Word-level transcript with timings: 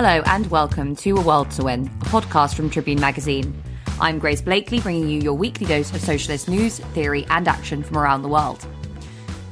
Hello 0.00 0.22
and 0.26 0.48
welcome 0.48 0.94
to 0.94 1.16
A 1.16 1.20
World 1.20 1.50
to 1.50 1.64
Win, 1.64 1.88
a 2.02 2.04
podcast 2.04 2.54
from 2.54 2.70
Tribune 2.70 3.00
Magazine. 3.00 3.60
I'm 4.00 4.20
Grace 4.20 4.40
Blakeley, 4.40 4.78
bringing 4.78 5.08
you 5.08 5.20
your 5.20 5.34
weekly 5.34 5.66
dose 5.66 5.92
of 5.92 6.00
socialist 6.00 6.48
news, 6.48 6.78
theory, 6.78 7.26
and 7.30 7.48
action 7.48 7.82
from 7.82 7.98
around 7.98 8.22
the 8.22 8.28
world. 8.28 8.64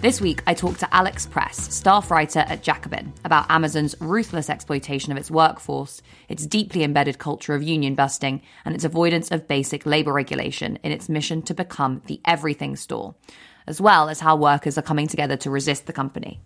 This 0.02 0.20
week, 0.20 0.44
I 0.46 0.54
talked 0.54 0.78
to 0.78 0.94
Alex 0.94 1.26
Press, 1.26 1.74
staff 1.74 2.12
writer 2.12 2.44
at 2.46 2.62
Jacobin, 2.62 3.12
about 3.24 3.50
Amazon's 3.50 3.96
ruthless 4.00 4.48
exploitation 4.48 5.10
of 5.10 5.18
its 5.18 5.32
workforce, 5.32 6.00
its 6.28 6.46
deeply 6.46 6.84
embedded 6.84 7.18
culture 7.18 7.56
of 7.56 7.64
union 7.64 7.96
busting, 7.96 8.40
and 8.64 8.72
its 8.72 8.84
avoidance 8.84 9.32
of 9.32 9.48
basic 9.48 9.84
labour 9.84 10.12
regulation 10.12 10.78
in 10.84 10.92
its 10.92 11.08
mission 11.08 11.42
to 11.42 11.54
become 11.54 12.02
the 12.06 12.20
everything 12.24 12.76
store, 12.76 13.16
as 13.66 13.80
well 13.80 14.08
as 14.08 14.20
how 14.20 14.36
workers 14.36 14.78
are 14.78 14.82
coming 14.82 15.08
together 15.08 15.36
to 15.38 15.50
resist 15.50 15.86
the 15.86 15.92
company. 15.92 16.40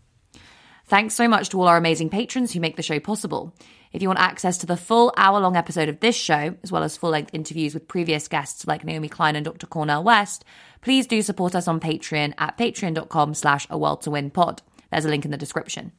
Thanks 0.91 1.15
so 1.15 1.29
much 1.29 1.51
to 1.51 1.61
all 1.61 1.69
our 1.69 1.77
amazing 1.77 2.11
patrons 2.11 2.53
who 2.53 2.59
make 2.59 2.75
the 2.75 2.83
show 2.83 2.99
possible. 2.99 3.55
If 3.93 4.03
you 4.03 4.09
want 4.09 4.19
access 4.19 4.59
to 4.59 4.67
the 4.67 4.77
full 4.77 5.15
hour 5.17 5.39
long 5.39 5.55
episode 5.55 5.89
of 5.89 6.01
this 6.01 6.17
show, 6.17 6.57
as 6.65 6.73
well 6.73 6.83
as 6.83 6.97
full 6.97 7.11
length 7.11 7.31
interviews 7.33 7.75
with 7.75 7.87
previous 7.87 8.27
guests 8.27 8.67
like 8.67 8.83
Naomi 8.83 9.09
Klein 9.09 9.37
and 9.37 9.45
Dr. 9.45 9.69
Cornel 9.69 10.03
West, 10.03 10.45
please 10.81 11.07
do 11.07 11.23
support 11.23 11.55
us 11.55 11.69
on 11.69 11.79
Patreon 11.79 12.35
at 12.39 12.59
patreon.com 12.59 13.35
slash 13.35 13.69
a 13.71 13.79
world 13.79 14.03
to 14.03 14.11
win 14.11 14.31
pod. 14.31 14.63
There's 14.91 15.05
a 15.05 15.09
link 15.09 15.25
in 15.25 15.31
the 15.31 15.37
description. 15.37 15.93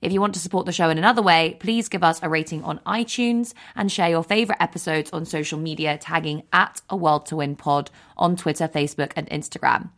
If 0.00 0.12
you 0.12 0.20
want 0.20 0.34
to 0.34 0.40
support 0.40 0.64
the 0.64 0.70
show 0.70 0.90
in 0.90 0.98
another 0.98 1.22
way, 1.22 1.56
please 1.58 1.88
give 1.88 2.04
us 2.04 2.20
a 2.22 2.28
rating 2.28 2.62
on 2.62 2.78
iTunes 2.86 3.52
and 3.74 3.90
share 3.90 4.10
your 4.10 4.22
favorite 4.22 4.62
episodes 4.62 5.10
on 5.12 5.24
social 5.24 5.58
media, 5.58 5.98
tagging 5.98 6.44
at 6.52 6.82
a 6.88 6.96
world 6.96 7.26
to 7.26 7.36
win 7.36 7.56
pod 7.56 7.90
on 8.16 8.36
Twitter, 8.36 8.68
Facebook, 8.68 9.10
and 9.16 9.28
Instagram. 9.28 9.90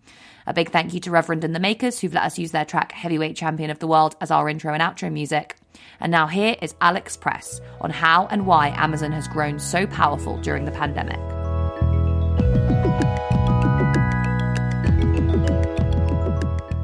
A 0.46 0.52
big 0.52 0.70
thank 0.70 0.92
you 0.92 1.00
to 1.00 1.10
Reverend 1.10 1.44
and 1.44 1.54
the 1.54 1.60
Makers 1.60 2.00
who've 2.00 2.12
let 2.12 2.24
us 2.24 2.38
use 2.38 2.50
their 2.50 2.64
track 2.64 2.90
Heavyweight 2.90 3.36
Champion 3.36 3.70
of 3.70 3.78
the 3.78 3.86
World 3.86 4.16
as 4.20 4.32
our 4.32 4.48
intro 4.48 4.74
and 4.74 4.82
outro 4.82 5.12
music. 5.12 5.56
And 6.00 6.10
now 6.10 6.26
here 6.26 6.56
is 6.60 6.74
Alex 6.80 7.16
Press 7.16 7.60
on 7.80 7.90
how 7.90 8.26
and 8.26 8.44
why 8.44 8.68
Amazon 8.70 9.12
has 9.12 9.28
grown 9.28 9.60
so 9.60 9.86
powerful 9.86 10.38
during 10.38 10.64
the 10.64 10.72
pandemic. 10.72 11.20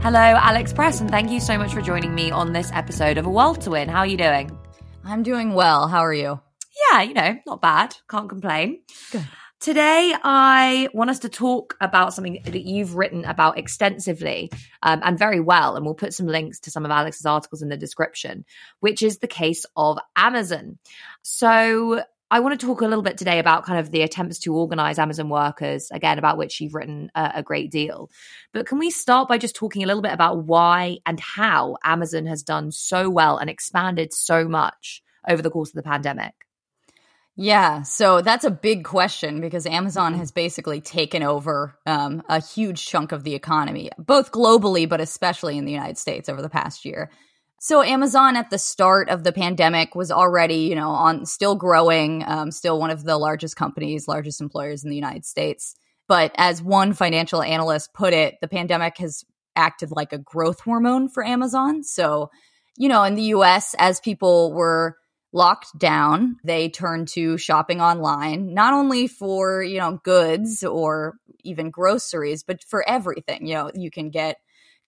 Hello, 0.00 0.20
Alex 0.20 0.72
Press, 0.72 1.00
and 1.00 1.10
thank 1.10 1.30
you 1.30 1.40
so 1.40 1.58
much 1.58 1.74
for 1.74 1.82
joining 1.82 2.14
me 2.14 2.30
on 2.30 2.52
this 2.52 2.70
episode 2.72 3.18
of 3.18 3.26
A 3.26 3.30
World 3.30 3.60
to 3.62 3.70
Win. 3.70 3.88
How 3.88 3.98
are 3.98 4.06
you 4.06 4.16
doing? 4.16 4.56
I'm 5.04 5.24
doing 5.24 5.52
well. 5.52 5.88
How 5.88 6.00
are 6.00 6.14
you? 6.14 6.40
Yeah, 6.92 7.02
you 7.02 7.14
know, 7.14 7.38
not 7.44 7.60
bad. 7.60 7.96
Can't 8.08 8.28
complain. 8.28 8.82
Good. 9.10 9.26
Today, 9.60 10.14
I 10.22 10.88
want 10.94 11.10
us 11.10 11.18
to 11.20 11.28
talk 11.28 11.76
about 11.80 12.14
something 12.14 12.40
that 12.44 12.62
you've 12.62 12.94
written 12.94 13.24
about 13.24 13.58
extensively 13.58 14.52
um, 14.84 15.00
and 15.02 15.18
very 15.18 15.40
well. 15.40 15.74
And 15.74 15.84
we'll 15.84 15.96
put 15.96 16.14
some 16.14 16.28
links 16.28 16.60
to 16.60 16.70
some 16.70 16.84
of 16.84 16.92
Alex's 16.92 17.26
articles 17.26 17.60
in 17.60 17.68
the 17.68 17.76
description, 17.76 18.44
which 18.78 19.02
is 19.02 19.18
the 19.18 19.26
case 19.26 19.66
of 19.76 19.98
Amazon. 20.14 20.78
So, 21.22 22.04
I 22.30 22.40
want 22.40 22.60
to 22.60 22.66
talk 22.66 22.82
a 22.82 22.86
little 22.86 23.02
bit 23.02 23.16
today 23.16 23.38
about 23.38 23.64
kind 23.64 23.80
of 23.80 23.90
the 23.90 24.02
attempts 24.02 24.38
to 24.40 24.54
organize 24.54 24.98
Amazon 24.98 25.30
workers, 25.30 25.90
again, 25.90 26.18
about 26.18 26.36
which 26.36 26.60
you've 26.60 26.74
written 26.74 27.10
a, 27.14 27.32
a 27.36 27.42
great 27.42 27.70
deal. 27.70 28.10
But 28.52 28.66
can 28.66 28.78
we 28.78 28.90
start 28.90 29.28
by 29.28 29.38
just 29.38 29.56
talking 29.56 29.82
a 29.82 29.86
little 29.86 30.02
bit 30.02 30.12
about 30.12 30.44
why 30.44 30.98
and 31.06 31.18
how 31.18 31.78
Amazon 31.82 32.26
has 32.26 32.42
done 32.42 32.70
so 32.70 33.08
well 33.08 33.38
and 33.38 33.48
expanded 33.48 34.12
so 34.12 34.46
much 34.46 35.02
over 35.26 35.40
the 35.40 35.50
course 35.50 35.70
of 35.70 35.76
the 35.76 35.82
pandemic? 35.82 36.34
Yeah, 37.40 37.82
so 37.82 38.20
that's 38.20 38.42
a 38.42 38.50
big 38.50 38.82
question 38.82 39.40
because 39.40 39.64
Amazon 39.64 40.14
has 40.14 40.32
basically 40.32 40.80
taken 40.80 41.22
over 41.22 41.78
um, 41.86 42.20
a 42.28 42.42
huge 42.42 42.84
chunk 42.84 43.12
of 43.12 43.22
the 43.22 43.36
economy, 43.36 43.90
both 43.96 44.32
globally, 44.32 44.88
but 44.88 45.00
especially 45.00 45.56
in 45.56 45.64
the 45.64 45.70
United 45.70 45.98
States 45.98 46.28
over 46.28 46.42
the 46.42 46.48
past 46.48 46.84
year. 46.84 47.12
So 47.60 47.80
Amazon 47.80 48.34
at 48.34 48.50
the 48.50 48.58
start 48.58 49.08
of 49.08 49.22
the 49.22 49.30
pandemic 49.30 49.94
was 49.94 50.10
already, 50.10 50.62
you 50.62 50.74
know, 50.74 50.90
on 50.90 51.26
still 51.26 51.54
growing, 51.54 52.24
um, 52.26 52.50
still 52.50 52.80
one 52.80 52.90
of 52.90 53.04
the 53.04 53.16
largest 53.16 53.54
companies, 53.54 54.08
largest 54.08 54.40
employers 54.40 54.82
in 54.82 54.90
the 54.90 54.96
United 54.96 55.24
States. 55.24 55.76
But 56.08 56.32
as 56.36 56.60
one 56.60 56.92
financial 56.92 57.40
analyst 57.40 57.94
put 57.94 58.14
it, 58.14 58.34
the 58.40 58.48
pandemic 58.48 58.98
has 58.98 59.24
acted 59.54 59.92
like 59.92 60.12
a 60.12 60.18
growth 60.18 60.58
hormone 60.58 61.08
for 61.08 61.24
Amazon. 61.24 61.84
So, 61.84 62.30
you 62.76 62.88
know, 62.88 63.04
in 63.04 63.14
the 63.14 63.30
US, 63.34 63.76
as 63.78 64.00
people 64.00 64.52
were 64.52 64.96
locked 65.32 65.78
down, 65.78 66.36
they 66.44 66.68
turned 66.68 67.08
to 67.08 67.36
shopping 67.38 67.80
online, 67.80 68.54
not 68.54 68.72
only 68.72 69.06
for, 69.06 69.62
you 69.62 69.78
know, 69.78 70.00
goods 70.02 70.64
or 70.64 71.16
even 71.44 71.70
groceries, 71.70 72.42
but 72.42 72.64
for 72.64 72.88
everything. 72.88 73.46
You 73.46 73.54
know, 73.54 73.70
you 73.74 73.90
can 73.90 74.10
get 74.10 74.38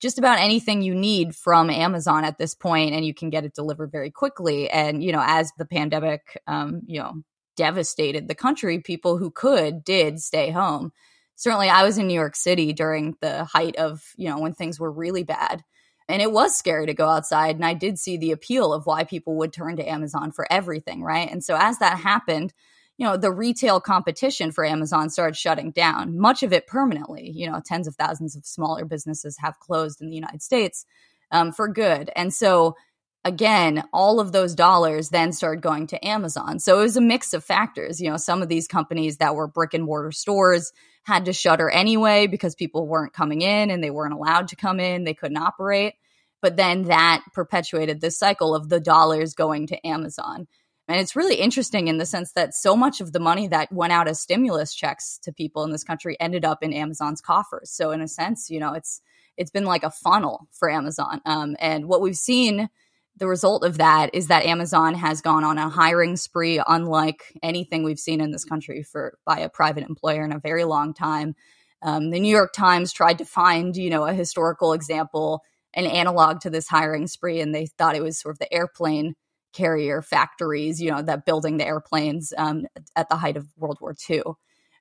just 0.00 0.18
about 0.18 0.38
anything 0.38 0.80
you 0.80 0.94
need 0.94 1.36
from 1.36 1.68
Amazon 1.68 2.24
at 2.24 2.38
this 2.38 2.54
point 2.54 2.94
and 2.94 3.04
you 3.04 3.12
can 3.12 3.28
get 3.28 3.44
it 3.44 3.54
delivered 3.54 3.92
very 3.92 4.10
quickly. 4.10 4.70
And, 4.70 5.04
you 5.04 5.12
know, 5.12 5.22
as 5.22 5.52
the 5.58 5.66
pandemic, 5.66 6.40
um, 6.46 6.82
you 6.86 7.00
know, 7.00 7.22
devastated 7.56 8.26
the 8.26 8.34
country, 8.34 8.78
people 8.80 9.18
who 9.18 9.30
could 9.30 9.84
did 9.84 10.20
stay 10.20 10.50
home. 10.50 10.92
Certainly, 11.36 11.68
I 11.68 11.84
was 11.84 11.98
in 11.98 12.06
New 12.06 12.14
York 12.14 12.36
City 12.36 12.72
during 12.72 13.16
the 13.20 13.44
height 13.44 13.76
of, 13.76 14.02
you 14.16 14.28
know, 14.28 14.38
when 14.38 14.54
things 14.54 14.80
were 14.80 14.90
really 14.90 15.22
bad 15.22 15.62
and 16.10 16.20
it 16.20 16.32
was 16.32 16.56
scary 16.56 16.86
to 16.86 16.94
go 16.94 17.08
outside 17.08 17.56
and 17.56 17.64
i 17.64 17.74
did 17.74 17.98
see 17.98 18.16
the 18.16 18.32
appeal 18.32 18.72
of 18.72 18.86
why 18.86 19.04
people 19.04 19.36
would 19.36 19.52
turn 19.52 19.76
to 19.76 19.88
amazon 19.88 20.32
for 20.32 20.50
everything 20.50 21.02
right? 21.02 21.30
And 21.30 21.42
so 21.42 21.56
as 21.58 21.78
that 21.78 21.98
happened 21.98 22.52
you 22.98 23.06
know 23.06 23.16
the 23.16 23.32
retail 23.32 23.80
competition 23.80 24.52
for 24.52 24.64
amazon 24.64 25.08
started 25.08 25.36
shutting 25.36 25.70
down 25.70 26.18
much 26.18 26.42
of 26.42 26.52
it 26.52 26.66
permanently. 26.66 27.30
You 27.30 27.50
know 27.50 27.60
tens 27.64 27.86
of 27.86 27.96
thousands 27.96 28.36
of 28.36 28.44
smaller 28.44 28.84
businesses 28.84 29.38
have 29.38 29.58
closed 29.58 30.00
in 30.00 30.08
the 30.08 30.16
united 30.16 30.42
states 30.42 30.84
um, 31.32 31.52
for 31.52 31.68
good. 31.68 32.10
And 32.16 32.32
so 32.32 32.76
again 33.24 33.82
all 33.92 34.20
of 34.20 34.32
those 34.32 34.54
dollars 34.54 35.10
then 35.10 35.32
started 35.32 35.60
going 35.60 35.86
to 35.86 36.06
amazon 36.06 36.58
so 36.58 36.78
it 36.78 36.82
was 36.82 36.96
a 36.96 37.00
mix 37.00 37.34
of 37.34 37.44
factors 37.44 38.00
you 38.00 38.08
know 38.08 38.16
some 38.16 38.42
of 38.42 38.48
these 38.48 38.66
companies 38.66 39.18
that 39.18 39.34
were 39.34 39.46
brick 39.46 39.74
and 39.74 39.84
mortar 39.84 40.12
stores 40.12 40.72
had 41.02 41.26
to 41.26 41.32
shutter 41.32 41.68
anyway 41.68 42.26
because 42.26 42.54
people 42.54 42.86
weren't 42.86 43.12
coming 43.12 43.42
in 43.42 43.70
and 43.70 43.82
they 43.82 43.90
weren't 43.90 44.14
allowed 44.14 44.48
to 44.48 44.56
come 44.56 44.80
in 44.80 45.04
they 45.04 45.14
couldn't 45.14 45.36
operate 45.36 45.94
but 46.40 46.56
then 46.56 46.84
that 46.84 47.22
perpetuated 47.34 48.00
this 48.00 48.18
cycle 48.18 48.54
of 48.54 48.68
the 48.68 48.80
dollars 48.80 49.34
going 49.34 49.66
to 49.68 49.86
Amazon. 49.86 50.46
And 50.88 50.98
it's 50.98 51.14
really 51.14 51.36
interesting 51.36 51.88
in 51.88 51.98
the 51.98 52.06
sense 52.06 52.32
that 52.32 52.54
so 52.54 52.76
much 52.76 53.00
of 53.00 53.12
the 53.12 53.20
money 53.20 53.46
that 53.48 53.70
went 53.70 53.92
out 53.92 54.08
as 54.08 54.20
stimulus 54.20 54.74
checks 54.74 55.18
to 55.22 55.32
people 55.32 55.62
in 55.62 55.70
this 55.70 55.84
country 55.84 56.16
ended 56.18 56.44
up 56.44 56.62
in 56.62 56.72
Amazon's 56.72 57.20
coffers. 57.20 57.70
So 57.70 57.92
in 57.92 58.00
a 58.00 58.08
sense, 58.08 58.50
you 58.50 58.58
know, 58.58 58.74
it's 58.74 59.00
it's 59.36 59.50
been 59.50 59.64
like 59.64 59.84
a 59.84 59.90
funnel 59.90 60.48
for 60.52 60.68
Amazon. 60.68 61.20
Um, 61.24 61.56
and 61.60 61.86
what 61.86 62.02
we've 62.02 62.16
seen, 62.16 62.68
the 63.20 63.28
result 63.28 63.64
of 63.64 63.78
that 63.78 64.14
is 64.14 64.28
that 64.28 64.46
Amazon 64.46 64.94
has 64.94 65.20
gone 65.20 65.44
on 65.44 65.58
a 65.58 65.68
hiring 65.68 66.16
spree, 66.16 66.60
unlike 66.66 67.22
anything 67.42 67.84
we've 67.84 67.98
seen 67.98 68.20
in 68.20 68.32
this 68.32 68.46
country 68.46 68.82
for 68.82 69.18
by 69.26 69.38
a 69.38 69.50
private 69.50 69.84
employer 69.88 70.24
in 70.24 70.32
a 70.32 70.40
very 70.40 70.64
long 70.64 70.94
time. 70.94 71.34
Um, 71.82 72.10
the 72.10 72.18
New 72.18 72.34
York 72.34 72.52
Times 72.54 72.92
tried 72.92 73.18
to 73.18 73.24
find, 73.24 73.76
you 73.76 73.90
know, 73.90 74.06
a 74.06 74.14
historical 74.14 74.72
example 74.72 75.42
an 75.74 75.86
analog 75.86 76.40
to 76.40 76.50
this 76.50 76.66
hiring 76.66 77.06
spree, 77.06 77.40
and 77.40 77.54
they 77.54 77.66
thought 77.66 77.94
it 77.94 78.02
was 78.02 78.18
sort 78.18 78.34
of 78.34 78.38
the 78.40 78.52
airplane 78.52 79.14
carrier 79.52 80.02
factories, 80.02 80.80
you 80.80 80.90
know, 80.90 81.02
that 81.02 81.24
building 81.24 81.58
the 81.58 81.66
airplanes 81.66 82.32
um, 82.36 82.64
at 82.96 83.08
the 83.08 83.16
height 83.16 83.36
of 83.36 83.46
World 83.56 83.78
War 83.80 83.94
II. 84.08 84.22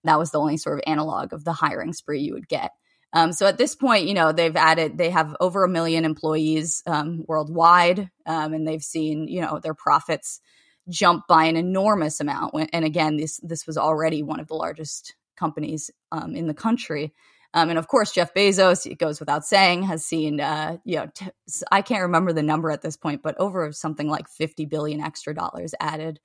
That 0.03 0.17
was 0.17 0.31
the 0.31 0.39
only 0.39 0.57
sort 0.57 0.79
of 0.79 0.83
analog 0.87 1.33
of 1.33 1.43
the 1.43 1.53
hiring 1.53 1.93
spree 1.93 2.21
you 2.21 2.33
would 2.33 2.47
get. 2.47 2.71
Um, 3.11 3.33
so 3.33 3.47
at 3.47 3.57
this 3.57 3.75
point, 3.75 4.07
you 4.07 4.13
know, 4.13 4.31
they've 4.31 4.55
added, 4.55 4.97
they 4.97 5.09
have 5.09 5.35
over 5.39 5.63
a 5.63 5.69
million 5.69 6.05
employees 6.05 6.83
um, 6.85 7.23
worldwide, 7.27 8.09
um, 8.25 8.53
and 8.53 8.67
they've 8.67 8.83
seen, 8.83 9.27
you 9.27 9.41
know, 9.41 9.59
their 9.59 9.73
profits 9.73 10.41
jump 10.87 11.27
by 11.27 11.45
an 11.45 11.55
enormous 11.55 12.19
amount. 12.19 12.53
And 12.71 12.85
again, 12.85 13.17
this 13.17 13.39
this 13.41 13.65
was 13.65 13.77
already 13.77 14.23
one 14.23 14.39
of 14.39 14.47
the 14.47 14.55
largest 14.55 15.15
companies 15.37 15.89
um, 16.11 16.35
in 16.35 16.47
the 16.47 16.53
country. 16.53 17.13
Um, 17.53 17.69
and 17.69 17.79
of 17.79 17.87
course, 17.87 18.11
Jeff 18.11 18.33
Bezos, 18.33 18.85
it 18.85 18.99
goes 18.99 19.19
without 19.19 19.43
saying, 19.43 19.83
has 19.83 20.05
seen, 20.05 20.39
uh, 20.39 20.77
you 20.83 20.97
know, 20.97 21.07
t- 21.15 21.31
I 21.71 21.81
can't 21.81 22.03
remember 22.03 22.31
the 22.31 22.43
number 22.43 22.69
at 22.69 22.83
this 22.83 22.95
point, 22.95 23.23
but 23.23 23.39
over 23.39 23.71
something 23.71 24.07
like 24.07 24.27
50 24.29 24.65
billion 24.65 25.01
extra 25.01 25.33
dollars 25.33 25.73
added 25.79 26.19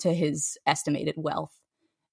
to 0.00 0.14
his 0.14 0.56
estimated 0.66 1.14
wealth. 1.16 1.52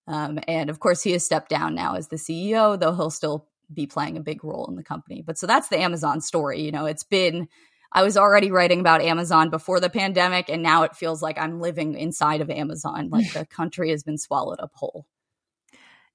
Um, 0.07 0.39
and 0.47 0.71
of 0.71 0.79
course, 0.79 1.03
he 1.03 1.11
has 1.11 1.23
stepped 1.23 1.49
down 1.49 1.75
now 1.75 1.95
as 1.95 2.07
the 2.07 2.15
CEO, 2.15 2.79
though 2.79 2.95
he'll 2.95 3.11
still 3.11 3.47
be 3.73 3.87
playing 3.87 4.17
a 4.17 4.21
big 4.21 4.43
role 4.43 4.67
in 4.67 4.75
the 4.75 4.83
company. 4.83 5.23
But 5.25 5.37
so 5.37 5.47
that's 5.47 5.69
the 5.69 5.79
Amazon 5.79 6.21
story. 6.21 6.61
You 6.61 6.71
know, 6.71 6.85
it's 6.85 7.03
been, 7.03 7.47
I 7.91 8.03
was 8.03 8.17
already 8.17 8.51
writing 8.51 8.79
about 8.79 9.01
Amazon 9.01 9.49
before 9.49 9.79
the 9.79 9.89
pandemic, 9.89 10.49
and 10.49 10.63
now 10.63 10.83
it 10.83 10.95
feels 10.95 11.21
like 11.21 11.37
I'm 11.37 11.59
living 11.59 11.95
inside 11.95 12.41
of 12.41 12.49
Amazon. 12.49 13.09
Like 13.15 13.33
the 13.33 13.45
country 13.45 13.91
has 13.91 14.03
been 14.03 14.17
swallowed 14.17 14.59
up 14.59 14.71
whole. 14.73 15.05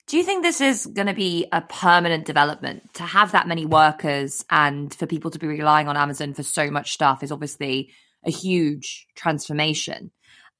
Do 0.07 0.17
you 0.17 0.25
think 0.25 0.43
this 0.43 0.61
is 0.61 0.87
going 0.87 1.07
to 1.07 1.15
be 1.15 1.47
a 1.53 1.61
permanent 1.61 2.25
development 2.25 2.95
to 2.95 3.05
have 3.05 3.31
that 3.33 3.47
many 3.47 3.65
workers 3.65 4.45
and 4.51 4.93
for 4.93 5.07
people 5.07 5.31
to 5.31 5.39
be 5.39 5.47
relying 5.47 5.87
on 5.87 5.97
Amazon 5.97 6.35
for 6.35 6.43
so 6.43 6.69
much 6.69 6.93
stuff 6.93 7.23
is 7.23 7.31
obviously 7.31 7.93
a 8.27 8.31
huge 8.31 9.07
transformation. 9.15 10.11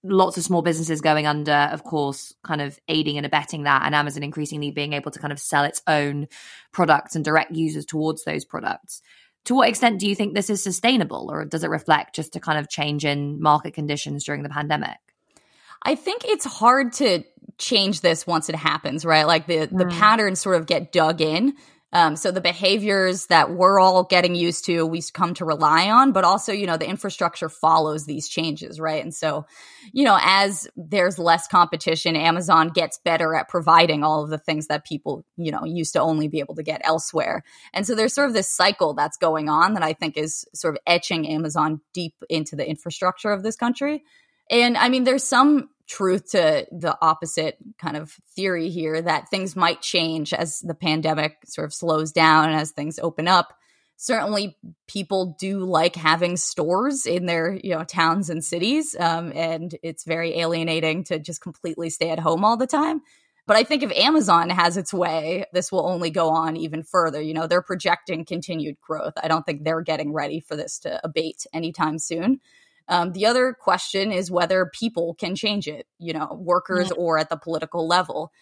Lots 0.03 0.39
of 0.39 0.45
small 0.45 0.63
businesses 0.63 1.03
going 1.03 1.27
under, 1.27 1.53
of 1.53 1.85
course, 1.85 2.35
kind 2.43 2.63
of 2.63 2.79
aiding 2.89 3.19
and 3.19 3.27
abetting 3.27 3.65
that, 3.65 3.83
and 3.85 3.95
Amazon 3.95 4.23
increasingly 4.23 4.71
being 4.71 4.95
able 4.95 5.11
to 5.11 5.19
kind 5.19 5.33
of 5.33 5.39
sell 5.39 5.65
its 5.65 5.83
own 5.87 6.27
products 6.73 7.17
and 7.17 7.25
direct 7.25 7.53
users 7.53 7.85
towards 7.85 8.25
those 8.25 8.45
products. 8.45 9.03
To 9.45 9.55
what 9.55 9.69
extent 9.69 10.01
do 10.01 10.09
you 10.09 10.15
think 10.15 10.35
this 10.35 10.51
is 10.51 10.63
sustainable, 10.63 11.29
or 11.31 11.45
does 11.45 11.65
it 11.65 11.71
reflect 11.71 12.15
just 12.15 12.37
a 12.37 12.41
kind 12.41 12.59
of 12.59 12.71
change 12.71 13.05
in 13.05 13.43
market 13.43 13.75
conditions 13.75 14.25
during 14.25 14.43
the 14.43 14.49
pandemic? 14.49 14.97
I 15.83 15.95
think 15.95 16.23
it's 16.25 16.45
hard 16.45 16.95
to 16.95 17.23
change 17.59 18.01
this 18.01 18.27
once 18.27 18.49
it 18.49 18.55
happens, 18.55 19.05
right? 19.05 19.27
Like 19.27 19.47
the 19.47 19.67
the 19.67 19.85
mm. 19.85 19.93
patterns 19.93 20.41
sort 20.41 20.57
of 20.57 20.67
get 20.67 20.93
dug 20.93 21.21
in. 21.21 21.55
Um, 21.93 22.15
so 22.15 22.31
the 22.31 22.41
behaviors 22.41 23.27
that 23.27 23.51
we're 23.51 23.81
all 23.81 24.05
getting 24.05 24.35
used 24.35 24.65
to, 24.67 24.87
we 24.87 25.03
come 25.13 25.35
to 25.35 25.45
rely 25.45 25.91
on, 25.91 26.13
but 26.13 26.25
also, 26.25 26.53
you 26.53 26.67
know, 26.67 26.77
the 26.77 26.89
infrastructure 26.89 27.49
follows 27.49 28.05
these 28.05 28.29
changes, 28.29 28.79
right? 28.79 29.03
And 29.03 29.15
so, 29.15 29.47
you 29.93 30.05
know, 30.05 30.19
as 30.21 30.69
there's 30.77 31.19
less 31.19 31.49
competition, 31.49 32.15
Amazon 32.15 32.69
gets 32.69 32.99
better 33.05 33.35
at 33.35 33.49
providing 33.49 34.05
all 34.05 34.23
of 34.23 34.31
the 34.31 34.39
things 34.39 34.69
that 34.69 34.85
people, 34.85 35.25
you 35.37 35.51
know, 35.51 35.65
used 35.65 35.95
to 35.95 36.01
only 36.01 36.29
be 36.29 36.39
able 36.39 36.55
to 36.55 36.63
get 36.63 36.81
elsewhere. 36.85 37.43
And 37.73 37.85
so 37.87 37.95
there's 37.95 38.15
sort 38.15 38.29
of 38.29 38.35
this 38.35 38.55
cycle 38.55 38.95
that's 38.95 39.17
going 39.17 39.49
on 39.49 39.75
that 39.75 39.83
I 39.83 39.93
think 39.93 40.17
is 40.17 40.45
sort 40.55 40.75
of 40.75 40.81
etching 40.87 41.27
Amazon 41.27 41.81
deep 41.93 42.15
into 42.29 42.55
the 42.55 42.69
infrastructure 42.69 43.33
of 43.33 43.43
this 43.43 43.57
country. 43.57 44.05
And 44.49 44.77
I 44.77 44.89
mean, 44.89 45.05
there's 45.05 45.25
some 45.25 45.71
truth 45.91 46.31
to 46.31 46.67
the 46.71 46.97
opposite 47.03 47.59
kind 47.79 47.97
of 47.97 48.13
theory 48.37 48.71
here 48.71 49.03
that 49.03 49.29
things 49.29 49.57
might 49.57 49.83
change 49.83 50.33
as 50.33 50.61
the 50.61 50.75
pandemic 50.75 51.39
sort 51.45 51.65
of 51.65 51.75
slows 51.75 52.13
down 52.13 52.49
and 52.49 52.61
as 52.61 52.71
things 52.71 53.01
open 53.01 53.27
up. 53.27 53.53
Certainly, 53.97 54.57
people 54.87 55.37
do 55.39 55.59
like 55.59 55.97
having 55.97 56.39
stores 56.39 57.05
in 57.05 57.27
their 57.27 57.53
you 57.53 57.75
know 57.75 57.85
towns 57.85 58.31
and 58.31 58.43
cities, 58.43 58.97
um, 58.99 59.31
and 59.35 59.77
it's 59.83 60.05
very 60.05 60.39
alienating 60.39 61.05
to 61.05 61.19
just 61.19 61.43
completely 61.43 61.91
stay 61.91 62.11
at 62.11 62.19
home 62.19 62.45
all 62.45 62.57
the 62.57 62.67
time. 62.67 63.03
But 63.47 63.57
I 63.57 63.65
think 63.65 63.83
if 63.83 63.91
Amazon 63.93 64.49
has 64.49 64.77
its 64.77 64.95
way, 64.95 65.45
this 65.53 65.73
will 65.73 65.87
only 65.87 66.11
go 66.11 66.31
on 66.31 66.57
even 66.57 66.85
further. 66.85 67.21
You 67.21 67.35
know, 67.35 67.47
they're 67.47 67.61
projecting 67.61 68.25
continued 68.25 68.81
growth. 68.81 69.15
I 69.23 69.29
don't 69.29 69.45
think 69.45 69.65
they're 69.65 69.83
getting 69.83 70.13
ready 70.13 70.41
for 70.41 70.57
this 70.57 70.79
to 70.81 71.01
abate 71.05 71.47
anytime 71.53 71.99
soon. 71.99 72.41
Um, 72.91 73.13
the 73.13 73.25
other 73.27 73.55
question 73.59 74.11
is 74.11 74.33
whether 74.33 74.69
people 74.75 75.15
can 75.15 75.37
change 75.37 75.69
it, 75.69 75.87
you 76.01 76.13
know, 76.13 76.37
workers 76.39 76.89
yeah. 76.89 77.01
or 77.01 77.19
at 77.19 77.31
the 77.31 77.37
political 77.37 77.87
level. 77.87 78.33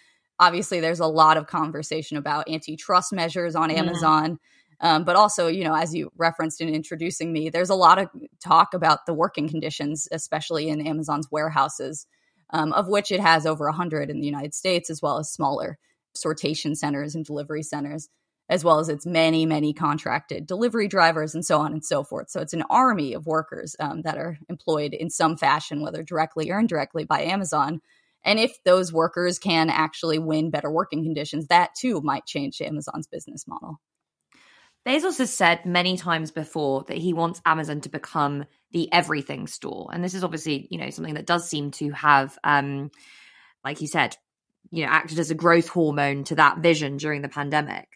Obviously, 0.41 0.81
there's 0.81 1.01
a 1.01 1.07
lot 1.07 1.37
of 1.37 1.47
conversation 1.47 2.17
about 2.17 2.49
antitrust 2.49 3.13
measures 3.13 3.55
on 3.55 3.71
Amazon. 3.71 4.39
Um, 4.81 5.05
but 5.05 5.17
also, 5.17 5.49
you 5.49 5.65
know, 5.65 5.75
as 5.75 5.95
you 5.95 6.11
referenced 6.17 6.61
in 6.61 6.69
introducing 6.69 7.33
me, 7.33 7.51
there's 7.51 7.69
a 7.69 7.75
lot 7.75 7.99
of 7.99 8.09
talk 8.43 8.75
about 8.75 9.07
the 9.07 9.15
working 9.15 9.49
conditions, 9.49 10.09
especially 10.13 10.69
in 10.69 10.87
Amazon's 10.87 11.29
warehouses, 11.31 12.07
um, 12.51 12.73
of 12.73 12.89
which 12.89 13.11
it 13.11 13.21
has 13.21 13.45
over 13.45 13.67
100 13.67 14.09
in 14.09 14.21
the 14.21 14.27
United 14.27 14.55
States, 14.55 14.89
as 14.89 15.03
well 15.03 15.19
as 15.19 15.31
smaller 15.31 15.79
sortation 16.17 16.77
centers 16.77 17.15
and 17.15 17.25
delivery 17.25 17.63
centers 17.63 18.09
as 18.49 18.65
well 18.65 18.79
as 18.79 18.89
its 18.89 19.05
many, 19.05 19.45
many 19.45 19.73
contracted 19.73 20.47
delivery 20.47 20.89
drivers 20.89 21.35
and 21.35 21.45
so 21.45 21.59
on 21.59 21.73
and 21.73 21.85
so 21.85 22.03
forth. 22.03 22.31
So 22.31 22.41
it's 22.41 22.55
an 22.55 22.65
army 22.71 23.13
of 23.13 23.27
workers 23.27 23.77
um, 23.79 24.03
that 24.03 24.17
are 24.17 24.39
employed 24.49 24.95
in 24.95 25.11
some 25.11 25.37
fashion, 25.37 25.83
whether 25.83 26.03
directly 26.03 26.51
or 26.51 26.59
indirectly 26.59 27.05
by 27.05 27.23
Amazon. 27.23 27.81
And 28.25 28.39
if 28.39 28.63
those 28.65 28.93
workers 28.93 29.39
can 29.39 29.71
actually 29.71 30.19
win 30.19 30.51
better 30.51 30.71
working 30.71 31.05
conditions, 31.05 31.47
that 31.49 31.75
too 31.75 32.01
might 32.01 32.27
change 32.27 32.61
Amazon's 32.61 33.07
business 33.07 33.47
model. 33.47 33.81
Bezos 34.87 35.19
has 35.19 35.33
said 35.33 35.67
many 35.67 35.99
times 35.99 36.31
before 36.31 36.85
that 36.89 36.97
he 36.97 37.13
wants 37.13 37.43
Amazon 37.45 37.83
to 37.83 37.91
become 37.91 38.47
the 38.73 38.91
everything 38.93 39.47
store. 39.47 39.91
And 39.93 40.03
this 40.03 40.15
is 40.15 40.25
obviously, 40.25 40.67
you 40.71 40.79
know, 40.79 40.89
something 40.91 41.15
that 41.15 41.27
does 41.27 41.49
seem 41.49 41.73
to 41.73 41.91
have, 41.91 42.39
um, 42.43 42.91
like 43.65 43.83
you 43.83 43.87
said, 43.87 44.17
you 44.71 44.85
know, 44.85 44.91
acted 44.91 45.19
as 45.19 45.31
a 45.31 45.35
growth 45.35 45.69
hormone 45.69 46.25
to 46.25 46.37
that 46.37 46.59
vision 46.59 46.97
during 46.97 47.23
the 47.23 47.29
pandemic. 47.29 47.87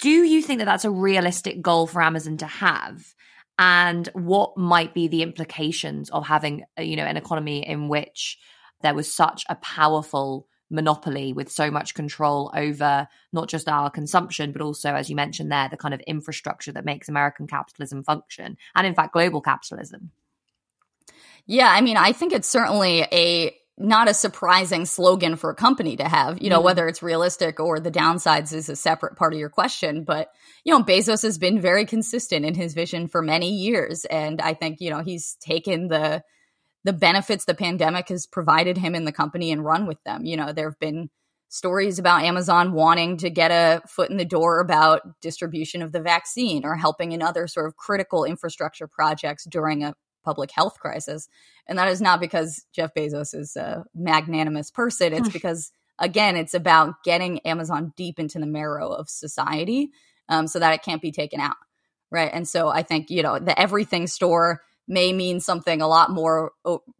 Do 0.00 0.10
you 0.10 0.42
think 0.42 0.58
that 0.58 0.66
that's 0.66 0.84
a 0.84 0.90
realistic 0.90 1.62
goal 1.62 1.86
for 1.86 2.02
Amazon 2.02 2.36
to 2.38 2.46
have? 2.46 3.14
And 3.58 4.08
what 4.14 4.56
might 4.56 4.94
be 4.94 5.08
the 5.08 5.22
implications 5.22 6.10
of 6.10 6.26
having, 6.26 6.64
uh, 6.78 6.82
you 6.82 6.96
know, 6.96 7.04
an 7.04 7.16
economy 7.16 7.66
in 7.66 7.88
which 7.88 8.38
there 8.82 8.94
was 8.94 9.12
such 9.12 9.44
a 9.48 9.54
powerful 9.56 10.48
monopoly 10.70 11.32
with 11.32 11.50
so 11.50 11.70
much 11.70 11.94
control 11.94 12.50
over 12.54 13.06
not 13.32 13.48
just 13.48 13.68
our 13.68 13.90
consumption, 13.90 14.50
but 14.50 14.62
also, 14.62 14.94
as 14.94 15.08
you 15.08 15.16
mentioned 15.16 15.52
there, 15.52 15.68
the 15.68 15.76
kind 15.76 15.94
of 15.94 16.00
infrastructure 16.00 16.72
that 16.72 16.84
makes 16.84 17.08
American 17.08 17.46
capitalism 17.46 18.02
function 18.02 18.56
and, 18.74 18.86
in 18.86 18.94
fact, 18.94 19.12
global 19.12 19.40
capitalism? 19.40 20.10
Yeah, 21.46 21.68
I 21.70 21.80
mean, 21.80 21.96
I 21.96 22.12
think 22.12 22.32
it's 22.32 22.48
certainly 22.48 23.06
a 23.12 23.54
not 23.76 24.08
a 24.08 24.14
surprising 24.14 24.86
slogan 24.86 25.36
for 25.36 25.50
a 25.50 25.54
company 25.54 25.96
to 25.96 26.08
have. 26.08 26.40
You 26.40 26.50
know, 26.50 26.56
mm-hmm. 26.56 26.64
whether 26.64 26.88
it's 26.88 27.02
realistic 27.02 27.58
or 27.58 27.80
the 27.80 27.90
downsides 27.90 28.52
is 28.52 28.68
a 28.68 28.76
separate 28.76 29.16
part 29.16 29.32
of 29.32 29.38
your 29.38 29.48
question. 29.48 30.04
But, 30.04 30.28
you 30.64 30.72
know, 30.72 30.84
Bezos 30.84 31.22
has 31.22 31.38
been 31.38 31.60
very 31.60 31.84
consistent 31.84 32.44
in 32.44 32.54
his 32.54 32.74
vision 32.74 33.08
for 33.08 33.20
many 33.20 33.50
years. 33.50 34.04
And 34.04 34.40
I 34.40 34.54
think, 34.54 34.80
you 34.80 34.90
know, 34.90 35.02
he's 35.02 35.36
taken 35.40 35.88
the 35.88 36.22
the 36.84 36.92
benefits 36.92 37.46
the 37.46 37.54
pandemic 37.54 38.10
has 38.10 38.26
provided 38.26 38.76
him 38.76 38.94
in 38.94 39.06
the 39.06 39.12
company 39.12 39.50
and 39.50 39.64
run 39.64 39.86
with 39.86 40.02
them. 40.04 40.26
You 40.26 40.36
know, 40.36 40.52
there 40.52 40.68
have 40.68 40.78
been 40.78 41.08
stories 41.48 41.98
about 41.98 42.22
Amazon 42.22 42.72
wanting 42.72 43.16
to 43.18 43.30
get 43.30 43.50
a 43.50 43.80
foot 43.88 44.10
in 44.10 44.18
the 44.18 44.24
door 44.24 44.60
about 44.60 45.20
distribution 45.22 45.80
of 45.82 45.92
the 45.92 46.00
vaccine 46.00 46.64
or 46.64 46.74
helping 46.74 47.12
in 47.12 47.22
other 47.22 47.46
sort 47.46 47.66
of 47.66 47.76
critical 47.76 48.24
infrastructure 48.24 48.86
projects 48.86 49.44
during 49.44 49.82
a 49.82 49.94
public 50.24 50.50
health 50.50 50.78
crisis. 50.80 51.28
And 51.66 51.78
that 51.78 51.88
is 51.88 52.00
not 52.00 52.20
because 52.20 52.64
Jeff 52.72 52.94
Bezos 52.94 53.34
is 53.34 53.56
a 53.56 53.84
magnanimous 53.94 54.70
person. 54.70 55.12
It's 55.12 55.28
because, 55.28 55.70
again, 55.98 56.36
it's 56.36 56.54
about 56.54 57.02
getting 57.04 57.40
Amazon 57.40 57.92
deep 57.96 58.18
into 58.18 58.38
the 58.38 58.46
marrow 58.46 58.90
of 58.90 59.08
society 59.08 59.90
um, 60.28 60.46
so 60.46 60.58
that 60.58 60.72
it 60.72 60.82
can't 60.82 61.02
be 61.02 61.12
taken 61.12 61.40
out. 61.40 61.56
Right. 62.10 62.30
And 62.32 62.48
so 62.48 62.68
I 62.68 62.82
think, 62.82 63.10
you 63.10 63.22
know, 63.22 63.38
the 63.38 63.58
everything 63.58 64.06
store 64.06 64.62
may 64.86 65.12
mean 65.12 65.40
something 65.40 65.80
a 65.80 65.88
lot 65.88 66.10
more 66.10 66.52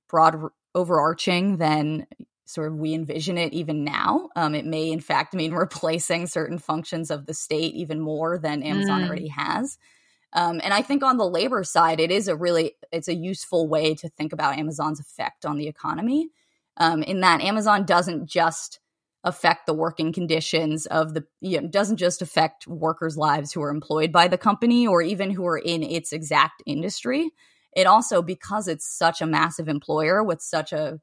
broad, 0.08 0.40
overarching 0.74 1.58
than 1.58 2.06
sort 2.46 2.72
of 2.72 2.78
we 2.78 2.94
envision 2.94 3.38
it 3.38 3.52
even 3.52 3.84
now. 3.84 4.28
Um, 4.36 4.54
it 4.54 4.66
may, 4.66 4.90
in 4.90 5.00
fact, 5.00 5.34
mean 5.34 5.52
replacing 5.54 6.26
certain 6.26 6.58
functions 6.58 7.10
of 7.10 7.26
the 7.26 7.34
state 7.34 7.74
even 7.74 8.00
more 8.00 8.38
than 8.38 8.62
Amazon 8.62 9.02
mm. 9.02 9.08
already 9.08 9.28
has. 9.28 9.78
Um, 10.34 10.60
and 10.62 10.74
I 10.74 10.82
think 10.82 11.02
on 11.02 11.16
the 11.16 11.28
labor 11.28 11.62
side, 11.62 12.00
it 12.00 12.10
is 12.10 12.28
a 12.28 12.36
really 12.36 12.74
it's 12.92 13.08
a 13.08 13.14
useful 13.14 13.68
way 13.68 13.94
to 13.94 14.08
think 14.08 14.32
about 14.32 14.58
Amazon's 14.58 15.00
effect 15.00 15.46
on 15.46 15.56
the 15.56 15.68
economy. 15.68 16.28
Um, 16.76 17.02
in 17.04 17.20
that 17.20 17.40
Amazon 17.40 17.86
doesn't 17.86 18.26
just 18.26 18.80
affect 19.22 19.66
the 19.66 19.72
working 19.72 20.12
conditions 20.12 20.86
of 20.86 21.14
the 21.14 21.24
you 21.40 21.60
know 21.60 21.68
doesn't 21.68 21.96
just 21.96 22.20
affect 22.20 22.66
workers' 22.66 23.16
lives 23.16 23.52
who 23.52 23.62
are 23.62 23.70
employed 23.70 24.12
by 24.12 24.28
the 24.28 24.36
company 24.36 24.86
or 24.86 25.00
even 25.00 25.30
who 25.30 25.46
are 25.46 25.58
in 25.58 25.82
its 25.82 26.12
exact 26.12 26.62
industry. 26.66 27.30
It 27.76 27.86
also 27.86 28.20
because 28.20 28.66
it's 28.68 28.86
such 28.86 29.20
a 29.20 29.26
massive 29.26 29.68
employer 29.68 30.22
with 30.22 30.42
such 30.42 30.72
a 30.72 31.00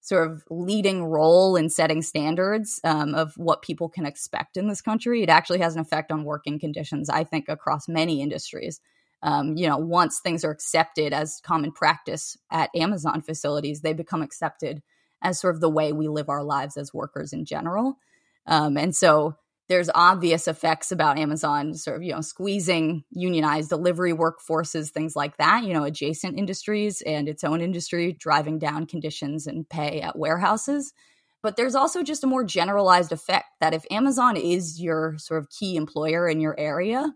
sort 0.00 0.30
of 0.30 0.44
leading 0.50 1.04
role 1.04 1.56
in 1.56 1.68
setting 1.68 2.02
standards 2.02 2.80
um, 2.84 3.14
of 3.14 3.34
what 3.36 3.62
people 3.62 3.88
can 3.88 4.06
expect 4.06 4.56
in 4.56 4.66
this 4.68 4.80
country. 4.80 5.22
It 5.22 5.28
actually 5.28 5.60
has 5.60 5.74
an 5.74 5.82
effect 5.82 6.10
on 6.10 6.24
working 6.24 6.58
conditions, 6.58 7.10
I 7.10 7.24
think, 7.24 7.48
across 7.48 7.88
many 7.88 8.22
industries. 8.22 8.80
Um, 9.22 9.56
you 9.56 9.68
know, 9.68 9.76
once 9.76 10.20
things 10.20 10.44
are 10.44 10.50
accepted 10.50 11.12
as 11.12 11.40
common 11.44 11.72
practice 11.72 12.38
at 12.50 12.70
Amazon 12.74 13.20
facilities, 13.20 13.82
they 13.82 13.92
become 13.92 14.22
accepted 14.22 14.82
as 15.22 15.38
sort 15.38 15.54
of 15.54 15.60
the 15.60 15.68
way 15.68 15.92
we 15.92 16.08
live 16.08 16.30
our 16.30 16.42
lives 16.42 16.78
as 16.78 16.94
workers 16.94 17.34
in 17.34 17.44
general. 17.44 17.98
Um, 18.46 18.78
and 18.78 18.96
so 18.96 19.36
there's 19.70 19.88
obvious 19.94 20.48
effects 20.48 20.90
about 20.90 21.16
Amazon 21.16 21.74
sort 21.74 21.96
of, 21.96 22.02
you 22.02 22.12
know, 22.12 22.20
squeezing 22.20 23.04
unionized 23.12 23.68
delivery 23.68 24.12
workforces, 24.12 24.90
things 24.90 25.14
like 25.14 25.36
that, 25.36 25.62
you 25.62 25.72
know, 25.72 25.84
adjacent 25.84 26.36
industries 26.36 27.02
and 27.02 27.28
its 27.28 27.44
own 27.44 27.60
industry, 27.60 28.12
driving 28.12 28.58
down 28.58 28.84
conditions 28.84 29.46
and 29.46 29.68
pay 29.68 30.00
at 30.00 30.18
warehouses. 30.18 30.92
But 31.40 31.56
there's 31.56 31.76
also 31.76 32.02
just 32.02 32.24
a 32.24 32.26
more 32.26 32.42
generalized 32.42 33.12
effect 33.12 33.46
that 33.60 33.72
if 33.72 33.84
Amazon 33.92 34.36
is 34.36 34.82
your 34.82 35.14
sort 35.18 35.38
of 35.38 35.48
key 35.50 35.76
employer 35.76 36.28
in 36.28 36.40
your 36.40 36.58
area, 36.58 37.14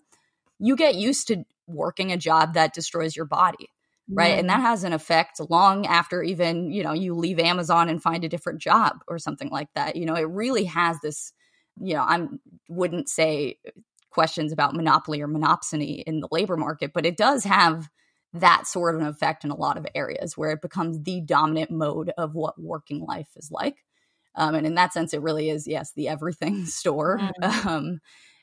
you 0.61 0.77
get 0.77 0.95
used 0.95 1.27
to 1.29 1.43
working 1.67 2.13
a 2.13 2.17
job 2.17 2.55
that 2.55 2.73
destroys 2.73 3.17
your 3.17 3.27
body 3.27 3.69
right? 4.07 4.39
And 4.39 4.51
that 4.51 4.61
has 4.61 4.85
an 4.85 4.93
effect 4.93 5.41
long 5.49 5.87
after 5.87 6.23
even 6.23 6.71
you 6.71 6.85
know 6.85 6.93
you 6.93 7.15
leave 7.15 7.39
amazon 7.39 7.89
and 7.89 8.03
find 8.03 8.23
a 8.23 8.29
different 8.29 8.61
job 8.61 8.99
or 9.09 9.19
something 9.19 9.49
like 9.49 9.69
that. 9.75 9.97
You 9.97 10.05
know 10.05 10.15
it 10.15 10.29
really 10.29 10.65
has 10.65 10.99
this 11.03 11.33
you 11.81 11.95
know, 11.95 12.03
I 12.03 12.27
wouldn't 12.69 13.09
say 13.09 13.59
questions 14.11 14.53
about 14.53 14.75
monopoly 14.75 15.21
or 15.21 15.29
monopsony 15.29 16.03
in 16.05 16.21
the 16.21 16.29
labor 16.31 16.57
market, 16.57 16.93
but 16.95 17.05
it 17.05 17.17
does 17.17 17.45
have 17.45 17.89
that 18.33 18.67
sort 18.67 18.95
of 18.95 19.01
an 19.01 19.07
effect 19.07 19.45
in 19.45 19.51
a 19.51 19.57
lot 19.57 19.77
of 19.77 19.87
areas 19.95 20.37
where 20.37 20.51
it 20.51 20.63
becomes 20.63 21.01
the 21.03 21.21
dominant 21.21 21.71
mode 21.71 22.13
of 22.19 22.35
what 22.35 22.61
working 22.61 23.01
life 23.01 23.29
is 23.37 23.51
like. 23.51 23.85
Um, 24.35 24.55
and 24.55 24.67
in 24.67 24.75
that 24.75 24.93
sense, 24.93 25.15
it 25.15 25.23
really 25.23 25.51
is, 25.51 25.67
yes, 25.67 25.93
the 25.95 26.09
everything 26.09 26.67
store. 26.67 27.19
Mm-hmm. 27.19 27.69
Um, 27.69 28.01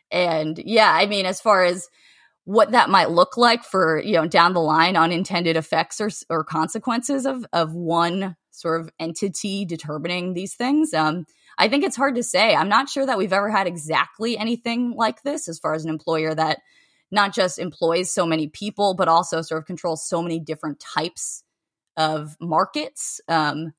and 0.09 0.57
yeah, 0.65 0.91
I 0.91 1.05
mean, 1.05 1.25
as 1.25 1.41
far 1.41 1.63
as 1.63 1.89
what 2.45 2.71
that 2.71 2.89
might 2.89 3.11
look 3.11 3.37
like 3.37 3.63
for 3.63 4.01
you 4.01 4.13
know 4.13 4.27
down 4.27 4.53
the 4.53 4.61
line 4.61 4.97
unintended 4.97 5.55
effects 5.55 6.01
or, 6.01 6.09
or 6.29 6.43
consequences 6.43 7.25
of 7.25 7.45
of 7.53 7.73
one 7.73 8.35
sort 8.49 8.81
of 8.81 8.89
entity 8.99 9.63
determining 9.63 10.33
these 10.33 10.55
things 10.55 10.91
um, 10.93 11.25
I 11.57 11.67
think 11.67 11.83
it's 11.83 11.95
hard 11.95 12.15
to 12.15 12.23
say. 12.23 12.55
I'm 12.55 12.69
not 12.69 12.89
sure 12.89 13.05
that 13.05 13.17
we've 13.17 13.33
ever 13.33 13.49
had 13.49 13.67
exactly 13.67 14.37
anything 14.37 14.93
like 14.95 15.21
this 15.23 15.47
as 15.47 15.59
far 15.59 15.73
as 15.73 15.83
an 15.83 15.89
employer 15.89 16.33
that 16.33 16.59
not 17.11 17.33
just 17.33 17.59
employs 17.59 18.13
so 18.13 18.25
many 18.25 18.47
people, 18.47 18.93
but 18.93 19.07
also 19.07 19.41
sort 19.41 19.61
of 19.61 19.67
controls 19.67 20.07
so 20.07 20.21
many 20.21 20.39
different 20.39 20.79
types 20.79 21.43
of 21.97 22.35
markets. 22.39 23.19
Um, 23.27 23.73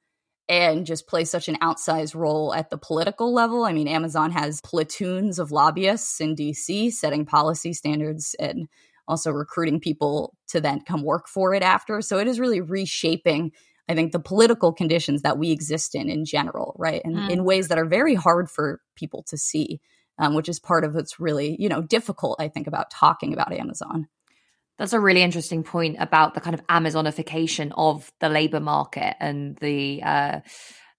and 0.49 0.85
just 0.85 1.07
play 1.07 1.25
such 1.25 1.49
an 1.49 1.57
outsized 1.63 2.15
role 2.15 2.53
at 2.53 2.69
the 2.69 2.77
political 2.77 3.33
level. 3.33 3.65
I 3.65 3.73
mean, 3.73 3.89
Amazon 3.89 4.33
has 4.33 4.61
platoons 4.61 5.39
of 5.39 5.53
lobbyists 5.53 6.21
in 6.21 6.37
DC 6.37 6.93
setting 6.93 7.25
policy 7.25 7.73
standards 7.73 8.35
and 8.39 8.69
also 9.09 9.31
recruiting 9.31 9.81
people 9.81 10.35
to 10.49 10.61
then 10.61 10.81
come 10.81 11.03
work 11.03 11.29
for 11.29 11.55
it 11.55 11.63
after. 11.63 12.03
So 12.03 12.19
it 12.19 12.29
is 12.29 12.41
really 12.41 12.61
reshaping, 12.61 13.53
I 13.89 13.95
think, 13.95 14.13
the 14.13 14.21
political 14.21 14.73
conditions 14.73 15.23
that 15.23 15.39
we 15.39 15.51
exist 15.51 15.95
in 15.95 16.09
in 16.09 16.25
general, 16.25 16.75
right? 16.79 17.03
And 17.05 17.17
mm. 17.17 17.31
in 17.31 17.45
ways 17.45 17.69
that 17.69 17.79
are 17.79 17.87
very 17.87 18.15
hard 18.15 18.51
for 18.51 18.81
people 18.97 19.25
to 19.25 19.37
see, 19.37 19.81
um, 20.19 20.35
which 20.35 20.49
is 20.49 20.61
part 20.61 20.85
of 20.85 20.95
what's 20.95 21.19
really, 21.19 21.57
you 21.59 21.69
know, 21.69 21.83
difficult, 21.83 22.41
I 22.41 22.49
think, 22.49 22.67
about 22.67 22.91
talking 22.91 23.33
about 23.33 23.53
Amazon. 23.53 24.09
That's 24.79 24.93
a 24.93 25.01
really 25.01 25.23
interesting 25.23 25.63
point 25.65 25.97
about 26.01 26.35
the 26.35 26.41
kind 26.41 26.55
of 26.55 26.67
Amazonification 26.67 27.73
of 27.77 28.11
the 28.21 28.29
labor 28.29 28.61
market 28.61 29.17
and 29.21 29.57
the 29.57 30.03
uh, 30.03 30.41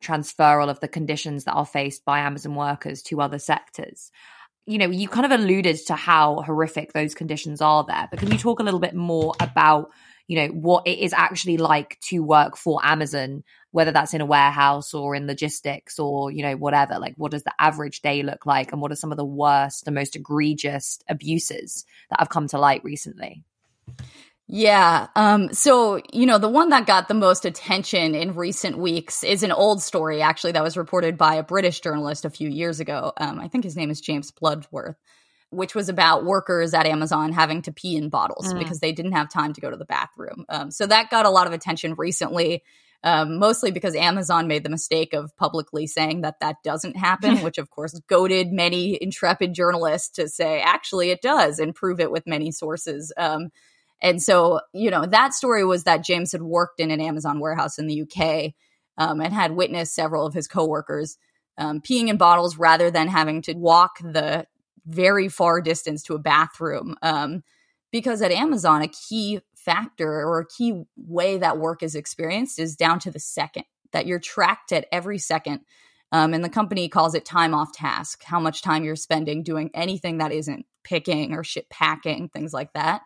transferal 0.01 0.69
of 0.69 0.79
the 0.79 0.87
conditions 0.87 1.45
that 1.45 1.53
are 1.53 1.65
faced 1.65 2.05
by 2.05 2.19
Amazon 2.19 2.55
workers 2.55 3.01
to 3.03 3.21
other 3.21 3.39
sectors 3.39 4.11
you 4.65 4.77
know, 4.77 4.89
you 4.89 5.07
kind 5.07 5.25
of 5.25 5.39
alluded 5.39 5.75
to 5.87 5.95
how 5.95 6.41
horrific 6.41 6.93
those 6.93 7.13
conditions 7.13 7.61
are 7.61 7.83
there, 7.85 8.07
but 8.09 8.19
can 8.19 8.31
you 8.31 8.37
talk 8.37 8.59
a 8.59 8.63
little 8.63 8.79
bit 8.79 8.95
more 8.95 9.33
about, 9.39 9.91
you 10.27 10.37
know, 10.37 10.47
what 10.47 10.87
it 10.87 10.99
is 10.99 11.13
actually 11.13 11.57
like 11.57 11.99
to 12.01 12.19
work 12.19 12.55
for 12.57 12.79
Amazon, 12.83 13.43
whether 13.71 13.91
that's 13.91 14.13
in 14.13 14.21
a 14.21 14.25
warehouse 14.25 14.93
or 14.93 15.15
in 15.15 15.27
logistics 15.27 15.99
or, 15.99 16.31
you 16.31 16.43
know, 16.43 16.55
whatever? 16.55 16.99
Like, 16.99 17.15
what 17.17 17.31
does 17.31 17.43
the 17.43 17.53
average 17.59 18.01
day 18.01 18.23
look 18.23 18.45
like? 18.45 18.71
And 18.71 18.81
what 18.81 18.91
are 18.91 18.95
some 18.95 19.11
of 19.11 19.17
the 19.17 19.25
worst, 19.25 19.85
the 19.85 19.91
most 19.91 20.15
egregious 20.15 20.99
abuses 21.09 21.85
that 22.09 22.19
have 22.19 22.29
come 22.29 22.47
to 22.47 22.57
light 22.57 22.83
recently? 22.83 23.43
Yeah. 24.47 25.07
Um, 25.15 25.53
so, 25.53 26.01
you 26.11 26.25
know, 26.25 26.37
the 26.37 26.49
one 26.49 26.69
that 26.69 26.85
got 26.85 27.07
the 27.07 27.13
most 27.13 27.45
attention 27.45 28.13
in 28.13 28.35
recent 28.35 28.77
weeks 28.77 29.23
is 29.23 29.41
an 29.41 29.51
old 29.51 29.81
story, 29.81 30.21
actually, 30.21 30.51
that 30.51 30.63
was 30.63 30.77
reported 30.77 31.17
by 31.17 31.35
a 31.35 31.43
British 31.43 31.79
journalist 31.79 32.25
a 32.25 32.29
few 32.29 32.49
years 32.49 32.79
ago. 32.79 33.13
Um, 33.17 33.39
I 33.39 33.47
think 33.47 33.63
his 33.63 33.77
name 33.77 33.89
is 33.89 34.01
James 34.01 34.31
Bloodworth, 34.31 34.95
which 35.53 35.75
was 35.75 35.89
about 35.89 36.25
workers 36.25 36.73
at 36.73 36.85
Amazon 36.85 37.31
having 37.31 37.61
to 37.63 37.71
pee 37.71 37.95
in 37.95 38.09
bottles 38.09 38.53
mm. 38.53 38.59
because 38.59 38.79
they 38.79 38.91
didn't 38.91 39.13
have 39.13 39.29
time 39.29 39.53
to 39.53 39.61
go 39.61 39.69
to 39.69 39.77
the 39.77 39.85
bathroom. 39.85 40.45
Um, 40.49 40.71
so 40.71 40.85
that 40.85 41.09
got 41.09 41.25
a 41.25 41.29
lot 41.29 41.47
of 41.47 41.53
attention 41.53 41.95
recently. 41.97 42.63
Um, 43.05 43.37
mostly 43.37 43.71
because 43.71 43.97
Amazon 43.97 44.47
made 44.47 44.63
the 44.63 44.69
mistake 44.69 45.11
of 45.11 45.35
publicly 45.35 45.87
saying 45.87 46.21
that 46.21 46.39
that 46.39 46.55
doesn't 46.63 46.95
happen, 46.95 47.37
which 47.43 47.57
of 47.57 47.69
course 47.69 47.99
goaded 48.07 48.53
many 48.53 48.97
intrepid 49.01 49.53
journalists 49.53 50.11
to 50.11 50.29
say, 50.29 50.61
actually, 50.61 51.09
it 51.09 51.21
does, 51.21 51.59
and 51.59 51.75
prove 51.75 51.99
it 51.99 52.11
with 52.11 52.25
many 52.25 52.49
sources. 52.49 53.11
Um, 53.17 53.49
and 54.01 54.23
so, 54.23 54.61
you 54.73 54.89
know, 54.89 55.05
that 55.05 55.33
story 55.33 55.65
was 55.65 55.83
that 55.83 56.05
James 56.05 56.31
had 56.31 56.41
worked 56.41 56.79
in 56.79 56.91
an 56.91 57.01
Amazon 57.01 57.41
warehouse 57.41 57.77
in 57.77 57.87
the 57.87 58.03
UK 58.03 58.53
um, 58.97 59.19
and 59.19 59.33
had 59.33 59.51
witnessed 59.51 59.95
several 59.95 60.25
of 60.25 60.33
his 60.33 60.47
coworkers 60.47 61.17
um, 61.57 61.81
peeing 61.81 62.09
in 62.09 62.17
bottles 62.17 62.57
rather 62.57 62.91
than 62.91 63.07
having 63.07 63.41
to 63.43 63.53
walk 63.53 63.99
the 63.99 64.45
very 64.85 65.29
far 65.29 65.61
distance 65.61 66.03
to 66.03 66.15
a 66.15 66.19
bathroom. 66.19 66.95
Um, 67.01 67.43
because 67.91 68.21
at 68.21 68.31
Amazon, 68.31 68.81
a 68.81 68.87
key 68.87 69.39
factor 69.55 70.09
or 70.09 70.39
a 70.39 70.47
key 70.47 70.83
way 70.97 71.37
that 71.37 71.57
work 71.57 71.83
is 71.83 71.95
experienced 71.95 72.59
is 72.59 72.75
down 72.75 72.99
to 72.99 73.11
the 73.11 73.19
second, 73.19 73.65
that 73.91 74.07
you're 74.07 74.19
tracked 74.19 74.71
at 74.71 74.87
every 74.91 75.19
second. 75.19 75.61
Um, 76.11 76.33
and 76.33 76.43
the 76.43 76.49
company 76.49 76.89
calls 76.89 77.15
it 77.15 77.25
time 77.25 77.53
off 77.53 77.71
task, 77.71 78.23
how 78.23 78.39
much 78.39 78.61
time 78.61 78.83
you're 78.83 78.95
spending 78.95 79.41
doing 79.41 79.71
anything 79.73 80.19
that 80.19 80.31
isn't 80.31 80.65
picking 80.83 81.33
or 81.33 81.43
ship 81.43 81.69
packing, 81.69 82.29
things 82.29 82.53
like 82.53 82.73
that. 82.73 83.01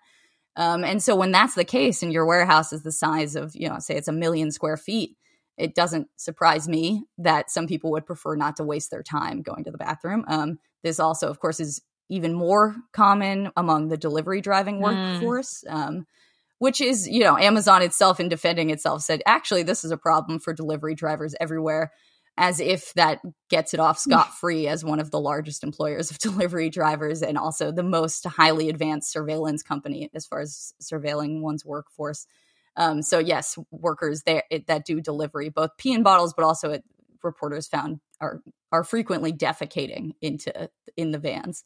Um, 0.56 0.84
and 0.84 1.02
so 1.02 1.16
when 1.16 1.32
that's 1.32 1.54
the 1.54 1.64
case 1.64 2.02
and 2.02 2.12
your 2.12 2.26
warehouse 2.26 2.74
is 2.74 2.82
the 2.82 2.92
size 2.92 3.36
of, 3.36 3.56
you 3.56 3.70
know, 3.70 3.80
say 3.80 3.96
it's 3.96 4.08
a 4.08 4.14
million 4.14 4.52
square 4.52 4.76
feet, 4.76 5.16
it 5.58 5.76
doesn't 5.76 6.08
surprise 6.16 6.68
me 6.68 7.04
that 7.18 7.50
some 7.50 7.68
people 7.68 7.92
would 7.92 8.06
prefer 8.06 8.36
not 8.36 8.58
to 8.58 8.64
waste 8.64 8.92
their 8.92 9.04
time 9.04 9.42
going 9.42 9.64
to 9.64 9.72
the 9.72 9.78
bathroom. 9.78 10.24
Um, 10.28 10.60
this 10.84 11.00
also, 11.00 11.30
of 11.30 11.40
course, 11.40 11.60
is 11.60 11.82
even 12.10 12.34
more 12.34 12.76
common 12.94 13.52
among 13.58 13.90
the 13.90 13.98
delivery 13.98 14.42
driving 14.42 14.80
mm. 14.80 14.84
workforce, 14.84 15.64
mm. 15.68 15.74
um, 15.74 16.08
which 16.60 16.80
is, 16.80 17.08
you 17.08 17.24
know, 17.24 17.38
Amazon 17.38 17.82
itself 17.82 18.20
in 18.20 18.30
defending 18.30 18.70
itself 18.70 19.02
said, 19.02 19.22
actually, 19.26 19.64
this 19.64 19.84
is 19.84 19.92
a 19.92 19.98
problem 19.98 20.40
for 20.40 20.54
delivery 20.54 20.96
drivers 20.96 21.36
everywhere 21.40 21.92
as 22.38 22.60
if 22.60 22.94
that 22.94 23.20
gets 23.50 23.74
it 23.74 23.80
off 23.80 23.98
scot 23.98 24.34
free 24.36 24.68
as 24.68 24.86
one 24.86 25.00
of 25.00 25.10
the 25.10 25.20
largest 25.20 25.64
employers 25.64 26.12
of 26.12 26.20
delivery 26.20 26.70
drivers 26.70 27.22
and 27.22 27.38
also 27.38 27.72
the 27.72 27.84
most 27.84 28.26
highly 28.26 28.70
advanced 28.70 29.12
surveillance 29.12 29.64
company 29.64 30.10
as 30.14 30.26
far 30.28 30.40
as 30.40 30.74
surveilling 30.82 31.42
one's 31.42 31.66
workforce. 31.66 32.28
Um, 32.78 33.02
so 33.02 33.20
yes, 33.20 33.58
workers 33.72 34.24
there 34.24 34.44
that 34.68 34.86
do 34.86 35.02
delivery, 35.02 35.50
both 35.50 35.72
pee 35.78 35.94
in 35.94 36.04
bottles, 36.04 36.34
but 36.34 36.46
also 36.46 36.72
it, 36.72 36.84
reporters 37.24 37.68
found 37.68 38.00
are 38.22 38.42
are 38.72 38.84
frequently 38.84 39.34
defecating 39.34 40.12
into 40.22 40.70
in 40.96 41.12
the 41.12 41.20
vans 41.20 41.64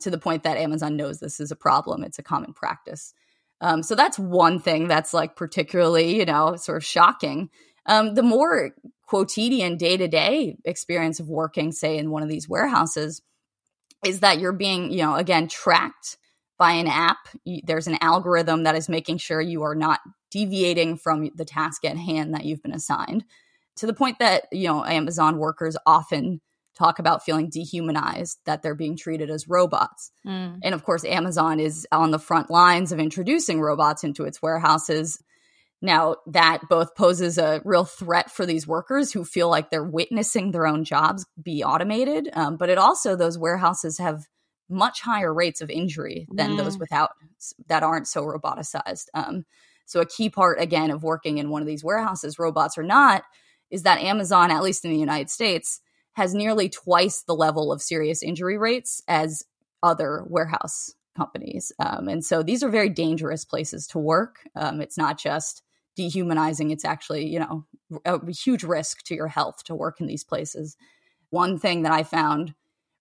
to 0.00 0.10
the 0.10 0.18
point 0.18 0.42
that 0.42 0.56
Amazon 0.56 0.96
knows 0.96 1.20
this 1.20 1.40
is 1.40 1.50
a 1.50 1.56
problem. 1.56 2.02
It's 2.02 2.18
a 2.18 2.22
common 2.22 2.52
practice. 2.52 3.14
Um, 3.60 3.82
so 3.82 3.94
that's 3.94 4.18
one 4.18 4.58
thing 4.58 4.88
that's 4.88 5.14
like 5.14 5.36
particularly, 5.36 6.16
you 6.16 6.24
know, 6.24 6.56
sort 6.56 6.76
of 6.76 6.84
shocking. 6.84 7.50
Um, 7.86 8.14
the 8.14 8.22
more 8.22 8.72
quotidian 9.06 9.76
day 9.76 9.96
to 9.96 10.08
day 10.08 10.56
experience 10.64 11.20
of 11.20 11.28
working, 11.28 11.72
say, 11.72 11.96
in 11.96 12.10
one 12.10 12.22
of 12.22 12.28
these 12.28 12.48
warehouses, 12.48 13.22
is 14.04 14.20
that 14.20 14.40
you're 14.40 14.52
being, 14.52 14.90
you 14.90 14.98
know, 14.98 15.14
again, 15.14 15.48
tracked 15.48 16.18
by 16.58 16.72
an 16.72 16.86
app. 16.86 17.18
There's 17.64 17.86
an 17.86 17.98
algorithm 18.00 18.62
that 18.64 18.76
is 18.76 18.88
making 18.88 19.18
sure 19.18 19.40
you 19.40 19.62
are 19.62 19.74
not 19.74 20.00
deviating 20.30 20.96
from 20.96 21.30
the 21.34 21.44
task 21.44 21.84
at 21.84 21.96
hand 21.96 22.34
that 22.34 22.44
you've 22.44 22.62
been 22.62 22.74
assigned 22.74 23.24
to 23.76 23.86
the 23.86 23.94
point 23.94 24.18
that, 24.18 24.46
you 24.52 24.68
know, 24.68 24.84
Amazon 24.84 25.38
workers 25.38 25.76
often 25.86 26.40
talk 26.76 26.98
about 26.98 27.24
feeling 27.24 27.48
dehumanized, 27.48 28.38
that 28.44 28.62
they're 28.62 28.74
being 28.74 28.96
treated 28.96 29.30
as 29.30 29.48
robots. 29.48 30.10
Mm. 30.26 30.58
And 30.62 30.74
of 30.74 30.84
course, 30.84 31.04
Amazon 31.04 31.58
is 31.58 31.86
on 31.90 32.10
the 32.10 32.18
front 32.18 32.50
lines 32.50 32.92
of 32.92 32.98
introducing 32.98 33.60
robots 33.60 34.04
into 34.04 34.24
its 34.24 34.42
warehouses. 34.42 35.22
Now, 35.82 36.16
that 36.26 36.62
both 36.68 36.94
poses 36.94 37.38
a 37.38 37.60
real 37.64 37.84
threat 37.84 38.30
for 38.30 38.46
these 38.46 38.66
workers 38.66 39.12
who 39.12 39.24
feel 39.24 39.48
like 39.48 39.70
they're 39.70 39.84
witnessing 39.84 40.50
their 40.50 40.66
own 40.66 40.84
jobs 40.84 41.26
be 41.42 41.62
automated, 41.62 42.30
um, 42.32 42.56
but 42.56 42.70
it 42.70 42.78
also, 42.78 43.14
those 43.14 43.38
warehouses 43.38 43.98
have 43.98 44.26
much 44.68 45.00
higher 45.00 45.32
rates 45.32 45.60
of 45.60 45.70
injury 45.70 46.26
than 46.32 46.52
mm. 46.52 46.56
those 46.56 46.78
without 46.78 47.10
that 47.68 47.82
aren't 47.82 48.08
so 48.08 48.22
roboticized. 48.22 49.06
Um, 49.14 49.44
so, 49.86 50.00
a 50.00 50.06
key 50.06 50.28
part, 50.28 50.60
again, 50.60 50.90
of 50.90 51.04
working 51.04 51.38
in 51.38 51.50
one 51.50 51.62
of 51.62 51.68
these 51.68 51.84
warehouses, 51.84 52.38
robots 52.38 52.76
or 52.76 52.82
not, 52.82 53.22
is 53.70 53.84
that 53.84 54.00
Amazon, 54.00 54.50
at 54.50 54.62
least 54.62 54.84
in 54.84 54.90
the 54.90 54.98
United 54.98 55.30
States, 55.30 55.80
has 56.14 56.34
nearly 56.34 56.68
twice 56.68 57.22
the 57.22 57.34
level 57.34 57.70
of 57.70 57.82
serious 57.82 58.22
injury 58.22 58.58
rates 58.58 59.02
as 59.06 59.44
other 59.82 60.24
warehouse 60.26 60.94
companies. 61.16 61.72
Um, 61.78 62.08
and 62.08 62.24
so 62.24 62.42
these 62.42 62.62
are 62.62 62.68
very 62.68 62.88
dangerous 62.88 63.44
places 63.44 63.86
to 63.88 63.98
work. 63.98 64.40
Um, 64.54 64.80
it's 64.80 64.98
not 64.98 65.18
just 65.18 65.62
dehumanizing. 65.94 66.70
It's 66.70 66.84
actually, 66.84 67.26
you 67.26 67.38
know, 67.38 67.64
a 68.04 68.20
huge 68.30 68.64
risk 68.64 69.02
to 69.04 69.14
your 69.14 69.28
health 69.28 69.64
to 69.64 69.74
work 69.74 70.00
in 70.00 70.06
these 70.06 70.24
places. 70.24 70.76
One 71.30 71.58
thing 71.58 71.82
that 71.82 71.92
I 71.92 72.02
found 72.02 72.54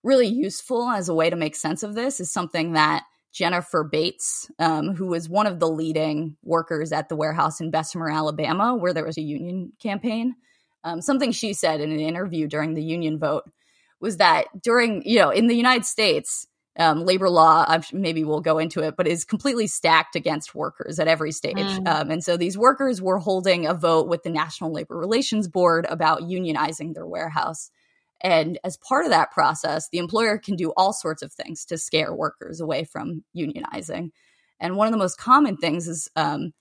really 0.05 0.27
useful 0.27 0.88
as 0.88 1.09
a 1.09 1.13
way 1.13 1.29
to 1.29 1.35
make 1.35 1.55
sense 1.55 1.83
of 1.83 1.95
this 1.95 2.19
is 2.19 2.31
something 2.31 2.74
that 2.74 3.03
Jennifer 3.33 3.83
Bates, 3.83 4.50
um, 4.59 4.95
who 4.95 5.07
was 5.07 5.27
one 5.27 5.47
of 5.47 5.59
the 5.59 5.67
leading 5.67 6.38
workers 6.43 6.93
at 6.93 7.09
the 7.09 7.15
warehouse 7.15 7.59
in 7.59 7.71
Bessemer, 7.71 8.09
Alabama, 8.09 8.75
where 8.75 8.93
there 8.93 9.03
was 9.03 9.17
a 9.17 9.21
union 9.21 9.74
campaign, 9.81 10.35
um, 10.85 11.01
something 11.01 11.31
she 11.31 11.53
said 11.53 11.81
in 11.81 11.91
an 11.91 12.00
interview 12.00 12.47
during 12.47 12.75
the 12.75 12.83
union 12.83 13.19
vote 13.19 13.43
was 14.00 14.17
that 14.17 14.45
during, 14.62 15.01
you 15.05 15.19
know, 15.19 15.31
in 15.31 15.47
the 15.47 15.55
United 15.55 15.85
States, 15.85 16.47
um, 16.77 17.03
labor 17.05 17.29
law, 17.29 17.65
maybe 17.91 18.24
we'll 18.24 18.41
go 18.41 18.59
into 18.59 18.81
it, 18.81 18.95
but 18.95 19.07
is 19.07 19.25
completely 19.25 19.65
stacked 19.65 20.15
against 20.15 20.53
workers 20.53 21.00
at 21.00 21.07
every 21.07 21.31
stage. 21.31 21.55
Mm. 21.55 21.88
Um, 21.88 22.12
and 22.12 22.24
so 22.24 22.38
these 22.38 22.57
workers 22.57 23.01
were 23.01 23.17
holding 23.17 23.65
a 23.65 23.74
vote 23.74 24.07
with 24.07 24.24
the 24.24 24.29
National 24.29 24.71
Labor 24.71 24.97
Relations 24.97 25.47
Board 25.47 25.88
about 25.89 26.21
unionizing 26.21 26.93
their 26.93 27.07
warehouse. 27.07 27.71
And 28.22 28.57
as 28.63 28.77
part 28.77 29.05
of 29.05 29.12
that 29.12 29.31
process, 29.31 29.89
the 29.89 29.98
employer 29.98 30.38
can 30.38 30.55
do 30.55 30.74
all 30.77 30.93
sorts 30.93 31.22
of 31.22 31.34
things 31.34 31.65
to 31.65 31.77
scare 31.77 32.13
workers 32.13 32.60
away 32.60 32.86
from 32.86 33.24
unionizing. 33.36 34.12
And 34.60 34.77
one 34.77 34.88
of 34.88 34.91
the 34.91 34.98
most 34.98 35.17
common 35.17 35.57
things 35.57 35.88
is 35.88 36.10
um, 36.15 36.53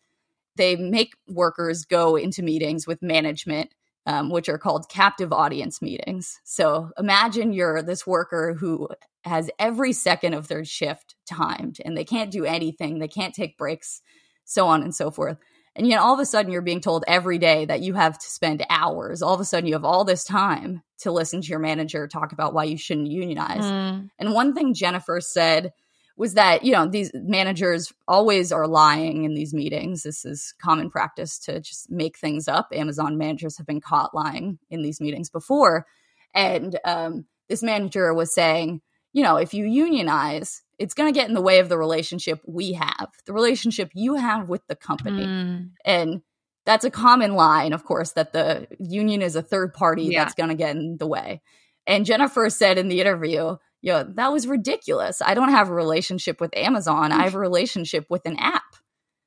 they 0.56 0.76
make 0.76 1.14
workers 1.28 1.84
go 1.84 2.16
into 2.16 2.42
meetings 2.42 2.86
with 2.86 3.02
management 3.02 3.72
um, 4.06 4.30
which 4.30 4.48
are 4.48 4.58
called 4.58 4.88
captive 4.88 5.32
audience 5.32 5.80
meetings. 5.80 6.40
So 6.44 6.90
imagine 6.98 7.52
you're 7.52 7.82
this 7.82 8.06
worker 8.06 8.54
who 8.58 8.88
has 9.24 9.50
every 9.58 9.92
second 9.92 10.34
of 10.34 10.48
their 10.48 10.64
shift 10.64 11.14
timed 11.26 11.78
and 11.84 11.96
they 11.96 12.04
can't 12.04 12.30
do 12.30 12.44
anything, 12.44 12.98
they 12.98 13.08
can't 13.08 13.34
take 13.34 13.56
breaks, 13.56 14.02
so 14.44 14.66
on 14.66 14.82
and 14.82 14.94
so 14.94 15.10
forth. 15.10 15.38
And 15.76 15.86
yet 15.86 16.00
all 16.00 16.14
of 16.14 16.20
a 16.20 16.26
sudden 16.26 16.52
you're 16.52 16.62
being 16.62 16.80
told 16.80 17.04
every 17.08 17.38
day 17.38 17.64
that 17.64 17.80
you 17.80 17.94
have 17.94 18.18
to 18.18 18.26
spend 18.26 18.64
hours. 18.70 19.22
All 19.22 19.34
of 19.34 19.40
a 19.40 19.44
sudden 19.44 19.66
you 19.66 19.74
have 19.74 19.84
all 19.84 20.04
this 20.04 20.24
time 20.24 20.82
to 21.00 21.10
listen 21.10 21.40
to 21.40 21.48
your 21.48 21.58
manager 21.58 22.06
talk 22.06 22.32
about 22.32 22.54
why 22.54 22.64
you 22.64 22.78
shouldn't 22.78 23.10
unionize. 23.10 23.64
Mm. 23.64 24.08
And 24.18 24.32
one 24.32 24.54
thing 24.54 24.74
Jennifer 24.74 25.20
said 25.20 25.72
was 26.16 26.34
that 26.34 26.64
you 26.64 26.72
know 26.72 26.86
these 26.86 27.10
managers 27.14 27.92
always 28.06 28.52
are 28.52 28.68
lying 28.68 29.24
in 29.24 29.34
these 29.34 29.52
meetings 29.52 30.02
this 30.02 30.24
is 30.24 30.54
common 30.62 30.90
practice 30.90 31.38
to 31.38 31.60
just 31.60 31.90
make 31.90 32.16
things 32.18 32.46
up 32.46 32.68
amazon 32.72 33.18
managers 33.18 33.56
have 33.56 33.66
been 33.66 33.80
caught 33.80 34.14
lying 34.14 34.58
in 34.70 34.82
these 34.82 35.00
meetings 35.00 35.28
before 35.28 35.86
and 36.32 36.78
um, 36.84 37.24
this 37.48 37.62
manager 37.62 38.12
was 38.14 38.34
saying 38.34 38.80
you 39.14 39.22
know 39.22 39.36
if 39.36 39.54
you 39.54 39.64
unionize 39.64 40.60
it's 40.78 40.92
going 40.92 41.10
to 41.10 41.18
get 41.18 41.28
in 41.28 41.34
the 41.34 41.40
way 41.40 41.60
of 41.60 41.70
the 41.70 41.78
relationship 41.78 42.40
we 42.46 42.74
have 42.74 43.08
the 43.24 43.32
relationship 43.32 43.90
you 43.94 44.14
have 44.14 44.50
with 44.50 44.60
the 44.66 44.76
company 44.76 45.24
mm. 45.24 45.70
and 45.86 46.20
that's 46.66 46.84
a 46.84 46.90
common 46.90 47.34
line 47.34 47.72
of 47.72 47.84
course 47.84 48.12
that 48.12 48.34
the 48.34 48.66
union 48.78 49.22
is 49.22 49.36
a 49.36 49.42
third 49.42 49.72
party 49.72 50.04
yeah. 50.04 50.22
that's 50.22 50.34
going 50.34 50.50
to 50.50 50.54
get 50.54 50.76
in 50.76 50.98
the 50.98 51.06
way 51.06 51.40
and 51.86 52.04
jennifer 52.04 52.50
said 52.50 52.76
in 52.76 52.88
the 52.88 53.00
interview 53.00 53.56
you 53.84 53.92
know, 53.92 54.02
that 54.14 54.32
was 54.32 54.46
ridiculous. 54.46 55.20
I 55.20 55.34
don't 55.34 55.50
have 55.50 55.68
a 55.68 55.74
relationship 55.74 56.40
with 56.40 56.56
Amazon. 56.56 57.12
I 57.12 57.24
have 57.24 57.34
a 57.34 57.38
relationship 57.38 58.06
with 58.08 58.24
an 58.24 58.38
app. 58.38 58.62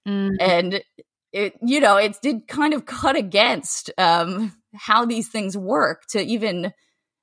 Mm. 0.08 0.38
And 0.40 0.82
it, 1.32 1.54
you 1.62 1.80
know, 1.80 1.98
it 1.98 2.18
did 2.24 2.48
kind 2.48 2.74
of 2.74 2.88
cut 2.88 3.16
against 3.16 3.92
um, 4.00 4.52
how 4.74 5.06
these 5.06 5.28
things 5.28 5.56
work 5.56 6.08
to 6.08 6.20
even 6.20 6.74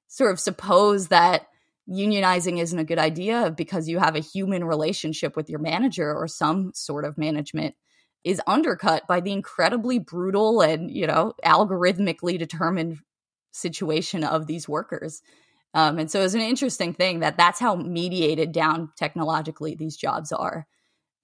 sort 0.07 0.31
of 0.31 0.39
suppose 0.39 1.09
that 1.09 1.49
unionizing 1.89 2.61
isn't 2.61 2.79
a 2.79 2.85
good 2.85 2.99
idea 2.99 3.53
because 3.57 3.89
you 3.89 3.99
have 3.99 4.17
a 4.17 4.21
human 4.21 4.65
relationship 4.65 5.37
with 5.37 5.51
your 5.51 5.61
manager 5.61 6.15
or 6.15 6.27
some 6.27 6.73
sort 6.75 7.05
of 7.05 7.19
management 7.19 7.75
is 8.25 8.41
undercut 8.47 9.07
by 9.07 9.21
the 9.21 9.33
incredibly 9.33 9.99
brutal 9.99 10.63
and, 10.63 10.91
you 10.91 11.07
know, 11.07 11.35
algorithmically 11.45 12.39
determined 12.39 12.99
situation 13.53 14.25
of 14.25 14.47
these 14.47 14.69
workers. 14.69 15.21
Um, 15.75 15.99
and 15.99 16.11
so 16.11 16.23
it's 16.23 16.35
an 16.35 16.41
interesting 16.41 16.95
thing 16.95 17.21
that 17.21 17.37
that's 17.37 17.61
how 17.61 17.75
mediated 17.75 18.53
down 18.53 18.91
technologically 18.97 19.75
these 19.75 19.97
jobs 19.97 20.33
are. 20.33 20.67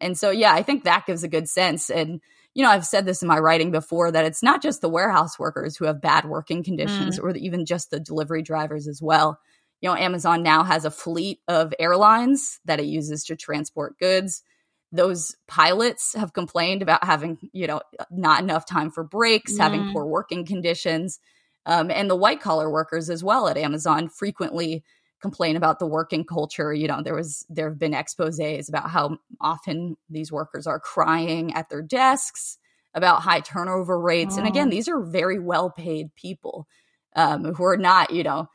And 0.00 0.18
so, 0.18 0.30
yeah, 0.30 0.52
I 0.52 0.62
think 0.62 0.84
that 0.84 1.06
gives 1.06 1.22
a 1.22 1.28
good 1.28 1.48
sense. 1.48 1.88
And, 1.88 2.20
you 2.52 2.64
know, 2.64 2.70
I've 2.70 2.86
said 2.86 3.06
this 3.06 3.22
in 3.22 3.28
my 3.28 3.38
writing 3.38 3.70
before 3.70 4.10
that 4.10 4.24
it's 4.24 4.42
not 4.42 4.60
just 4.60 4.80
the 4.80 4.88
warehouse 4.88 5.38
workers 5.38 5.76
who 5.76 5.86
have 5.86 6.00
bad 6.02 6.26
working 6.26 6.64
conditions 6.64 7.18
mm. 7.18 7.22
or 7.22 7.36
even 7.36 7.64
just 7.64 7.90
the 7.90 8.00
delivery 8.00 8.42
drivers 8.42 8.88
as 8.88 9.00
well. 9.00 9.38
You 9.80 9.88
know, 9.88 9.96
Amazon 9.96 10.42
now 10.42 10.62
has 10.64 10.84
a 10.84 10.90
fleet 10.90 11.40
of 11.48 11.74
airlines 11.78 12.60
that 12.64 12.80
it 12.80 12.86
uses 12.86 13.24
to 13.24 13.36
transport 13.36 13.98
goods. 13.98 14.42
Those 14.92 15.36
pilots 15.46 16.14
have 16.14 16.32
complained 16.32 16.82
about 16.82 17.04
having, 17.04 17.38
you 17.52 17.66
know, 17.66 17.80
not 18.10 18.42
enough 18.42 18.66
time 18.66 18.90
for 18.90 19.04
breaks, 19.04 19.54
mm. 19.54 19.58
having 19.58 19.92
poor 19.92 20.04
working 20.04 20.44
conditions. 20.44 21.18
Um, 21.66 21.90
and 21.90 22.10
the 22.10 22.16
white 22.16 22.40
collar 22.40 22.70
workers 22.70 23.08
as 23.08 23.22
well 23.22 23.48
at 23.48 23.56
Amazon 23.56 24.08
frequently 24.08 24.82
complain 25.20 25.56
about 25.56 25.78
the 25.78 25.86
working 25.86 26.24
culture. 26.24 26.72
You 26.72 26.88
know, 26.88 27.02
there 27.02 27.14
was 27.14 27.46
there 27.48 27.68
have 27.68 27.78
been 27.78 27.92
exposés 27.92 28.68
about 28.68 28.90
how 28.90 29.18
often 29.40 29.96
these 30.08 30.32
workers 30.32 30.66
are 30.66 30.80
crying 30.80 31.52
at 31.54 31.68
their 31.68 31.82
desks, 31.82 32.58
about 32.94 33.22
high 33.22 33.40
turnover 33.40 33.98
rates. 33.98 34.34
Oh. 34.34 34.38
And 34.38 34.48
again, 34.48 34.70
these 34.70 34.88
are 34.88 35.00
very 35.00 35.38
well 35.38 35.70
paid 35.70 36.14
people 36.16 36.66
um, 37.16 37.54
who 37.54 37.64
are 37.64 37.76
not, 37.76 38.10
you 38.10 38.22
know, 38.22 38.48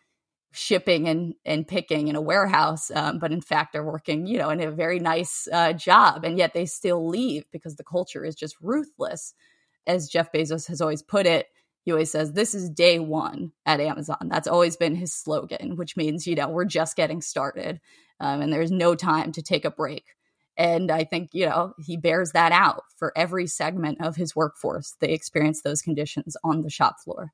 shipping 0.56 1.08
and, 1.08 1.36
and 1.46 1.68
picking 1.68 2.08
in 2.08 2.16
a 2.16 2.22
warehouse, 2.22 2.92
um, 2.92 3.20
but 3.20 3.32
in 3.32 3.42
fact 3.42 3.76
are 3.76 3.86
working, 3.86 4.26
you 4.26 4.38
know, 4.38 4.50
in 4.50 4.62
a 4.62 4.72
very 4.72 5.00
nice 5.00 5.48
uh, 5.52 5.74
job. 5.74 6.24
And 6.24 6.38
yet 6.38 6.54
they 6.54 6.66
still 6.66 7.08
leave 7.08 7.46
because 7.52 7.76
the 7.76 7.84
culture 7.84 8.26
is 8.26 8.36
just 8.36 8.56
ruthless. 8.62 9.34
As 9.88 10.10
Jeff 10.10 10.32
Bezos 10.32 10.68
has 10.68 10.82
always 10.82 11.04
put 11.04 11.26
it, 11.28 11.48
he 11.86 11.92
always 11.92 12.12
says 12.12 12.34
this 12.34 12.54
is 12.54 12.70
day 12.70 13.00
one 13.00 13.52
at 13.66 13.80
amazon 13.80 14.28
that's 14.30 14.48
always 14.48 14.76
been 14.76 14.96
his 14.96 15.14
slogan 15.14 15.76
which 15.78 15.96
means 15.96 16.28
you 16.28 16.36
know 16.36 16.50
we're 16.50 16.66
just 16.66 16.98
getting 16.98 17.22
started 17.22 17.80
um, 18.20 18.42
and 18.42 18.52
there's 18.52 18.72
no 18.72 18.96
time 18.96 19.32
to 19.32 19.42
take 19.42 19.64
a 19.64 19.72
break 19.72 20.04
and 20.58 20.92
i 20.92 21.04
think 21.04 21.30
you 21.32 21.46
know 21.46 21.74
he 21.80 21.96
bears 21.96 22.32
that 22.32 22.52
out 22.52 22.84
for 22.98 23.14
every 23.16 23.48
segment 23.48 24.00
of 24.02 24.16
his 24.16 24.36
workforce 24.36 24.96
they 25.00 25.12
experience 25.12 25.62
those 25.62 25.82
conditions 25.82 26.36
on 26.44 26.64
the 26.64 26.70
shop 26.70 26.96
floor 27.04 27.32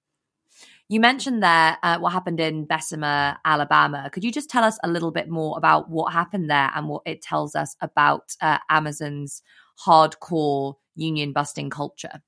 you 0.92 1.00
mentioned 1.00 1.42
there 1.42 1.78
uh, 1.84 1.98
what 2.00 2.12
happened 2.12 2.42
in 2.42 2.66
Bessemer, 2.66 3.38
Alabama. 3.46 4.10
Could 4.12 4.26
you 4.26 4.32
just 4.32 4.50
tell 4.50 4.66
us 4.66 4.78
a 4.84 4.90
little 4.90 5.12
bit 5.12 5.30
more 5.30 5.58
about 5.58 5.90
what 5.90 6.12
happened 6.12 6.50
there 6.50 6.70
and 6.76 6.90
what 6.90 7.04
it 7.06 7.22
tells 7.22 7.56
us 7.56 7.78
about 7.80 8.36
uh, 8.42 8.58
Amazon's 8.70 9.42
hardcore 9.88 10.76
union 10.94 11.32
busting 11.32 11.70
culture? 11.70 12.22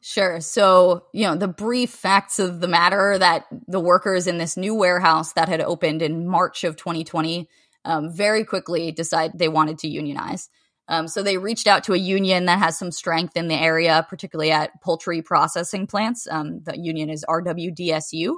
Sure. 0.00 0.40
So, 0.40 1.04
you 1.12 1.26
know, 1.26 1.34
the 1.34 1.46
brief 1.46 1.90
facts 1.90 2.38
of 2.38 2.62
the 2.62 2.68
matter 2.68 3.18
that 3.18 3.44
the 3.68 3.80
workers 3.80 4.26
in 4.26 4.38
this 4.38 4.56
new 4.56 4.74
warehouse 4.74 5.34
that 5.34 5.50
had 5.50 5.60
opened 5.60 6.00
in 6.00 6.26
March 6.26 6.64
of 6.64 6.76
2020 6.76 7.46
um, 7.84 8.10
very 8.10 8.46
quickly 8.46 8.90
decided 8.90 9.38
they 9.38 9.48
wanted 9.48 9.78
to 9.80 9.88
unionize. 9.88 10.48
Um, 10.88 11.08
so 11.08 11.22
they 11.22 11.38
reached 11.38 11.66
out 11.66 11.84
to 11.84 11.94
a 11.94 11.98
union 11.98 12.44
that 12.44 12.58
has 12.58 12.78
some 12.78 12.90
strength 12.90 13.36
in 13.36 13.48
the 13.48 13.54
area, 13.54 14.06
particularly 14.08 14.50
at 14.50 14.82
poultry 14.82 15.22
processing 15.22 15.86
plants. 15.86 16.28
Um, 16.30 16.60
the 16.62 16.78
union 16.78 17.08
is 17.08 17.24
RWDSU. 17.28 18.36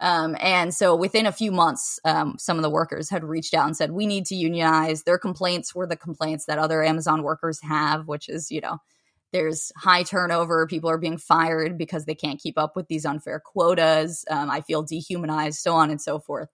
Um, 0.00 0.36
and 0.38 0.72
so 0.72 0.94
within 0.94 1.26
a 1.26 1.32
few 1.32 1.50
months, 1.50 1.98
um, 2.04 2.36
some 2.38 2.56
of 2.56 2.62
the 2.62 2.70
workers 2.70 3.10
had 3.10 3.24
reached 3.24 3.54
out 3.54 3.66
and 3.66 3.76
said, 3.76 3.90
we 3.90 4.06
need 4.06 4.26
to 4.26 4.36
unionize. 4.36 5.02
Their 5.02 5.18
complaints 5.18 5.74
were 5.74 5.86
the 5.86 5.96
complaints 5.96 6.46
that 6.46 6.58
other 6.58 6.84
Amazon 6.84 7.22
workers 7.22 7.60
have, 7.62 8.06
which 8.06 8.28
is, 8.28 8.50
you 8.50 8.60
know, 8.60 8.78
there's 9.32 9.72
high 9.76 10.04
turnover. 10.04 10.66
People 10.66 10.88
are 10.88 10.98
being 10.98 11.18
fired 11.18 11.76
because 11.76 12.04
they 12.04 12.14
can't 12.14 12.40
keep 12.40 12.56
up 12.56 12.76
with 12.76 12.86
these 12.88 13.04
unfair 13.04 13.40
quotas. 13.40 14.24
Um, 14.30 14.50
I 14.50 14.60
feel 14.62 14.82
dehumanized, 14.82 15.58
so 15.58 15.74
on 15.74 15.90
and 15.90 16.00
so 16.00 16.18
forth. 16.18 16.48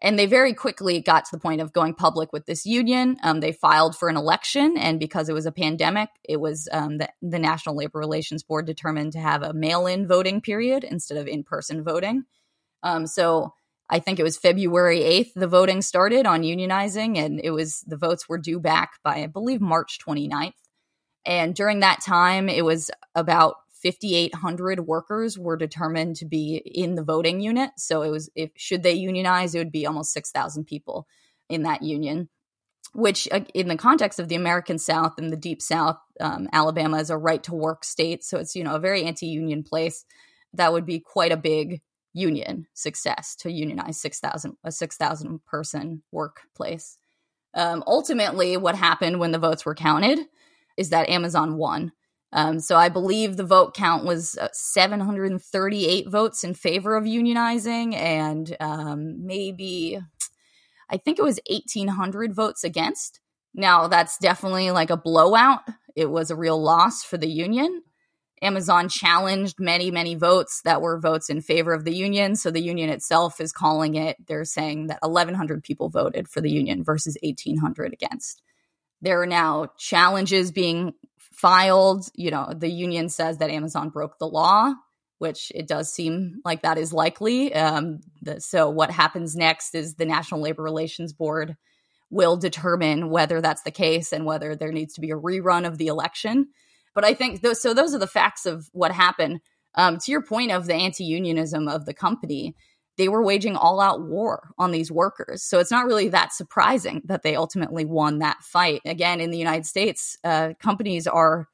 And 0.00 0.18
they 0.18 0.26
very 0.26 0.52
quickly 0.52 1.00
got 1.00 1.24
to 1.24 1.30
the 1.32 1.40
point 1.40 1.60
of 1.60 1.72
going 1.72 1.94
public 1.94 2.32
with 2.32 2.44
this 2.46 2.66
union. 2.66 3.16
Um, 3.22 3.40
they 3.40 3.52
filed 3.52 3.96
for 3.96 4.08
an 4.08 4.16
election, 4.16 4.76
and 4.76 5.00
because 5.00 5.28
it 5.28 5.32
was 5.32 5.46
a 5.46 5.52
pandemic, 5.52 6.10
it 6.28 6.40
was 6.40 6.68
um, 6.72 6.98
the, 6.98 7.08
the 7.22 7.38
National 7.38 7.76
Labor 7.76 8.00
Relations 8.00 8.42
Board 8.42 8.66
determined 8.66 9.12
to 9.12 9.20
have 9.20 9.42
a 9.42 9.54
mail 9.54 9.86
in 9.86 10.06
voting 10.06 10.40
period 10.40 10.84
instead 10.84 11.16
of 11.16 11.26
in 11.26 11.42
person 11.42 11.82
voting. 11.82 12.24
Um, 12.82 13.06
so 13.06 13.54
I 13.88 13.98
think 13.98 14.18
it 14.18 14.24
was 14.24 14.36
February 14.36 15.00
8th, 15.00 15.34
the 15.34 15.46
voting 15.46 15.82
started 15.82 16.26
on 16.26 16.42
unionizing, 16.42 17.18
and 17.18 17.40
it 17.42 17.50
was 17.50 17.80
the 17.86 17.96
votes 17.96 18.28
were 18.28 18.38
due 18.38 18.58
back 18.58 18.92
by, 19.02 19.22
I 19.22 19.26
believe, 19.26 19.60
March 19.60 19.98
29th. 20.06 20.52
And 21.26 21.54
during 21.54 21.80
that 21.80 22.02
time, 22.02 22.48
it 22.48 22.64
was 22.64 22.90
about 23.14 23.56
5,800 23.84 24.80
workers 24.80 25.38
were 25.38 25.56
determined 25.56 26.16
to 26.16 26.24
be 26.24 26.56
in 26.56 26.94
the 26.94 27.02
voting 27.02 27.40
unit. 27.40 27.70
So 27.76 28.02
it 28.02 28.10
was, 28.10 28.30
if 28.34 28.50
should 28.56 28.82
they 28.82 28.94
unionize, 28.94 29.54
it 29.54 29.58
would 29.58 29.72
be 29.72 29.86
almost 29.86 30.12
6,000 30.12 30.64
people 30.64 31.06
in 31.48 31.62
that 31.64 31.82
union. 31.82 32.28
Which, 32.94 33.28
uh, 33.32 33.40
in 33.54 33.68
the 33.68 33.76
context 33.76 34.20
of 34.20 34.28
the 34.28 34.36
American 34.36 34.78
South 34.78 35.14
and 35.18 35.32
the 35.32 35.36
Deep 35.36 35.60
South, 35.60 35.96
um, 36.20 36.48
Alabama 36.52 36.98
is 36.98 37.10
a 37.10 37.16
right 37.16 37.42
to 37.42 37.54
work 37.54 37.84
state, 37.84 38.22
so 38.22 38.38
it's 38.38 38.54
you 38.54 38.62
know 38.62 38.76
a 38.76 38.78
very 38.78 39.02
anti-union 39.02 39.64
place. 39.64 40.04
That 40.52 40.72
would 40.72 40.86
be 40.86 41.00
quite 41.00 41.32
a 41.32 41.36
big 41.36 41.80
union 42.12 42.68
success 42.72 43.34
to 43.40 43.50
unionize 43.50 44.00
six 44.00 44.20
thousand 44.20 44.56
a 44.62 44.70
six 44.70 44.96
thousand 44.96 45.44
person 45.44 46.04
workplace. 46.12 46.96
Um, 47.54 47.82
ultimately, 47.86 48.56
what 48.56 48.76
happened 48.76 49.18
when 49.18 49.32
the 49.32 49.38
votes 49.38 49.64
were 49.64 49.74
counted 49.74 50.20
is 50.76 50.90
that 50.90 51.08
Amazon 51.08 51.56
won. 51.56 51.90
Um, 52.34 52.58
so 52.58 52.76
I 52.76 52.88
believe 52.88 53.36
the 53.36 53.44
vote 53.44 53.74
count 53.74 54.04
was 54.04 54.36
uh, 54.36 54.48
738 54.52 56.08
votes 56.08 56.42
in 56.42 56.52
favor 56.52 56.96
of 56.96 57.04
unionizing, 57.04 57.94
and 57.94 58.56
um, 58.58 59.24
maybe 59.24 60.00
I 60.90 60.96
think 60.96 61.20
it 61.20 61.24
was 61.24 61.38
1,800 61.48 62.34
votes 62.34 62.64
against. 62.64 63.20
Now 63.54 63.86
that's 63.86 64.18
definitely 64.18 64.72
like 64.72 64.90
a 64.90 64.96
blowout. 64.96 65.60
It 65.94 66.10
was 66.10 66.32
a 66.32 66.36
real 66.36 66.60
loss 66.60 67.04
for 67.04 67.16
the 67.16 67.30
union. 67.30 67.82
Amazon 68.42 68.88
challenged 68.88 69.60
many, 69.60 69.92
many 69.92 70.16
votes 70.16 70.60
that 70.64 70.82
were 70.82 70.98
votes 70.98 71.30
in 71.30 71.40
favor 71.40 71.72
of 71.72 71.84
the 71.84 71.94
union. 71.94 72.34
So 72.34 72.50
the 72.50 72.60
union 72.60 72.90
itself 72.90 73.40
is 73.40 73.52
calling 73.52 73.94
it, 73.94 74.16
they're 74.26 74.44
saying 74.44 74.88
that 74.88 74.98
1,100 75.02 75.62
people 75.62 75.88
voted 75.88 76.28
for 76.28 76.40
the 76.40 76.50
union 76.50 76.82
versus 76.82 77.16
1,800 77.22 77.92
against. 77.92 78.42
There 79.00 79.22
are 79.22 79.26
now 79.26 79.68
challenges 79.78 80.50
being 80.50 80.94
filed. 81.44 82.08
You 82.14 82.30
know, 82.30 82.50
the 82.56 82.70
union 82.70 83.10
says 83.10 83.36
that 83.38 83.50
Amazon 83.50 83.90
broke 83.90 84.18
the 84.18 84.26
law, 84.26 84.72
which 85.18 85.52
it 85.54 85.68
does 85.68 85.92
seem 85.92 86.40
like 86.42 86.62
that 86.62 86.78
is 86.78 86.90
likely. 86.90 87.54
Um, 87.54 88.00
the, 88.22 88.40
so, 88.40 88.70
what 88.70 88.90
happens 88.90 89.36
next 89.36 89.74
is 89.74 89.94
the 89.94 90.06
National 90.06 90.40
Labor 90.40 90.62
Relations 90.62 91.12
Board 91.12 91.54
will 92.08 92.38
determine 92.38 93.10
whether 93.10 93.42
that's 93.42 93.62
the 93.62 93.70
case 93.70 94.10
and 94.10 94.24
whether 94.24 94.56
there 94.56 94.72
needs 94.72 94.94
to 94.94 95.02
be 95.02 95.10
a 95.10 95.16
rerun 95.16 95.66
of 95.66 95.76
the 95.76 95.88
election. 95.88 96.46
But 96.94 97.04
I 97.04 97.12
think 97.12 97.42
those, 97.42 97.60
so. 97.60 97.74
Those 97.74 97.94
are 97.94 97.98
the 97.98 98.06
facts 98.06 98.46
of 98.46 98.70
what 98.72 98.92
happened. 98.92 99.40
Um, 99.74 99.98
to 99.98 100.12
your 100.12 100.22
point 100.22 100.50
of 100.50 100.66
the 100.66 100.74
anti-unionism 100.74 101.68
of 101.68 101.84
the 101.84 101.94
company, 101.94 102.54
they 102.96 103.08
were 103.08 103.22
waging 103.22 103.56
all 103.56 103.80
out 103.80 104.02
war 104.02 104.50
on 104.58 104.70
these 104.70 104.90
workers. 104.90 105.42
So 105.42 105.58
it's 105.58 105.70
not 105.70 105.86
really 105.86 106.08
that 106.08 106.32
surprising 106.32 107.02
that 107.06 107.22
they 107.22 107.34
ultimately 107.34 107.84
won 107.84 108.18
that 108.18 108.42
fight. 108.42 108.80
Again, 108.84 109.20
in 109.20 109.30
the 109.30 109.38
United 109.38 109.66
States, 109.66 110.16
uh, 110.22 110.54
companies 110.60 111.06
are 111.06 111.48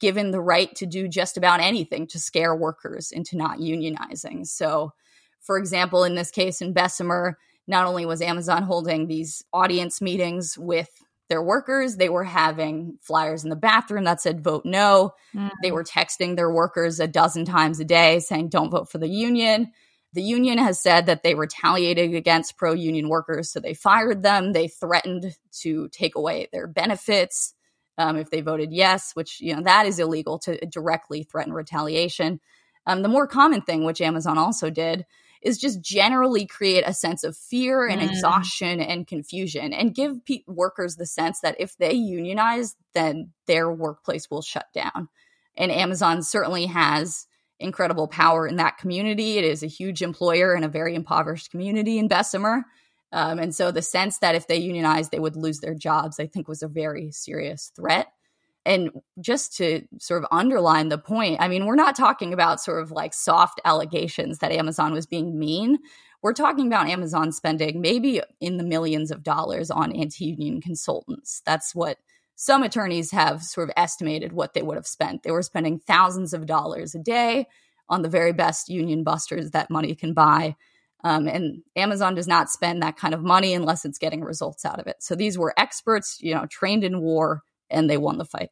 given 0.00 0.32
the 0.32 0.40
right 0.40 0.74
to 0.74 0.84
do 0.84 1.08
just 1.08 1.36
about 1.36 1.60
anything 1.60 2.06
to 2.08 2.18
scare 2.18 2.54
workers 2.54 3.12
into 3.12 3.36
not 3.36 3.58
unionizing. 3.58 4.46
So, 4.46 4.92
for 5.40 5.56
example, 5.56 6.04
in 6.04 6.14
this 6.14 6.30
case 6.30 6.60
in 6.60 6.72
Bessemer, 6.72 7.38
not 7.66 7.86
only 7.86 8.04
was 8.04 8.20
Amazon 8.20 8.64
holding 8.64 9.06
these 9.06 9.44
audience 9.52 10.00
meetings 10.00 10.58
with 10.58 10.90
their 11.28 11.42
workers, 11.42 11.96
they 11.96 12.08
were 12.08 12.24
having 12.24 12.98
flyers 13.00 13.44
in 13.44 13.50
the 13.50 13.56
bathroom 13.56 14.04
that 14.04 14.20
said 14.20 14.42
vote 14.42 14.64
no. 14.64 15.12
Mm. 15.34 15.50
They 15.62 15.72
were 15.72 15.84
texting 15.84 16.36
their 16.36 16.50
workers 16.50 17.00
a 17.00 17.06
dozen 17.06 17.44
times 17.44 17.80
a 17.80 17.84
day 17.84 18.18
saying 18.18 18.48
don't 18.48 18.70
vote 18.70 18.90
for 18.90 18.98
the 18.98 19.08
union. 19.08 19.72
The 20.14 20.22
union 20.22 20.58
has 20.58 20.80
said 20.80 21.06
that 21.06 21.22
they 21.22 21.34
retaliated 21.34 22.14
against 22.14 22.58
pro 22.58 22.74
union 22.74 23.08
workers, 23.08 23.50
so 23.50 23.60
they 23.60 23.74
fired 23.74 24.22
them. 24.22 24.52
They 24.52 24.68
threatened 24.68 25.36
to 25.60 25.88
take 25.88 26.14
away 26.16 26.48
their 26.52 26.66
benefits 26.66 27.54
um, 27.98 28.16
if 28.16 28.30
they 28.30 28.40
voted 28.40 28.72
yes, 28.72 29.12
which, 29.14 29.40
you 29.40 29.54
know, 29.54 29.62
that 29.62 29.86
is 29.86 29.98
illegal 29.98 30.38
to 30.40 30.58
directly 30.66 31.22
threaten 31.22 31.52
retaliation. 31.52 32.40
Um, 32.86 33.02
the 33.02 33.08
more 33.08 33.26
common 33.26 33.62
thing, 33.62 33.84
which 33.84 34.00
Amazon 34.00 34.38
also 34.38 34.70
did, 34.70 35.06
is 35.42 35.58
just 35.58 35.80
generally 35.80 36.46
create 36.46 36.84
a 36.86 36.94
sense 36.94 37.24
of 37.24 37.36
fear 37.36 37.86
and 37.86 38.00
mm. 38.00 38.08
exhaustion 38.08 38.80
and 38.80 39.06
confusion 39.06 39.72
and 39.72 39.94
give 39.94 40.24
pe- 40.24 40.44
workers 40.46 40.96
the 40.96 41.06
sense 41.06 41.40
that 41.40 41.56
if 41.58 41.76
they 41.76 41.92
unionize, 41.92 42.76
then 42.94 43.30
their 43.46 43.70
workplace 43.70 44.30
will 44.30 44.42
shut 44.42 44.66
down. 44.72 45.08
And 45.56 45.70
Amazon 45.70 46.22
certainly 46.22 46.66
has 46.66 47.26
incredible 47.62 48.08
power 48.08 48.46
in 48.46 48.56
that 48.56 48.78
community. 48.78 49.38
It 49.38 49.44
is 49.44 49.62
a 49.62 49.68
huge 49.68 50.02
employer 50.02 50.54
in 50.54 50.64
a 50.64 50.68
very 50.68 50.94
impoverished 50.94 51.50
community 51.50 51.98
in 51.98 52.08
Bessemer. 52.08 52.64
Um, 53.12 53.38
and 53.38 53.54
so 53.54 53.70
the 53.70 53.82
sense 53.82 54.18
that 54.18 54.34
if 54.34 54.46
they 54.46 54.56
unionized, 54.56 55.10
they 55.10 55.18
would 55.18 55.36
lose 55.36 55.60
their 55.60 55.74
jobs, 55.74 56.18
I 56.18 56.26
think 56.26 56.48
was 56.48 56.62
a 56.62 56.68
very 56.68 57.10
serious 57.10 57.70
threat. 57.76 58.12
And 58.64 58.90
just 59.20 59.56
to 59.56 59.82
sort 59.98 60.22
of 60.22 60.28
underline 60.30 60.88
the 60.88 60.98
point, 60.98 61.40
I 61.40 61.48
mean, 61.48 61.66
we're 61.66 61.74
not 61.74 61.96
talking 61.96 62.32
about 62.32 62.60
sort 62.60 62.82
of 62.82 62.90
like 62.90 63.12
soft 63.12 63.60
allegations 63.64 64.38
that 64.38 64.52
Amazon 64.52 64.92
was 64.92 65.06
being 65.06 65.38
mean. 65.38 65.78
We're 66.22 66.32
talking 66.32 66.68
about 66.68 66.88
Amazon 66.88 67.32
spending 67.32 67.80
maybe 67.80 68.22
in 68.40 68.56
the 68.56 68.64
millions 68.64 69.10
of 69.10 69.24
dollars 69.24 69.70
on 69.70 69.92
anti 69.92 70.26
union 70.26 70.60
consultants. 70.60 71.42
That's 71.44 71.74
what 71.74 71.98
some 72.34 72.62
attorneys 72.62 73.10
have 73.10 73.42
sort 73.42 73.68
of 73.68 73.74
estimated 73.76 74.32
what 74.32 74.54
they 74.54 74.62
would 74.62 74.76
have 74.76 74.86
spent. 74.86 75.22
They 75.22 75.30
were 75.30 75.42
spending 75.42 75.78
thousands 75.78 76.32
of 76.32 76.46
dollars 76.46 76.94
a 76.94 76.98
day 76.98 77.46
on 77.88 78.02
the 78.02 78.08
very 78.08 78.32
best 78.32 78.68
union 78.68 79.04
busters 79.04 79.50
that 79.50 79.70
money 79.70 79.94
can 79.94 80.14
buy. 80.14 80.56
Um, 81.04 81.26
and 81.26 81.62
Amazon 81.76 82.14
does 82.14 82.28
not 82.28 82.50
spend 82.50 82.82
that 82.82 82.96
kind 82.96 83.12
of 83.12 83.22
money 83.22 83.54
unless 83.54 83.84
it's 83.84 83.98
getting 83.98 84.22
results 84.22 84.64
out 84.64 84.80
of 84.80 84.86
it. 84.86 84.96
So 85.00 85.14
these 85.14 85.36
were 85.36 85.54
experts, 85.56 86.18
you 86.20 86.34
know, 86.34 86.46
trained 86.46 86.84
in 86.84 87.00
war, 87.00 87.42
and 87.70 87.90
they 87.90 87.96
won 87.96 88.18
the 88.18 88.24
fight. 88.24 88.50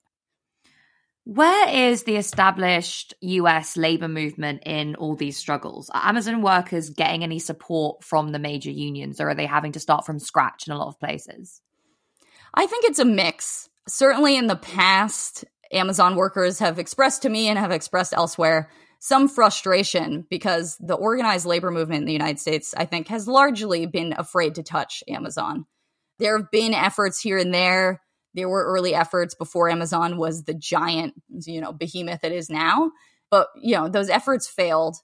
Where 1.25 1.69
is 1.69 2.03
the 2.03 2.16
established 2.16 3.14
US 3.21 3.77
labor 3.77 4.09
movement 4.09 4.62
in 4.66 4.97
all 4.97 5.14
these 5.14 5.37
struggles? 5.37 5.88
Are 5.90 6.09
Amazon 6.09 6.43
workers 6.43 6.90
getting 6.90 7.23
any 7.23 7.38
support 7.38 8.03
from 8.03 8.33
the 8.33 8.38
major 8.38 8.71
unions, 8.71 9.21
or 9.21 9.31
are 9.31 9.35
they 9.35 9.47
having 9.47 9.73
to 9.73 9.81
start 9.81 10.05
from 10.05 10.19
scratch 10.19 10.66
in 10.66 10.73
a 10.73 10.79
lot 10.79 10.88
of 10.88 10.99
places? 10.99 11.61
I 12.53 12.66
think 12.66 12.85
it's 12.85 12.99
a 12.99 13.05
mix. 13.05 13.69
Certainly 13.88 14.37
in 14.37 14.47
the 14.47 14.57
past, 14.57 15.45
Amazon 15.73 16.16
workers 16.16 16.59
have 16.59 16.79
expressed 16.79 17.23
to 17.23 17.29
me 17.29 17.49
and 17.49 17.59
have 17.59 17.71
expressed 17.71 18.12
elsewhere 18.14 18.71
some 19.01 19.29
frustration 19.29 20.27
because 20.29 20.77
the 20.79 20.95
organized 20.95 21.47
labor 21.47 21.71
movement 21.71 22.01
in 22.01 22.07
the 22.07 22.12
United 22.12 22.38
States, 22.38 22.75
I 22.77 22.85
think, 22.85 23.09
has 23.09 23.27
largely 23.27 23.87
been 23.87 24.14
afraid 24.16 24.57
to 24.57 24.62
touch 24.62 25.03
Amazon. 25.09 25.64
There 26.19 26.37
have 26.37 26.51
been 26.51 26.75
efforts 26.75 27.19
here 27.19 27.38
and 27.38 27.55
there. 27.55 28.03
There 28.35 28.49
were 28.49 28.64
early 28.64 28.95
efforts 28.95 29.35
before 29.35 29.71
Amazon 29.71 30.19
was 30.19 30.45
the 30.45 30.55
giant, 30.55 31.14
you 31.47 31.61
know, 31.61 31.73
behemoth 31.73 32.25
it 32.25 32.33
is 32.33 32.51
now. 32.51 32.90
But, 33.31 33.49
you 33.57 33.75
know, 33.75 33.88
those 33.88 34.11
efforts 34.11 34.47
failed. 34.47 34.97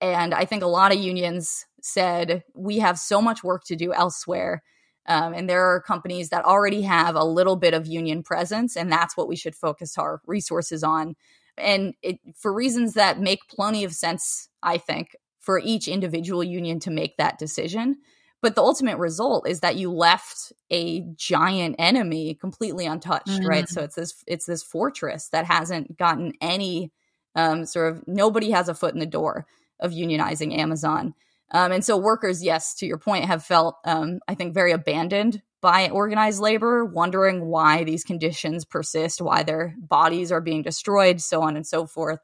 And 0.00 0.34
I 0.34 0.44
think 0.44 0.62
a 0.62 0.68
lot 0.68 0.92
of 0.92 0.98
unions 0.98 1.64
said, 1.80 2.44
we 2.54 2.78
have 2.80 2.98
so 2.98 3.22
much 3.22 3.42
work 3.42 3.64
to 3.64 3.76
do 3.76 3.94
elsewhere. 3.94 4.62
Um, 5.08 5.32
and 5.34 5.48
there 5.48 5.64
are 5.64 5.80
companies 5.80 6.28
that 6.28 6.44
already 6.44 6.82
have 6.82 7.16
a 7.16 7.24
little 7.24 7.56
bit 7.56 7.74
of 7.74 7.86
union 7.86 8.22
presence, 8.22 8.76
and 8.76 8.92
that's 8.92 9.16
what 9.16 9.26
we 9.26 9.36
should 9.36 9.56
focus 9.56 9.98
our 9.98 10.20
resources 10.26 10.84
on 10.84 11.16
and 11.58 11.94
it, 12.02 12.18
for 12.36 12.52
reasons 12.52 12.94
that 12.94 13.20
make 13.20 13.48
plenty 13.48 13.84
of 13.84 13.92
sense, 13.92 14.48
I 14.62 14.78
think, 14.78 15.16
for 15.40 15.58
each 15.58 15.88
individual 15.88 16.44
union 16.44 16.80
to 16.80 16.90
make 16.90 17.16
that 17.16 17.38
decision. 17.38 17.98
But 18.40 18.54
the 18.54 18.62
ultimate 18.62 18.98
result 18.98 19.48
is 19.48 19.60
that 19.60 19.76
you 19.76 19.90
left 19.92 20.52
a 20.70 21.00
giant 21.16 21.76
enemy 21.78 22.34
completely 22.34 22.86
untouched, 22.86 23.28
mm-hmm. 23.28 23.46
right? 23.46 23.68
So 23.68 23.82
it's 23.82 23.96
this 23.96 24.22
it's 24.26 24.46
this 24.46 24.62
fortress 24.62 25.28
that 25.30 25.44
hasn't 25.44 25.98
gotten 25.98 26.32
any 26.40 26.92
um, 27.34 27.66
sort 27.66 27.92
of 27.92 28.06
nobody 28.06 28.50
has 28.52 28.68
a 28.68 28.74
foot 28.74 28.94
in 28.94 29.00
the 29.00 29.06
door 29.06 29.46
of 29.80 29.90
unionizing 29.90 30.56
Amazon. 30.56 31.14
Um, 31.50 31.72
and 31.72 31.84
so 31.84 31.96
workers, 31.96 32.42
yes, 32.42 32.74
to 32.76 32.86
your 32.86 32.98
point, 32.98 33.24
have 33.24 33.44
felt, 33.44 33.76
um, 33.84 34.20
I 34.28 34.34
think, 34.34 34.54
very 34.54 34.72
abandoned 34.72 35.42
by 35.60 35.88
organized 35.88 36.40
labor, 36.40 36.84
wondering 36.84 37.46
why 37.46 37.84
these 37.84 38.04
conditions 38.04 38.64
persist, 38.64 39.20
why 39.20 39.42
their 39.42 39.74
bodies 39.78 40.30
are 40.30 40.40
being 40.40 40.62
destroyed, 40.62 41.20
so 41.20 41.42
on 41.42 41.56
and 41.56 41.66
so 41.66 41.86
forth, 41.86 42.20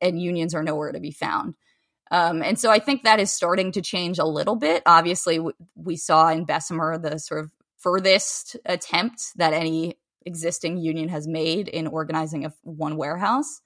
and 0.00 0.20
unions 0.20 0.54
are 0.54 0.62
nowhere 0.62 0.92
to 0.92 1.00
be 1.00 1.10
found. 1.10 1.54
Um, 2.10 2.42
and 2.42 2.58
so 2.58 2.70
I 2.70 2.78
think 2.78 3.02
that 3.02 3.18
is 3.18 3.32
starting 3.32 3.72
to 3.72 3.82
change 3.82 4.18
a 4.18 4.24
little 4.24 4.54
bit. 4.54 4.82
Obviously, 4.86 5.38
w- 5.38 5.56
we 5.74 5.96
saw 5.96 6.28
in 6.28 6.44
Bessemer 6.44 6.98
the 6.98 7.18
sort 7.18 7.44
of 7.44 7.50
furthest 7.78 8.56
attempt 8.64 9.32
that 9.36 9.52
any 9.52 9.98
existing 10.24 10.78
union 10.78 11.08
has 11.08 11.26
made 11.26 11.68
in 11.68 11.86
organizing 11.86 12.44
a 12.44 12.52
one 12.62 12.96
warehouse. 12.96 13.60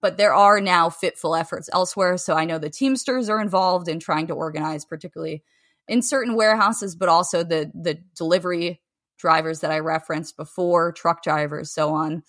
But 0.00 0.16
there 0.16 0.34
are 0.34 0.60
now 0.60 0.90
fitful 0.90 1.34
efforts 1.34 1.68
elsewhere. 1.72 2.16
So 2.18 2.34
I 2.34 2.44
know 2.44 2.58
the 2.58 2.70
Teamsters 2.70 3.28
are 3.28 3.40
involved 3.40 3.88
in 3.88 3.98
trying 3.98 4.28
to 4.28 4.34
organize, 4.34 4.84
particularly 4.84 5.42
in 5.88 6.02
certain 6.02 6.34
warehouses, 6.34 6.94
but 6.94 7.08
also 7.08 7.42
the 7.42 7.70
the 7.74 7.98
delivery 8.16 8.80
drivers 9.18 9.60
that 9.60 9.72
I 9.72 9.80
referenced 9.80 10.36
before, 10.36 10.92
truck 10.92 11.22
drivers, 11.22 11.72
so 11.72 11.92
on. 11.94 12.22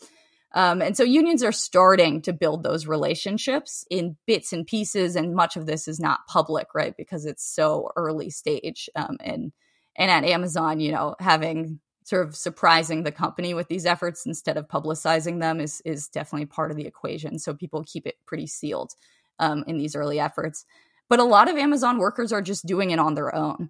Um, 0.55 0.81
and 0.81 0.97
so 0.97 1.03
unions 1.03 1.43
are 1.43 1.51
starting 1.51 2.23
to 2.23 2.33
build 2.33 2.63
those 2.63 2.87
relationships 2.87 3.85
in 3.91 4.17
bits 4.25 4.51
and 4.51 4.65
pieces, 4.65 5.15
and 5.15 5.35
much 5.35 5.55
of 5.55 5.67
this 5.67 5.87
is 5.87 5.99
not 5.99 6.25
public, 6.27 6.73
right? 6.73 6.95
Because 6.97 7.25
it's 7.25 7.45
so 7.45 7.91
early 7.95 8.31
stage. 8.31 8.89
Um, 8.95 9.17
and 9.19 9.51
and 9.95 10.09
at 10.09 10.23
Amazon, 10.23 10.79
you 10.79 10.91
know, 10.91 11.15
having 11.19 11.79
sort 12.09 12.27
of 12.27 12.35
surprising 12.35 13.03
the 13.03 13.11
company 13.11 13.53
with 13.53 13.67
these 13.67 13.85
efforts 13.85 14.25
instead 14.25 14.57
of 14.57 14.67
publicizing 14.67 15.39
them 15.39 15.61
is 15.61 15.79
is 15.85 16.07
definitely 16.07 16.47
part 16.47 16.71
of 16.71 16.77
the 16.77 16.87
equation. 16.87 17.37
So 17.37 17.53
people 17.53 17.83
keep 17.85 18.07
it 18.07 18.15
pretty 18.25 18.47
sealed 18.47 18.93
um, 19.37 19.63
in 19.67 19.77
these 19.77 19.95
early 19.95 20.19
efforts. 20.19 20.65
But 21.07 21.19
a 21.19 21.23
lot 21.23 21.49
of 21.49 21.55
Amazon 21.55 21.99
workers 21.99 22.31
are 22.31 22.41
just 22.41 22.65
doing 22.65 22.89
it 22.89 22.99
on 22.99 23.13
their 23.13 23.33
own. 23.33 23.69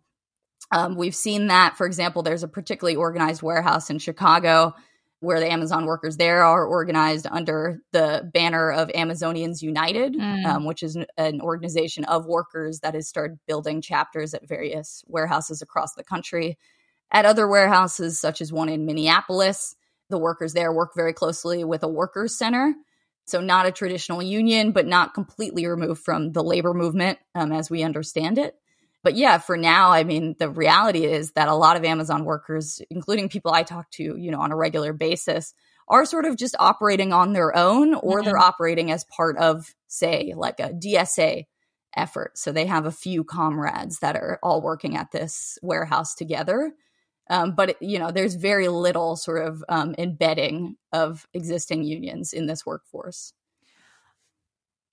Um, 0.72 0.96
we've 0.96 1.16
seen 1.16 1.48
that, 1.48 1.78
for 1.78 1.86
example, 1.86 2.24
there's 2.24 2.44
a 2.44 2.48
particularly 2.48 2.96
organized 2.96 3.42
warehouse 3.42 3.90
in 3.90 4.00
Chicago 4.00 4.74
where 5.22 5.42
the 5.42 5.52
Amazon 5.52 5.86
workers 5.86 6.16
there 6.16 6.44
are 6.44 6.66
organized 6.66 7.28
under 7.30 7.82
the 7.92 8.30
banner 8.34 8.72
of 8.72 8.88
Amazonians 8.90 9.62
United, 9.62 10.14
mm. 10.14 10.46
um, 10.46 10.64
which 10.64 10.82
is 10.82 10.98
an 11.18 11.42
organization 11.42 12.06
of 12.06 12.26
workers 12.26 12.80
that 12.80 12.94
has 12.94 13.10
started 13.10 13.38
building 13.46 13.82
chapters 13.82 14.34
at 14.34 14.48
various 14.48 15.04
warehouses 15.08 15.62
across 15.62 15.94
the 15.96 16.06
country. 16.06 16.58
At 17.12 17.26
other 17.26 17.48
warehouses, 17.48 18.20
such 18.20 18.42
as 18.42 18.54
one 18.54 18.70
in 18.70 18.86
Minneapolis, 18.86 19.76
the 20.10 20.18
workers 20.20 20.54
there 20.54 20.72
work 20.72 20.92
very 20.96 21.14
closely 21.14 21.64
with 21.64 21.84
a 21.84 21.88
workers' 21.88 22.38
center 22.38 22.76
so, 23.30 23.42
not 23.42 23.68
a 23.68 23.72
traditional 23.72 24.24
union, 24.24 24.72
but 24.72 24.88
not 24.88 25.14
completely 25.14 25.68
removed 25.68 26.02
from 26.02 26.32
the 26.32 26.44
labor 26.44 26.74
movement 26.74 27.20
um, 27.36 27.52
as 27.52 27.70
we 27.70 27.84
understand 27.84 28.40
it. 28.40 28.56
But 29.04 29.16
yeah, 29.16 29.38
for 29.38 29.56
now, 29.56 29.92
I 29.92 30.04
mean, 30.04 30.36
the 30.40 30.50
reality 30.50 31.06
is 31.06 31.32
that 31.34 31.48
a 31.48 31.54
lot 31.54 31.78
of 31.78 31.86
Amazon 31.86 32.26
workers, 32.26 32.82
including 32.90 33.30
people 33.30 33.54
I 33.54 33.62
talk 33.62 33.92
to, 33.92 34.04
you 34.18 34.32
know, 34.32 34.42
on 34.42 34.52
a 34.52 34.56
regular 34.56 34.94
basis, 34.94 35.54
are 35.88 36.06
sort 36.06 36.26
of 36.26 36.38
just 36.38 36.56
operating 36.58 37.14
on 37.14 37.34
their 37.34 37.56
own 37.56 37.94
or 37.94 38.18
mm-hmm. 38.18 38.26
they're 38.26 38.38
operating 38.38 38.90
as 38.90 39.06
part 39.16 39.38
of, 39.38 39.76
say, 39.88 40.34
like 40.36 40.60
a 40.60 40.70
DSA 40.70 41.46
effort. 41.96 42.36
So 42.36 42.52
they 42.52 42.66
have 42.66 42.88
a 42.88 42.92
few 42.92 43.24
comrades 43.24 44.00
that 44.00 44.16
are 44.16 44.40
all 44.42 44.60
working 44.60 44.98
at 44.98 45.12
this 45.12 45.60
warehouse 45.62 46.16
together. 46.16 46.74
Um, 47.30 47.54
but 47.54 47.82
you 47.82 48.00
know, 48.00 48.12
there's 48.12 48.36
very 48.36 48.68
little 48.68 49.16
sort 49.16 49.46
of 49.46 49.64
um, 49.70 49.96
embedding 49.98 50.78
of 50.92 51.28
existing 51.34 51.84
unions 51.84 52.34
in 52.34 52.48
this 52.48 52.66
workforce. 52.66 53.34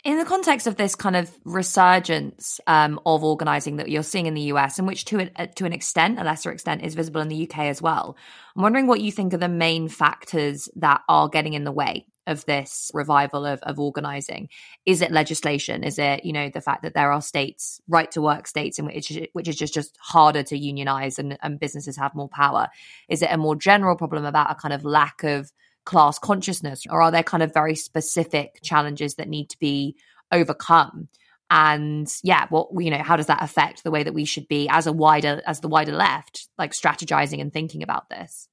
In 0.04 0.18
the 0.18 0.24
context 0.24 0.68
of 0.68 0.76
this 0.76 0.94
kind 0.94 1.16
of 1.16 1.28
resurgence 1.44 2.60
um, 2.68 3.00
of 3.04 3.24
organizing 3.24 3.76
that 3.76 3.88
you're 3.88 4.04
seeing 4.04 4.26
in 4.26 4.34
the 4.34 4.52
US, 4.52 4.78
and 4.78 4.86
which 4.86 5.04
to 5.06 5.18
an, 5.18 5.30
uh, 5.34 5.46
to 5.56 5.64
an 5.64 5.72
extent, 5.72 6.20
a 6.20 6.24
lesser 6.24 6.52
extent, 6.52 6.84
is 6.84 6.94
visible 6.94 7.20
in 7.20 7.28
the 7.28 7.48
UK 7.48 7.60
as 7.60 7.82
well, 7.82 8.16
I'm 8.54 8.62
wondering 8.62 8.86
what 8.86 9.00
you 9.00 9.10
think 9.10 9.34
are 9.34 9.38
the 9.38 9.48
main 9.48 9.88
factors 9.88 10.68
that 10.76 11.00
are 11.08 11.28
getting 11.28 11.54
in 11.54 11.64
the 11.64 11.72
way 11.72 12.06
of 12.26 12.44
this 12.46 12.90
revival 12.94 13.46
of, 13.46 13.60
of 13.62 13.78
organizing? 13.78 14.48
Is 14.84 15.02
it 15.02 15.12
legislation? 15.12 15.84
Is 15.84 15.98
it, 15.98 16.24
you 16.24 16.32
know, 16.32 16.50
the 16.50 16.60
fact 16.60 16.82
that 16.82 16.94
there 16.94 17.12
are 17.12 17.22
states, 17.22 17.80
right 17.88 18.10
to 18.12 18.22
work 18.22 18.46
states 18.46 18.78
in 18.78 18.86
which, 18.86 19.12
which 19.32 19.48
is 19.48 19.56
just, 19.56 19.74
just 19.74 19.96
harder 20.00 20.42
to 20.44 20.58
unionize 20.58 21.18
and, 21.18 21.38
and 21.42 21.60
businesses 21.60 21.96
have 21.96 22.14
more 22.14 22.28
power? 22.28 22.68
Is 23.08 23.22
it 23.22 23.30
a 23.30 23.38
more 23.38 23.56
general 23.56 23.96
problem 23.96 24.24
about 24.24 24.50
a 24.50 24.54
kind 24.54 24.74
of 24.74 24.84
lack 24.84 25.22
of 25.22 25.52
class 25.84 26.18
consciousness? 26.18 26.84
Or 26.90 27.02
are 27.02 27.10
there 27.10 27.22
kind 27.22 27.42
of 27.42 27.54
very 27.54 27.74
specific 27.74 28.60
challenges 28.62 29.14
that 29.16 29.28
need 29.28 29.50
to 29.50 29.58
be 29.58 29.96
overcome? 30.32 31.08
and 31.50 32.12
yeah 32.24 32.46
what 32.50 32.68
you 32.78 32.90
know 32.90 33.02
how 33.02 33.16
does 33.16 33.26
that 33.26 33.42
affect 33.42 33.84
the 33.84 33.90
way 33.90 34.02
that 34.02 34.14
we 34.14 34.24
should 34.24 34.48
be 34.48 34.68
as 34.68 34.86
a 34.86 34.92
wider 34.92 35.40
as 35.46 35.60
the 35.60 35.68
wider 35.68 35.92
left 35.92 36.48
like 36.58 36.72
strategizing 36.72 37.40
and 37.40 37.52
thinking 37.52 37.82
about 37.82 38.08
this 38.10 38.48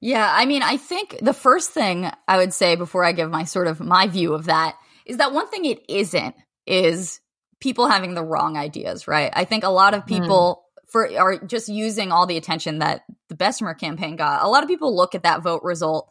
yeah 0.00 0.30
i 0.34 0.46
mean 0.46 0.62
i 0.62 0.76
think 0.76 1.18
the 1.20 1.34
first 1.34 1.70
thing 1.70 2.10
i 2.28 2.36
would 2.36 2.52
say 2.52 2.76
before 2.76 3.04
i 3.04 3.12
give 3.12 3.30
my 3.30 3.44
sort 3.44 3.66
of 3.66 3.80
my 3.80 4.06
view 4.06 4.34
of 4.34 4.46
that 4.46 4.76
is 5.06 5.18
that 5.18 5.32
one 5.32 5.48
thing 5.48 5.64
it 5.64 5.82
isn't 5.88 6.34
is 6.66 7.20
people 7.60 7.88
having 7.88 8.14
the 8.14 8.24
wrong 8.24 8.56
ideas 8.56 9.06
right 9.06 9.32
i 9.34 9.44
think 9.44 9.64
a 9.64 9.68
lot 9.68 9.94
of 9.94 10.02
hmm. 10.02 10.08
people 10.08 10.64
mm. 10.78 10.90
for 10.90 11.10
are 11.18 11.38
just 11.38 11.68
using 11.68 12.12
all 12.12 12.26
the 12.26 12.36
attention 12.36 12.78
that 12.78 13.02
the 13.28 13.34
bessemer 13.34 13.74
campaign 13.74 14.16
got 14.16 14.42
a 14.42 14.48
lot 14.48 14.62
of 14.62 14.68
people 14.68 14.94
look 14.94 15.14
at 15.14 15.22
that 15.22 15.42
vote 15.42 15.62
result 15.62 16.10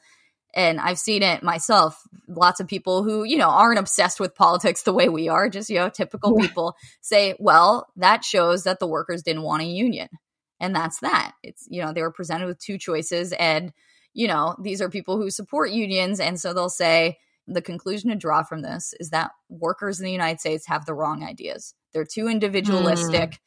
and 0.54 0.80
I've 0.80 1.00
seen 1.00 1.24
it 1.24 1.42
myself. 1.42 2.02
Lots 2.28 2.60
of 2.60 2.68
people 2.68 3.04
who, 3.04 3.24
you 3.24 3.38
know, 3.38 3.50
aren't 3.50 3.80
obsessed 3.80 4.20
with 4.20 4.36
politics 4.36 4.84
the 4.84 4.94
way 4.94 5.10
we 5.10 5.28
are, 5.28 5.50
just, 5.50 5.70
you 5.70 5.78
know, 5.78 5.90
typical 5.90 6.36
yeah. 6.38 6.48
people 6.48 6.76
say, 7.02 7.36
well, 7.40 7.88
that 7.96 8.24
shows 8.24 8.64
that 8.64 8.80
the 8.80 8.88
workers 8.88 9.24
didn't 9.24 9.42
want 9.42 9.64
a 9.64 9.66
union. 9.66 10.10
And 10.64 10.76
that's 10.76 11.00
that. 11.02 11.34
It's, 11.44 11.68
you 11.70 11.82
know, 11.82 11.94
they 11.94 12.02
were 12.02 12.12
presented 12.12 12.48
with 12.48 12.58
two 12.58 12.78
choices. 12.78 13.34
And, 13.34 13.74
you 14.14 14.28
know, 14.28 14.56
these 14.62 14.82
are 14.82 14.90
people 14.90 15.18
who 15.18 15.30
support 15.30 15.72
unions. 15.72 16.20
And 16.20 16.40
so 16.40 16.54
they'll 16.54 16.70
say, 16.70 17.18
the 17.46 17.62
conclusion 17.62 18.10
to 18.10 18.16
draw 18.16 18.42
from 18.42 18.62
this 18.62 18.94
is 19.02 19.10
that 19.10 19.32
workers 19.50 20.00
in 20.00 20.06
the 20.06 20.12
United 20.14 20.40
States 20.40 20.66
have 20.68 20.86
the 20.86 20.94
wrong 20.94 21.26
ideas. 21.26 21.76
They're 21.92 22.06
too 22.06 22.30
individualistic. 22.30 23.32
Mm. 23.32 23.38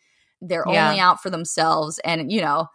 They're 0.43 0.65
yeah. 0.69 0.89
only 0.89 1.01
out 1.01 1.23
for 1.23 1.31
themselves. 1.31 1.99
And, 2.05 2.31
you 2.31 2.43
know, 2.43 2.69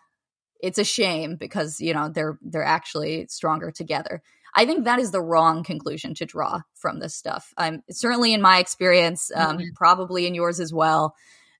it's 0.62 0.78
a 0.78 0.84
shame 0.84 1.36
because 1.36 1.82
you 1.82 1.94
know 1.94 2.10
they're 2.10 2.38
they're 2.42 2.64
actually 2.64 3.26
stronger 3.28 3.72
together 3.72 4.22
i 4.56 4.66
think 4.66 4.86
that 4.86 5.00
is 5.00 5.12
the 5.12 5.22
wrong 5.22 5.64
conclusion 5.64 6.14
to 6.14 6.26
draw 6.26 6.62
from 6.76 7.00
this 7.00 7.16
stuff 7.16 7.54
um, 7.58 7.82
certainly 7.90 8.34
in 8.34 8.42
my 8.42 8.60
experience 8.60 9.32
um, 9.36 9.58
mm-hmm. 9.58 9.66
probably 9.76 10.28
in 10.28 10.36
yours 10.36 10.60
as 10.60 10.74
well 10.74 11.16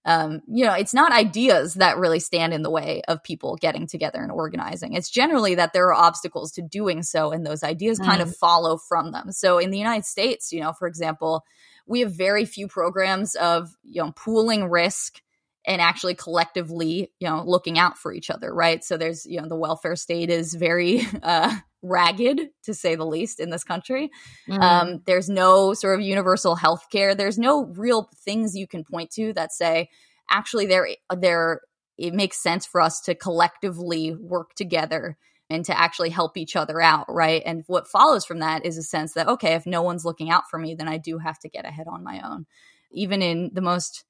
um, 0.06 0.42
you 0.48 0.66
know 0.66 0.74
it's 0.74 0.94
not 0.94 1.12
ideas 1.12 1.76
that 1.76 1.98
really 1.98 2.20
stand 2.20 2.54
in 2.54 2.64
the 2.64 2.70
way 2.70 3.02
of 3.08 3.24
people 3.24 3.56
getting 3.56 3.88
together 3.88 4.22
and 4.22 4.32
organizing 4.32 4.94
it's 4.94 5.10
generally 5.10 5.56
that 5.56 5.74
there 5.74 5.86
are 5.86 5.94
obstacles 5.94 6.52
to 6.52 6.62
doing 6.62 7.04
so 7.04 7.32
and 7.32 7.46
those 7.46 7.64
ideas 7.64 8.00
mm. 8.00 8.06
kind 8.06 8.22
of 8.22 8.30
mm. 8.30 8.36
follow 8.36 8.78
from 8.78 9.12
them 9.12 9.32
so 9.32 9.58
in 9.58 9.70
the 9.70 9.78
united 9.78 10.06
states 10.06 10.52
you 10.52 10.60
know 10.60 10.74
for 10.74 10.88
example 10.88 11.46
we 11.86 12.00
have 12.00 12.16
very 12.16 12.46
few 12.46 12.68
programs 12.68 13.36
of 13.36 13.76
you 13.84 14.02
know 14.02 14.12
pooling 14.16 14.70
risk 14.70 15.22
and 15.66 15.82
actually 15.82 16.16
collectively, 16.16 17.12
you 17.20 17.28
know, 17.28 17.44
looking 17.46 17.78
out 17.78 17.98
for 17.98 18.14
each 18.14 18.30
other, 18.30 18.54
right? 18.54 18.84
So 18.84 18.98
there's, 18.98 19.26
you 19.26 19.40
know, 19.40 19.48
the 19.48 19.56
welfare 19.56 19.96
state 19.96 20.30
is 20.30 20.54
very 20.54 21.06
uh, 21.24 21.56
ragged, 21.84 22.50
to 22.64 22.74
say 22.74 22.96
the 22.96 23.06
least, 23.06 23.40
in 23.40 23.50
this 23.50 23.64
country. 23.64 24.10
Mm-hmm. 24.50 24.62
Um, 24.62 25.02
there's 25.06 25.30
no 25.30 25.74
sort 25.74 26.00
of 26.00 26.06
universal 26.06 26.56
health 26.56 26.88
care. 26.92 27.14
There's 27.14 27.38
no 27.38 27.66
real 27.66 28.10
things 28.24 28.56
you 28.56 28.68
can 28.68 28.84
point 28.84 29.12
to 29.12 29.34
that 29.34 29.52
say, 29.52 29.90
actually, 30.30 30.66
there, 30.66 30.88
there, 31.16 31.62
it 31.98 32.14
makes 32.14 32.42
sense 32.42 32.66
for 32.66 32.82
us 32.82 33.02
to 33.02 33.16
collectively 33.16 34.16
work 34.16 34.56
together 34.56 35.18
and 35.50 35.66
to 35.66 35.78
actually 35.78 36.10
help 36.10 36.38
each 36.38 36.56
other 36.56 36.82
out, 36.82 37.06
right? 37.10 37.44
And 37.46 37.64
what 37.68 37.88
follows 37.88 38.26
from 38.26 38.40
that 38.40 38.66
is 38.66 38.78
a 38.78 38.84
sense 38.84 39.14
that, 39.14 39.28
okay, 39.28 39.54
if 39.54 39.66
no 39.66 39.82
one's 39.82 40.06
looking 40.06 40.30
out 40.32 40.50
for 40.50 40.58
me, 40.58 40.76
then 40.76 40.88
I 40.88 40.98
do 40.98 41.18
have 41.18 41.38
to 41.40 41.50
get 41.50 41.66
ahead 41.66 41.88
on 41.88 42.04
my 42.04 42.22
own. 42.24 42.46
Even 42.92 43.22
in 43.22 43.52
the 43.54 43.62
most 43.62 44.06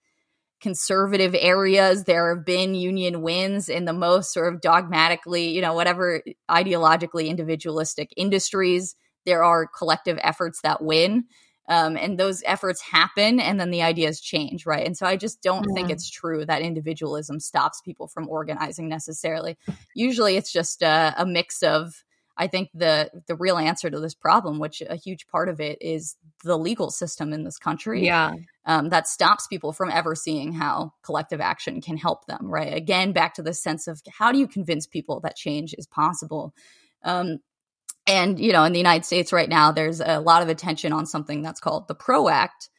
conservative 0.61 1.35
areas. 1.37 2.03
There 2.03 2.35
have 2.35 2.45
been 2.45 2.75
union 2.75 3.21
wins 3.21 3.67
in 3.69 3.85
the 3.85 3.93
most 3.93 4.33
sort 4.33 4.53
of 4.53 4.61
dogmatically 4.61 5.49
you 5.49 5.61
know 5.61 5.73
whatever 5.73 6.21
ideologically 6.49 7.27
individualistic 7.27 8.13
industries. 8.15 8.95
There 9.25 9.43
are 9.43 9.67
collective 9.67 10.17
efforts 10.21 10.61
that 10.61 10.81
win 10.81 11.25
um, 11.69 11.95
and 11.95 12.19
those 12.19 12.43
efforts 12.45 12.81
happen 12.81 13.39
and 13.39 13.59
then 13.59 13.71
the 13.71 13.81
ideas 13.81 14.19
change 14.19 14.65
right? 14.65 14.85
And 14.85 14.97
so 14.97 15.05
i 15.05 15.15
just 15.15 15.41
don't 15.41 15.65
think 15.73 15.89
it's 15.89 16.09
true 16.09 16.45
that 16.45 16.61
individualism 16.61 17.39
stops 17.39 17.81
people 17.81 18.07
from 18.07 18.27
organizing 18.29 18.89
necessarily. 18.89 19.57
Usually 19.95 20.35
it's 20.35 20.51
just 20.51 20.81
a, 20.81 21.13
a 21.17 21.25
mix 21.25 21.63
of 21.63 22.03
I 22.41 22.47
think 22.47 22.71
the 22.73 23.11
the 23.27 23.35
real 23.35 23.59
answer 23.59 23.87
to 23.87 23.99
this 23.99 24.15
problem, 24.15 24.57
which 24.57 24.81
a 24.81 24.95
huge 24.95 25.27
part 25.27 25.47
of 25.47 25.61
it 25.61 25.77
is 25.79 26.15
the 26.43 26.57
legal 26.57 26.89
system 26.89 27.33
in 27.33 27.43
this 27.43 27.59
country, 27.59 28.03
yeah, 28.03 28.33
um, 28.65 28.89
that 28.89 29.07
stops 29.07 29.45
people 29.45 29.73
from 29.73 29.91
ever 29.91 30.15
seeing 30.15 30.51
how 30.51 30.93
collective 31.03 31.39
action 31.39 31.81
can 31.81 31.97
help 31.97 32.25
them. 32.25 32.47
Right? 32.49 32.73
Again, 32.73 33.11
back 33.11 33.35
to 33.35 33.43
the 33.43 33.53
sense 33.53 33.87
of 33.87 34.01
how 34.09 34.31
do 34.31 34.39
you 34.39 34.47
convince 34.47 34.87
people 34.87 35.19
that 35.19 35.35
change 35.35 35.75
is 35.77 35.85
possible. 35.85 36.55
Um, 37.03 37.41
and 38.07 38.39
you 38.39 38.53
know, 38.53 38.63
in 38.63 38.73
the 38.73 38.79
United 38.79 39.05
States 39.05 39.31
right 39.31 39.47
now, 39.47 39.71
there's 39.71 40.01
a 40.01 40.19
lot 40.19 40.41
of 40.41 40.49
attention 40.49 40.93
on 40.93 41.05
something 41.05 41.43
that's 41.43 41.59
called 41.59 41.87
the 41.87 41.93
PRO 41.93 42.27
Act, 42.27 42.69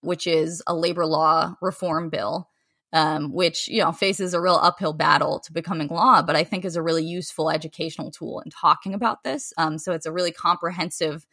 which 0.00 0.26
is 0.26 0.64
a 0.66 0.74
labor 0.74 1.06
law 1.06 1.54
reform 1.62 2.10
bill 2.10 2.48
um, 2.92 3.32
which 3.32 3.68
you 3.68 3.82
know 3.82 3.92
faces 3.92 4.34
a 4.34 4.40
real 4.40 4.58
uphill 4.60 4.92
battle 4.92 5.40
to 5.40 5.52
becoming 5.52 5.88
law, 5.88 6.22
but 6.22 6.36
I 6.36 6.44
think 6.44 6.64
is 6.64 6.76
a 6.76 6.82
really 6.82 7.04
useful 7.04 7.50
educational 7.50 8.10
tool 8.10 8.40
in 8.40 8.50
talking 8.50 8.94
about 8.94 9.24
this. 9.24 9.52
Um, 9.56 9.78
so 9.78 9.92
it's 9.92 10.06
a 10.06 10.12
really 10.12 10.32
comprehensive 10.32 11.26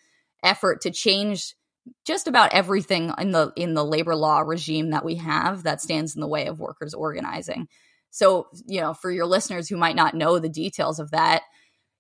effort 0.44 0.82
to 0.82 0.92
change 0.92 1.56
just 2.06 2.28
about 2.28 2.54
everything 2.54 3.12
in 3.18 3.32
the 3.32 3.52
in 3.56 3.74
the 3.74 3.86
labor 3.86 4.16
law 4.16 4.40
regime 4.40 4.92
that 4.92 5.06
we 5.06 5.16
have 5.16 5.64
that 5.64 5.82
stands 5.82 6.16
in 6.16 6.22
the 6.22 6.28
way 6.28 6.48
of 6.48 6.60
workers 6.60 6.94
organizing. 6.94 7.68
So 8.10 8.48
you 8.66 8.82
know, 8.82 8.94
for 8.94 9.12
your 9.12 9.26
listeners 9.26 9.68
who 9.68 9.78
might 9.78 9.96
not 9.96 10.16
know 10.16 10.40
the 10.40 10.50
details 10.50 11.00
of 11.00 11.12
that, 11.12 11.44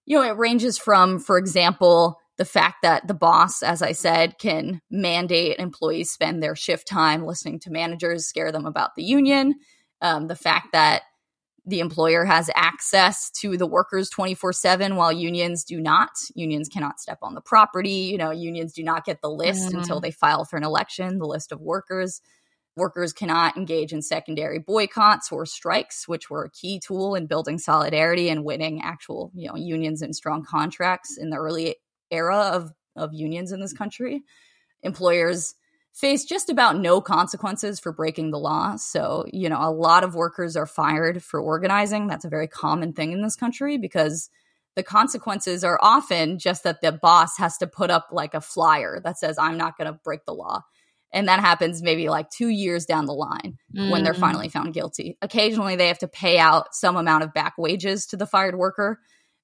you 0.05 0.17
know, 0.17 0.23
it 0.23 0.37
ranges 0.37 0.77
from, 0.77 1.19
for 1.19 1.37
example, 1.37 2.19
the 2.39 2.45
fact 2.45 2.77
that 2.83 3.05
the 3.05 3.13
boss, 3.13 3.61
as 3.61 3.81
I 3.81 3.91
said, 3.91 4.39
can 4.39 4.81
mandate 4.89 5.59
employees 5.59 6.09
spend 6.09 6.41
their 6.41 6.55
shift 6.55 6.87
time 6.87 7.25
listening 7.25 7.59
to 7.59 7.69
managers 7.69 8.27
scare 8.27 8.53
them 8.53 8.65
about 8.65 8.95
the 8.95 9.03
union. 9.03 9.55
Um, 10.01 10.27
the 10.27 10.37
fact 10.37 10.69
that 10.71 11.03
the 11.65 11.81
employer 11.81 12.23
has 12.23 12.49
access 12.55 13.29
to 13.41 13.57
the 13.57 13.67
workers 13.67 14.09
24 14.09 14.53
7 14.53 14.95
while 14.95 15.11
unions 15.11 15.65
do 15.65 15.81
not. 15.81 16.11
Unions 16.33 16.69
cannot 16.69 17.01
step 17.01 17.17
on 17.21 17.35
the 17.35 17.41
property. 17.41 17.89
You 17.89 18.17
know, 18.17 18.31
unions 18.31 18.71
do 18.71 18.83
not 18.83 19.03
get 19.03 19.21
the 19.21 19.29
list 19.29 19.73
mm. 19.73 19.77
until 19.77 19.99
they 19.99 20.11
file 20.11 20.45
for 20.45 20.55
an 20.55 20.63
election, 20.63 21.19
the 21.19 21.27
list 21.27 21.51
of 21.51 21.59
workers. 21.59 22.21
Workers 22.77 23.11
cannot 23.11 23.57
engage 23.57 23.91
in 23.91 24.01
secondary 24.01 24.59
boycotts 24.59 25.29
or 25.29 25.45
strikes, 25.45 26.07
which 26.07 26.29
were 26.29 26.45
a 26.45 26.51
key 26.51 26.79
tool 26.79 27.15
in 27.15 27.27
building 27.27 27.57
solidarity 27.57 28.29
and 28.29 28.45
winning 28.45 28.81
actual, 28.81 29.29
you 29.35 29.49
know, 29.49 29.57
unions 29.57 30.01
and 30.01 30.15
strong 30.15 30.45
contracts 30.45 31.17
in 31.17 31.31
the 31.31 31.35
early 31.35 31.75
era 32.11 32.51
of 32.53 32.71
of 32.95 33.13
unions 33.13 33.51
in 33.51 33.59
this 33.59 33.73
country, 33.73 34.23
employers 34.83 35.55
face 35.93 36.23
just 36.25 36.49
about 36.49 36.77
no 36.77 37.01
consequences 37.01 37.79
for 37.79 37.91
breaking 37.91 38.31
the 38.31 38.39
law. 38.39 38.75
So, 38.75 39.25
you 39.31 39.49
know, 39.49 39.59
a 39.59 39.71
lot 39.71 40.03
of 40.03 40.15
workers 40.15 40.55
are 40.55 40.65
fired 40.65 41.23
for 41.23 41.39
organizing. 41.39 42.07
That's 42.07 42.25
a 42.25 42.29
very 42.29 42.47
common 42.47 42.93
thing 42.93 43.11
in 43.11 43.21
this 43.21 43.35
country 43.35 43.77
because 43.77 44.29
the 44.75 44.83
consequences 44.83 45.63
are 45.63 45.79
often 45.81 46.39
just 46.39 46.63
that 46.63 46.81
the 46.81 46.91
boss 46.91 47.37
has 47.37 47.57
to 47.57 47.67
put 47.67 47.89
up 47.89 48.09
like 48.11 48.33
a 48.33 48.41
flyer 48.41 49.01
that 49.03 49.17
says, 49.17 49.37
I'm 49.37 49.57
not 49.57 49.77
going 49.77 49.91
to 49.91 49.99
break 50.03 50.25
the 50.25 50.33
law. 50.33 50.61
And 51.11 51.27
that 51.27 51.39
happens 51.39 51.81
maybe 51.81 52.07
like 52.07 52.29
two 52.29 52.49
years 52.49 52.85
down 52.85 53.05
the 53.05 53.13
line 53.13 53.57
mm. 53.75 53.89
when 53.89 54.03
they're 54.03 54.13
mm. 54.13 54.19
finally 54.19 54.47
found 54.47 54.75
guilty. 54.75 55.17
Occasionally, 55.21 55.75
they 55.75 55.87
have 55.87 55.99
to 55.99 56.07
pay 56.07 56.37
out 56.37 56.75
some 56.75 56.97
amount 56.97 57.23
of 57.23 57.33
back 57.33 57.55
wages 57.57 58.05
to 58.07 58.17
the 58.17 58.27
fired 58.27 58.55
worker. 58.55 58.99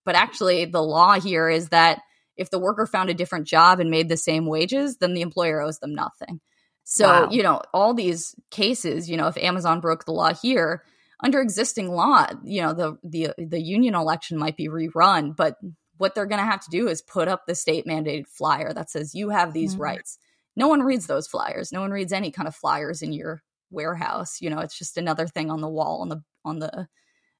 But 0.06 0.16
actually, 0.16 0.66
the 0.66 0.84
law 0.84 1.20
here 1.20 1.50
is 1.50 1.70
that 1.70 2.02
if 2.38 2.50
the 2.50 2.60
worker 2.60 2.86
found 2.86 3.10
a 3.10 3.14
different 3.14 3.48
job 3.48 3.80
and 3.80 3.90
made 3.90 4.10
the 4.10 4.18
same 4.18 4.46
wages, 4.46 4.98
then 4.98 5.14
the 5.14 5.22
employer 5.22 5.62
owes 5.62 5.80
them 5.80 5.96
nothing. 5.96 6.42
So, 6.84 7.08
wow. 7.08 7.30
you 7.32 7.42
know, 7.42 7.62
all 7.74 7.94
these 7.94 8.36
cases, 8.52 9.10
you 9.10 9.18
know, 9.18 9.28
if 9.28 9.38
Amazon 9.38 9.80
broke 9.80 10.06
the 10.06 10.12
law 10.12 10.34
here, 10.34 10.84
under 11.24 11.42
existing 11.42 11.90
law, 11.90 12.28
you 12.44 12.62
know, 12.62 12.74
the 12.74 12.98
the 13.04 13.30
the 13.38 13.62
union 13.62 13.96
election 13.96 14.38
might 14.38 14.58
be 14.58 14.68
rerun, 14.68 15.36
but 15.36 15.56
what 15.98 16.14
they're 16.14 16.26
going 16.26 16.42
to 16.42 16.46
have 16.46 16.62
to 16.62 16.70
do 16.70 16.88
is 16.88 17.02
put 17.02 17.28
up 17.28 17.46
the 17.46 17.56
state 17.56 17.86
mandated 17.86 18.28
flyer 18.28 18.74
that 18.74 18.90
says 18.90 19.16
you 19.16 19.30
have 19.30 19.54
these 19.54 19.74
mm-hmm. 19.74 19.84
rights. 19.84 20.20
No 20.56 20.68
one 20.68 20.82
reads 20.82 21.08
those 21.08 21.28
flyers. 21.28 21.72
No 21.72 21.82
one 21.82 21.92
reads 21.92 22.14
any 22.14 22.32
kind 22.32 22.48
of 22.48 22.56
flyers 22.56 23.02
in 23.02 23.14
your 23.14 23.42
warehouse. 23.72 24.42
You 24.42 24.50
know, 24.50 24.60
it's 24.60 24.78
just 24.78 24.98
another 24.98 25.26
thing 25.26 25.50
on 25.50 25.62
the 25.62 25.70
wall 25.70 26.02
on 26.02 26.10
the 26.10 26.22
on 26.44 26.60
the 26.60 26.88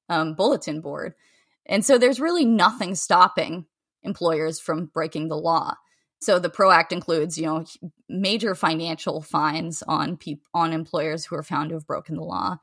um, 0.08 0.34
bulletin 0.34 0.80
board. 0.80 1.14
And 1.66 1.84
so 1.84 1.98
there's 1.98 2.20
really 2.20 2.44
nothing 2.44 2.94
stopping 2.94 3.66
employers 4.06 4.58
from 4.60 4.86
breaking 4.86 5.28
the 5.28 5.36
law. 5.36 5.74
So 6.20 6.38
the 6.38 6.48
PRO 6.48 6.70
Act 6.70 6.92
includes, 6.92 7.36
you 7.36 7.44
know, 7.44 7.64
major 8.08 8.54
financial 8.54 9.20
fines 9.20 9.82
on 9.86 10.16
pe- 10.16 10.40
on 10.54 10.72
employers 10.72 11.26
who 11.26 11.36
are 11.36 11.42
found 11.42 11.68
to 11.68 11.74
have 11.74 11.86
broken 11.86 12.16
the 12.16 12.22
law. 12.22 12.56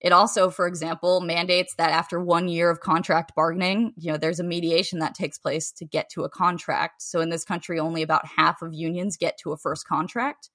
It 0.00 0.12
also, 0.12 0.48
for 0.48 0.66
example, 0.66 1.20
mandates 1.20 1.74
that 1.74 1.90
after 1.90 2.18
one 2.18 2.48
year 2.48 2.70
of 2.70 2.80
contract 2.80 3.32
bargaining, 3.34 3.92
you 3.96 4.10
know, 4.10 4.16
there's 4.16 4.40
a 4.40 4.44
mediation 4.44 5.00
that 5.00 5.14
takes 5.14 5.38
place 5.38 5.72
to 5.72 5.84
get 5.84 6.08
to 6.10 6.24
a 6.24 6.30
contract. 6.30 7.02
So 7.02 7.20
in 7.20 7.28
this 7.28 7.44
country, 7.44 7.78
only 7.78 8.02
about 8.02 8.26
half 8.26 8.62
of 8.62 8.72
unions 8.72 9.18
get 9.18 9.36
to 9.38 9.52
a 9.52 9.58
first 9.58 9.86
contract. 9.86 10.48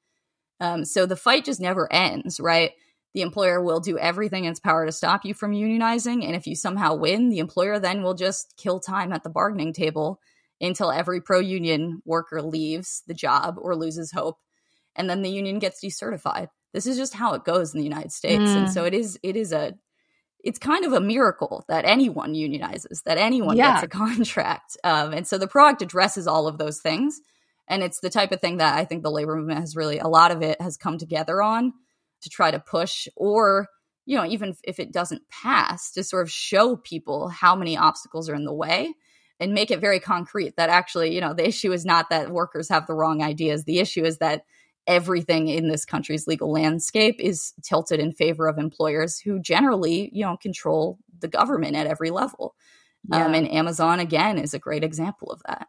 Um, 0.59 0.83
so 0.85 1.05
the 1.05 1.15
fight 1.15 1.45
just 1.45 1.61
never 1.61 1.91
ends, 1.93 2.39
right? 2.39 2.71
The 3.13 3.21
employer 3.21 3.61
will 3.61 3.79
do 3.79 3.99
everything 3.99 4.45
in 4.45 4.51
its 4.51 4.59
power 4.59 4.85
to 4.85 4.91
stop 4.91 5.25
you 5.25 5.33
from 5.33 5.51
unionizing. 5.51 6.25
And 6.25 6.35
if 6.35 6.47
you 6.47 6.55
somehow 6.55 6.95
win, 6.95 7.29
the 7.29 7.39
employer 7.39 7.77
then 7.79 8.01
will 8.01 8.15
just 8.15 8.55
kill 8.57 8.79
time 8.79 9.13
at 9.13 9.23
the 9.23 9.29
bargaining 9.29 9.73
table 9.73 10.19
until 10.61 10.91
every 10.91 11.21
pro 11.21 11.39
union 11.39 12.01
worker 12.05 12.41
leaves 12.41 13.03
the 13.07 13.13
job 13.13 13.55
or 13.59 13.75
loses 13.75 14.11
hope. 14.11 14.37
And 14.95 15.09
then 15.09 15.21
the 15.21 15.29
union 15.29 15.59
gets 15.59 15.83
decertified. 15.83 16.47
this 16.73 16.87
is 16.87 16.97
just 16.97 17.13
how 17.13 17.33
it 17.33 17.45
goes 17.45 17.73
in 17.73 17.79
the 17.79 17.85
United 17.85 18.11
States. 18.11 18.51
Mm. 18.51 18.55
And 18.55 18.71
so 18.71 18.85
it 18.85 18.93
is 18.93 19.19
it 19.23 19.35
is 19.35 19.51
a 19.51 19.73
it's 20.45 20.59
kind 20.59 20.85
of 20.85 20.93
a 20.93 21.01
miracle 21.01 21.65
that 21.67 21.85
anyone 21.85 22.33
unionizes, 22.33 23.01
that 23.05 23.17
anyone 23.17 23.57
yeah. 23.57 23.73
gets 23.73 23.83
a 23.83 23.87
contract. 23.97 24.77
Um, 24.83 25.11
and 25.11 25.27
so 25.27 25.37
the 25.37 25.47
Pro 25.47 25.67
Act 25.67 25.81
addresses 25.81 26.27
all 26.27 26.47
of 26.47 26.57
those 26.57 26.79
things. 26.79 27.19
And 27.67 27.81
it's 27.81 27.99
the 27.99 28.11
type 28.11 28.31
of 28.31 28.41
thing 28.41 28.57
that 28.57 28.77
I 28.77 28.85
think 28.85 29.01
the 29.01 29.09
labor 29.09 29.35
movement 29.35 29.59
has 29.59 29.75
really, 29.75 29.97
a 29.97 30.07
lot 30.07 30.29
of 30.29 30.43
it 30.43 30.61
has 30.61 30.77
come 30.77 30.99
together 30.99 31.41
on 31.41 31.73
to 32.21 32.29
try 32.29 32.51
to 32.51 32.59
push, 32.59 33.07
or, 33.15 33.67
you 34.05 34.15
know, 34.15 34.25
even 34.25 34.53
if 34.63 34.79
it 34.79 34.93
doesn't 34.93 35.27
pass, 35.29 35.91
to 35.93 36.03
sort 36.03 36.21
of 36.21 36.31
show 36.31 36.75
people 36.75 37.27
how 37.27 37.55
many 37.55 37.75
obstacles 37.75 38.29
are 38.29 38.35
in 38.35 38.45
the 38.45 38.53
way 38.53 38.93
and 39.39 39.53
make 39.53 39.71
it 39.71 39.81
very 39.81 39.99
concrete 39.99 40.55
that 40.57 40.69
actually, 40.69 41.13
you 41.13 41.21
know, 41.21 41.33
the 41.33 41.47
issue 41.47 41.71
is 41.71 41.85
not 41.85 42.09
that 42.09 42.31
workers 42.31 42.69
have 42.69 42.87
the 42.87 42.93
wrong 42.93 43.21
ideas. 43.21 43.63
The 43.63 43.79
issue 43.79 44.03
is 44.03 44.19
that 44.19 44.45
everything 44.87 45.47
in 45.47 45.67
this 45.67 45.85
country's 45.85 46.27
legal 46.27 46.51
landscape 46.51 47.15
is 47.19 47.53
tilted 47.63 47.99
in 47.99 48.13
favor 48.13 48.47
of 48.47 48.57
employers 48.57 49.19
who 49.19 49.39
generally, 49.39 50.09
you 50.13 50.23
know, 50.23 50.37
control 50.37 50.99
the 51.19 51.27
government 51.27 51.75
at 51.75 51.87
every 51.87 52.11
level. 52.11 52.55
Um, 53.11 53.19
yeah. 53.19 53.25
Um, 53.25 53.33
and 53.33 53.51
Amazon, 53.51 53.99
again, 53.99 54.37
is 54.37 54.53
a 54.53 54.59
great 54.59 54.83
example 54.83 55.31
of 55.31 55.41
that. 55.47 55.67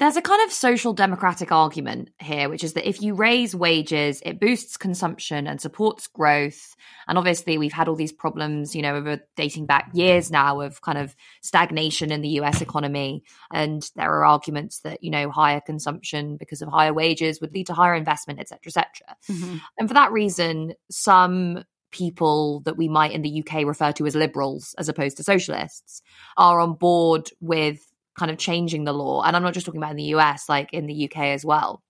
There's 0.00 0.16
a 0.16 0.22
kind 0.22 0.42
of 0.46 0.50
social 0.50 0.94
democratic 0.94 1.52
argument 1.52 2.08
here, 2.18 2.48
which 2.48 2.64
is 2.64 2.72
that 2.72 2.88
if 2.88 3.02
you 3.02 3.14
raise 3.14 3.54
wages, 3.54 4.22
it 4.24 4.40
boosts 4.40 4.78
consumption 4.78 5.46
and 5.46 5.60
supports 5.60 6.06
growth. 6.06 6.74
And 7.06 7.18
obviously, 7.18 7.58
we've 7.58 7.74
had 7.74 7.86
all 7.86 7.96
these 7.96 8.10
problems, 8.10 8.74
you 8.74 8.80
know, 8.80 8.96
over 8.96 9.20
dating 9.36 9.66
back 9.66 9.90
years 9.92 10.30
now 10.30 10.62
of 10.62 10.80
kind 10.80 10.96
of 10.96 11.14
stagnation 11.42 12.10
in 12.10 12.22
the 12.22 12.40
US 12.40 12.62
economy. 12.62 13.24
And 13.52 13.86
there 13.94 14.10
are 14.10 14.24
arguments 14.24 14.80
that, 14.80 15.04
you 15.04 15.10
know, 15.10 15.30
higher 15.30 15.60
consumption 15.60 16.38
because 16.38 16.62
of 16.62 16.70
higher 16.70 16.94
wages 16.94 17.38
would 17.42 17.52
lead 17.52 17.66
to 17.66 17.74
higher 17.74 17.94
investment, 17.94 18.40
et 18.40 18.48
cetera, 18.48 18.68
et 18.68 18.72
cetera. 18.72 19.16
Mm-hmm. 19.30 19.56
And 19.78 19.86
for 19.86 19.92
that 19.92 20.12
reason, 20.12 20.72
some 20.90 21.64
people 21.90 22.60
that 22.60 22.78
we 22.78 22.88
might 22.88 23.12
in 23.12 23.20
the 23.20 23.44
UK 23.44 23.66
refer 23.66 23.92
to 23.92 24.06
as 24.06 24.14
liberals 24.14 24.74
as 24.78 24.88
opposed 24.88 25.18
to 25.18 25.22
socialists 25.22 26.00
are 26.38 26.58
on 26.58 26.72
board 26.72 27.28
with 27.40 27.89
kind 28.18 28.30
of 28.30 28.38
changing 28.38 28.84
the 28.84 28.92
law. 28.92 29.22
And 29.22 29.36
I'm 29.36 29.42
not 29.42 29.54
just 29.54 29.66
talking 29.66 29.80
about 29.80 29.92
in 29.92 29.96
the 29.96 30.14
US, 30.14 30.48
like 30.48 30.72
in 30.72 30.86
the 30.86 31.04
UK 31.04 31.18
as 31.18 31.44
well. 31.44 31.82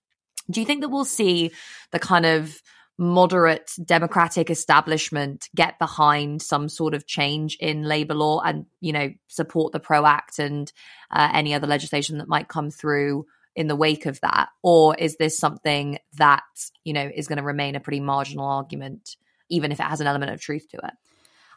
Do 0.49 0.59
you 0.59 0.65
think 0.65 0.81
that 0.81 0.89
we'll 0.89 1.05
see 1.05 1.51
the 1.91 1.99
kind 1.99 2.25
of 2.25 2.61
moderate 2.97 3.71
democratic 3.83 4.49
establishment 4.49 5.49
get 5.55 5.79
behind 5.79 6.41
some 6.41 6.69
sort 6.69 6.93
of 6.93 7.07
change 7.07 7.57
in 7.59 7.83
labor 7.83 8.13
law 8.13 8.41
and, 8.41 8.65
you 8.79 8.93
know, 8.93 9.09
support 9.27 9.73
the 9.73 9.79
PRO 9.79 10.05
Act 10.05 10.39
and 10.39 10.71
uh, 11.09 11.29
any 11.33 11.53
other 11.53 11.67
legislation 11.67 12.19
that 12.19 12.27
might 12.27 12.47
come 12.47 12.69
through 12.69 13.25
in 13.55 13.67
the 13.67 13.75
wake 13.75 14.05
of 14.05 14.19
that? 14.21 14.49
Or 14.61 14.95
is 14.95 15.17
this 15.17 15.37
something 15.37 15.97
that, 16.17 16.43
you 16.83 16.93
know, 16.93 17.09
is 17.13 17.27
going 17.27 17.37
to 17.37 17.43
remain 17.43 17.75
a 17.75 17.79
pretty 17.79 17.99
marginal 17.99 18.45
argument, 18.45 19.15
even 19.49 19.71
if 19.71 19.79
it 19.79 19.83
has 19.83 20.01
an 20.01 20.07
element 20.07 20.31
of 20.31 20.39
truth 20.39 20.67
to 20.69 20.77
it? 20.77 20.93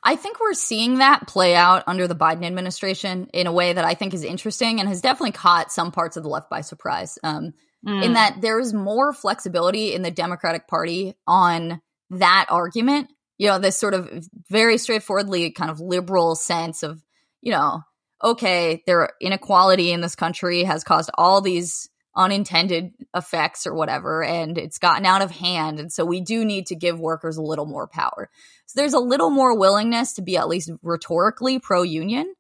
I 0.04 0.16
think 0.16 0.38
we're 0.38 0.52
seeing 0.52 0.98
that 0.98 1.26
play 1.26 1.54
out 1.54 1.84
under 1.86 2.06
the 2.06 2.14
Biden 2.14 2.44
administration 2.44 3.28
in 3.32 3.46
a 3.46 3.52
way 3.52 3.72
that 3.72 3.84
I 3.84 3.94
think 3.94 4.12
is 4.12 4.22
interesting 4.22 4.78
and 4.78 4.88
has 4.88 5.00
definitely 5.00 5.32
caught 5.32 5.72
some 5.72 5.92
parts 5.92 6.18
of 6.18 6.22
the 6.22 6.28
left 6.28 6.50
by 6.50 6.60
surprise. 6.60 7.18
Um, 7.24 7.54
mm. 7.86 8.04
In 8.04 8.12
that 8.12 8.42
there 8.42 8.60
is 8.60 8.74
more 8.74 9.14
flexibility 9.14 9.94
in 9.94 10.02
the 10.02 10.10
Democratic 10.10 10.68
Party 10.68 11.14
on 11.26 11.80
that 12.10 12.46
argument. 12.50 13.08
You 13.38 13.48
know, 13.48 13.58
this 13.58 13.78
sort 13.78 13.94
of 13.94 14.10
very 14.50 14.76
straightforwardly 14.76 15.50
kind 15.52 15.70
of 15.70 15.80
liberal 15.80 16.36
sense 16.36 16.82
of, 16.82 17.02
you 17.40 17.50
know, 17.50 17.80
okay, 18.22 18.82
there 18.86 19.10
inequality 19.20 19.90
in 19.90 20.02
this 20.02 20.14
country 20.14 20.64
has 20.64 20.84
caused 20.84 21.10
all 21.14 21.40
these 21.40 21.88
unintended 22.16 22.92
effects 23.14 23.66
or 23.66 23.74
whatever 23.74 24.22
and 24.22 24.57
it's 24.57 24.79
gotten 24.79 25.05
out 25.05 25.22
of 25.22 25.31
hand 25.31 25.81
and 25.81 25.92
so 25.92 26.05
we 26.05 26.20
do 26.20 26.44
need 26.44 26.66
to 26.66 26.77
give 26.77 27.00
workers 27.00 27.37
a 27.37 27.42
little 27.42 27.66
more 27.66 27.88
power. 27.88 28.31
So 28.66 28.81
there's 28.81 28.94
a 28.94 29.00
little 29.00 29.31
more 29.31 29.59
willingness 29.59 30.14
to 30.14 30.22
be 30.22 30.37
at 30.37 30.48
least 30.48 30.70
rhetorically 30.83 31.59
pro 31.59 31.83
union 31.83 32.33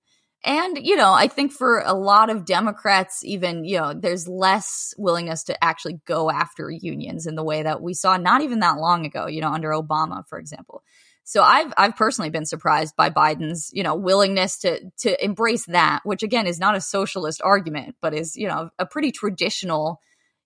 and 0.44 0.78
you 0.78 0.96
know 0.96 1.12
i 1.12 1.26
think 1.26 1.52
for 1.52 1.80
a 1.80 1.94
lot 1.94 2.30
of 2.30 2.44
democrats 2.44 3.24
even 3.24 3.64
you 3.64 3.78
know 3.78 3.94
there's 3.94 4.28
less 4.28 4.94
willingness 4.98 5.44
to 5.44 5.64
actually 5.64 5.98
go 6.04 6.30
after 6.30 6.70
unions 6.70 7.26
in 7.26 7.34
the 7.34 7.44
way 7.44 7.62
that 7.62 7.80
we 7.80 7.94
saw 7.94 8.16
not 8.16 8.42
even 8.42 8.60
that 8.60 8.76
long 8.76 9.06
ago 9.06 9.26
you 9.26 9.40
know 9.40 9.50
under 9.50 9.70
obama 9.70 10.26
for 10.28 10.38
example 10.38 10.82
so 11.24 11.42
I've 11.42 11.72
I've 11.76 11.96
personally 11.96 12.28
been 12.28 12.44
surprised 12.44 12.96
by 12.96 13.08
Biden's, 13.08 13.70
you 13.72 13.82
know, 13.82 13.94
willingness 13.94 14.58
to 14.60 14.90
to 14.98 15.24
embrace 15.24 15.64
that, 15.66 16.00
which 16.04 16.22
again 16.22 16.46
is 16.46 16.60
not 16.60 16.76
a 16.76 16.80
socialist 16.82 17.40
argument, 17.42 17.96
but 18.02 18.14
is, 18.14 18.36
you 18.36 18.46
know, 18.46 18.68
a 18.78 18.84
pretty 18.84 19.10
traditional 19.10 20.00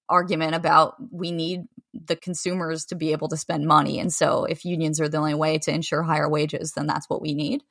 argument 0.08 0.54
about 0.54 0.94
we 1.10 1.32
need 1.32 1.64
the 1.92 2.14
consumers 2.16 2.86
to 2.86 2.94
be 2.94 3.10
able 3.10 3.28
to 3.28 3.36
spend 3.36 3.66
money. 3.66 3.98
And 3.98 4.12
so 4.12 4.44
if 4.44 4.64
unions 4.64 5.00
are 5.00 5.08
the 5.08 5.18
only 5.18 5.34
way 5.34 5.58
to 5.58 5.74
ensure 5.74 6.02
higher 6.02 6.28
wages, 6.28 6.72
then 6.72 6.86
that's 6.86 7.10
what 7.10 7.20
we 7.20 7.34
need. 7.34 7.62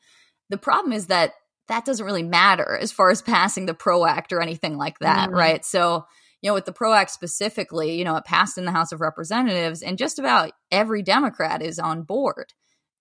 The 0.49 0.57
problem 0.57 0.91
is 0.91 1.07
that 1.07 1.33
that 1.69 1.85
doesn't 1.85 2.05
really 2.05 2.23
matter 2.23 2.77
as 2.77 2.91
far 2.91 3.09
as 3.09 3.21
passing 3.21 3.65
the 3.65 3.73
PRO 3.73 4.05
Act 4.05 4.33
or 4.33 4.41
anything 4.41 4.77
like 4.77 4.99
that, 4.99 5.29
mm-hmm. 5.29 5.37
right? 5.37 5.65
So, 5.65 6.05
you 6.41 6.49
know, 6.49 6.53
with 6.53 6.65
the 6.65 6.73
PRO 6.73 6.93
Act 6.93 7.11
specifically, 7.11 7.97
you 7.97 8.03
know, 8.03 8.17
it 8.17 8.25
passed 8.25 8.57
in 8.57 8.65
the 8.65 8.71
House 8.71 8.91
of 8.91 9.01
Representatives 9.01 9.81
and 9.81 9.97
just 9.97 10.19
about 10.19 10.51
every 10.71 11.03
Democrat 11.03 11.61
is 11.61 11.79
on 11.79 12.03
board 12.03 12.53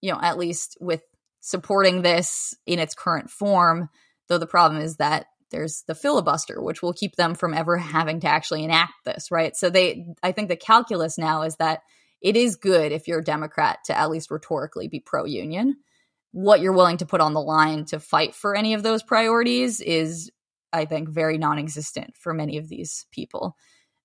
you 0.06 0.12
know, 0.12 0.20
at 0.22 0.38
least 0.38 0.78
with 0.80 1.02
supporting 1.40 2.02
this 2.02 2.54
in 2.64 2.78
its 2.78 2.94
current 2.94 3.28
form. 3.28 3.88
Though 4.28 4.38
the 4.38 4.46
problem 4.46 4.80
is 4.80 4.98
that 4.98 5.26
there's 5.50 5.82
the 5.88 5.96
filibuster, 5.96 6.62
which 6.62 6.80
will 6.80 6.92
keep 6.92 7.16
them 7.16 7.34
from 7.34 7.52
ever 7.52 7.76
having 7.76 8.20
to 8.20 8.28
actually 8.28 8.62
enact 8.62 8.92
this, 9.04 9.32
right? 9.32 9.56
So 9.56 9.68
they, 9.68 10.06
I 10.22 10.30
think 10.30 10.48
the 10.48 10.56
calculus 10.56 11.18
now 11.18 11.42
is 11.42 11.56
that 11.56 11.80
it 12.20 12.36
is 12.36 12.54
good 12.54 12.92
if 12.92 13.08
you're 13.08 13.18
a 13.18 13.24
Democrat 13.24 13.80
to 13.86 13.98
at 13.98 14.10
least 14.10 14.30
rhetorically 14.30 14.86
be 14.86 15.00
pro 15.00 15.24
union. 15.24 15.76
What 16.30 16.60
you're 16.60 16.72
willing 16.72 16.98
to 16.98 17.06
put 17.06 17.20
on 17.20 17.34
the 17.34 17.40
line 17.40 17.84
to 17.86 17.98
fight 17.98 18.36
for 18.36 18.54
any 18.54 18.74
of 18.74 18.84
those 18.84 19.02
priorities 19.02 19.80
is, 19.80 20.30
I 20.72 20.84
think, 20.84 21.08
very 21.08 21.36
non 21.36 21.58
existent 21.58 22.16
for 22.16 22.32
many 22.32 22.58
of 22.58 22.68
these 22.68 23.06
people. 23.10 23.56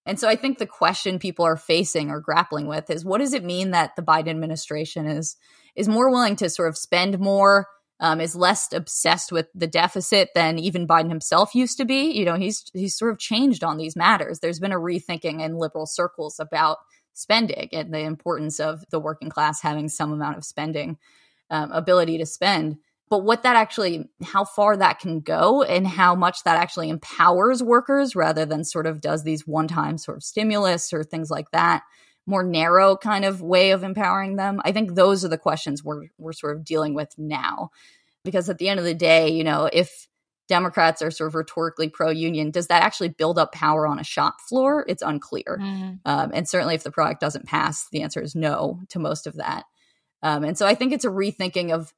And 0.08 0.20
so 0.20 0.28
I 0.28 0.36
think 0.36 0.58
the 0.58 0.66
question 0.66 1.20
people 1.20 1.46
are 1.46 1.58
facing 1.58 2.10
or 2.10 2.22
grappling 2.22 2.66
with 2.66 2.90
is 2.90 3.06
what 3.06 3.20
does 3.20 3.34
it 3.34 3.44
mean 3.44 3.72
that 3.72 3.96
the 3.96 4.02
Biden 4.02 4.30
administration 4.30 5.06
is 5.06 5.36
is 5.76 5.88
more 5.88 6.10
willing 6.10 6.36
to 6.38 6.50
sort 6.50 6.70
of 6.70 6.78
spend 6.78 7.20
more, 7.20 7.68
um, 8.00 8.20
is 8.20 8.36
less 8.36 8.72
obsessed 8.74 9.32
with 9.32 9.48
the 9.54 9.68
deficit 9.68 10.30
than 10.36 10.60
even 10.60 10.88
Biden 10.88 11.10
himself 11.10 11.54
used 11.56 11.78
to 11.78 11.86
be. 11.86 12.12
You 12.12 12.26
know, 12.26 12.36
he's 12.36 12.64
he's 12.74 12.98
sort 12.98 13.12
of 13.12 13.20
changed 13.20 13.64
on 13.64 13.78
these 13.78 13.96
matters. 13.96 14.40
There's 14.40 14.60
been 14.60 14.72
a 14.72 14.80
rethinking 14.80 15.42
in 15.42 15.58
liberal 15.58 15.86
circles 15.86 16.40
about 16.40 16.78
spending 17.14 17.70
and 17.74 17.94
the 17.94 18.00
importance 18.00 18.60
of 18.60 18.84
the 18.90 19.00
working 19.00 19.30
class 19.30 19.62
having 19.62 19.90
some 19.90 20.12
amount 20.12 20.38
of 20.38 20.46
spending 20.46 20.98
um, 21.50 21.72
ability 21.72 22.18
to 22.18 22.26
spend 22.26 22.78
but 23.12 23.26
what 23.26 23.44
that 23.44 23.58
actually 23.58 24.10
how 24.24 24.46
far 24.46 24.78
that 24.78 25.00
can 25.00 25.20
go 25.20 25.62
and 25.62 25.86
how 25.86 26.16
much 26.16 26.44
that 26.46 26.58
actually 26.58 26.90
empowers 26.90 27.62
workers 27.62 28.16
rather 28.16 28.46
than 28.46 28.64
sort 28.64 28.88
of 28.88 29.02
does 29.02 29.24
these 29.24 29.46
one-time 29.46 29.98
sort 30.00 30.18
of 30.18 30.24
stimulus 30.24 30.94
or 30.94 31.04
things 31.04 31.30
like 31.30 31.52
that 31.52 31.84
more 32.32 32.44
narrow 32.44 32.98
kind 32.98 33.24
of 33.24 33.41
way 33.41 33.72
of 33.72 33.84
empowering 33.84 34.36
them? 34.38 34.60
I 34.65 34.72
think 34.72 34.96
those 34.96 35.24
are 35.24 35.28
the 35.28 35.38
questions 35.38 35.84
we're 35.84 36.08
we're 36.17 36.34
sort 36.34 36.56
of 36.56 36.65
dealing 36.65 36.96
with 36.96 37.13
now. 37.17 37.70
Because 38.24 38.50
at 38.50 38.58
the 38.58 38.70
end 38.70 38.80
of 38.80 38.86
the 38.86 38.96
day 38.96 39.30
you 39.30 39.44
know 39.44 39.70
if 39.72 40.08
democrats 40.48 41.02
are 41.02 41.12
sort 41.12 41.30
of 41.30 41.36
rhetorically 41.36 41.88
pro-union 41.88 42.52
does 42.52 42.67
that 42.67 42.84
actually 42.84 43.08
build 43.08 43.39
up 43.39 43.52
power 43.52 43.86
on 43.86 44.00
a 44.00 44.04
shop 44.04 44.41
floor? 44.50 44.84
It's 44.88 45.04
unclear. 45.04 45.60
Mm. 45.62 46.00
um, 46.06 46.32
and 46.34 46.50
certainly 46.50 46.76
if 46.76 46.84
the 46.84 46.91
PRO 46.91 47.06
Act 47.06 47.22
doesn't 47.22 47.46
pass 47.46 47.88
the 47.91 48.02
answer 48.02 48.22
is 48.22 48.34
no 48.34 48.80
to 48.89 49.00
most 49.00 49.28
of 49.28 49.36
that. 49.36 49.65
Um, 50.24 50.44
and 50.44 50.58
so 50.58 50.65
i 50.65 50.76
think 50.76 50.94
it's 50.94 51.06
a 51.06 51.10
rethinking 51.10 51.72
of 51.72 51.94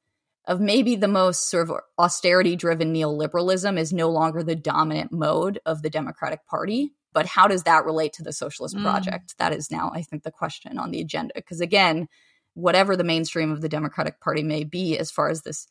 of 0.46 0.60
maybe 0.60 0.96
the 0.96 1.08
most 1.08 1.48
sort 1.48 1.68
of 1.68 1.80
austerity 1.98 2.56
driven 2.56 2.92
neoliberalism 2.94 3.78
is 3.78 3.92
no 3.92 4.10
longer 4.10 4.42
the 4.42 4.54
dominant 4.54 5.10
mode 5.10 5.58
of 5.64 5.82
the 5.82 5.90
Democratic 5.90 6.46
Party. 6.46 6.92
But 7.14 7.26
how 7.26 7.46
does 7.48 7.62
that 7.62 7.86
relate 7.86 8.12
to 8.14 8.22
the 8.22 8.32
socialist 8.32 8.76
mm. 8.76 8.82
project? 8.82 9.36
That 9.38 9.54
is 9.54 9.70
now, 9.70 9.90
I 9.94 10.02
think, 10.02 10.24
the 10.24 10.30
question 10.30 10.78
on 10.78 10.90
the 10.90 11.00
agenda. 11.00 11.32
Because 11.34 11.60
again, 11.60 12.08
whatever 12.54 12.96
the 12.96 13.04
mainstream 13.04 13.50
of 13.50 13.60
the 13.60 13.68
Democratic 13.68 14.20
Party 14.20 14.42
may 14.42 14.64
be, 14.64 14.98
as 14.98 15.10
far 15.10 15.30
as 15.30 15.42
this 15.42 15.66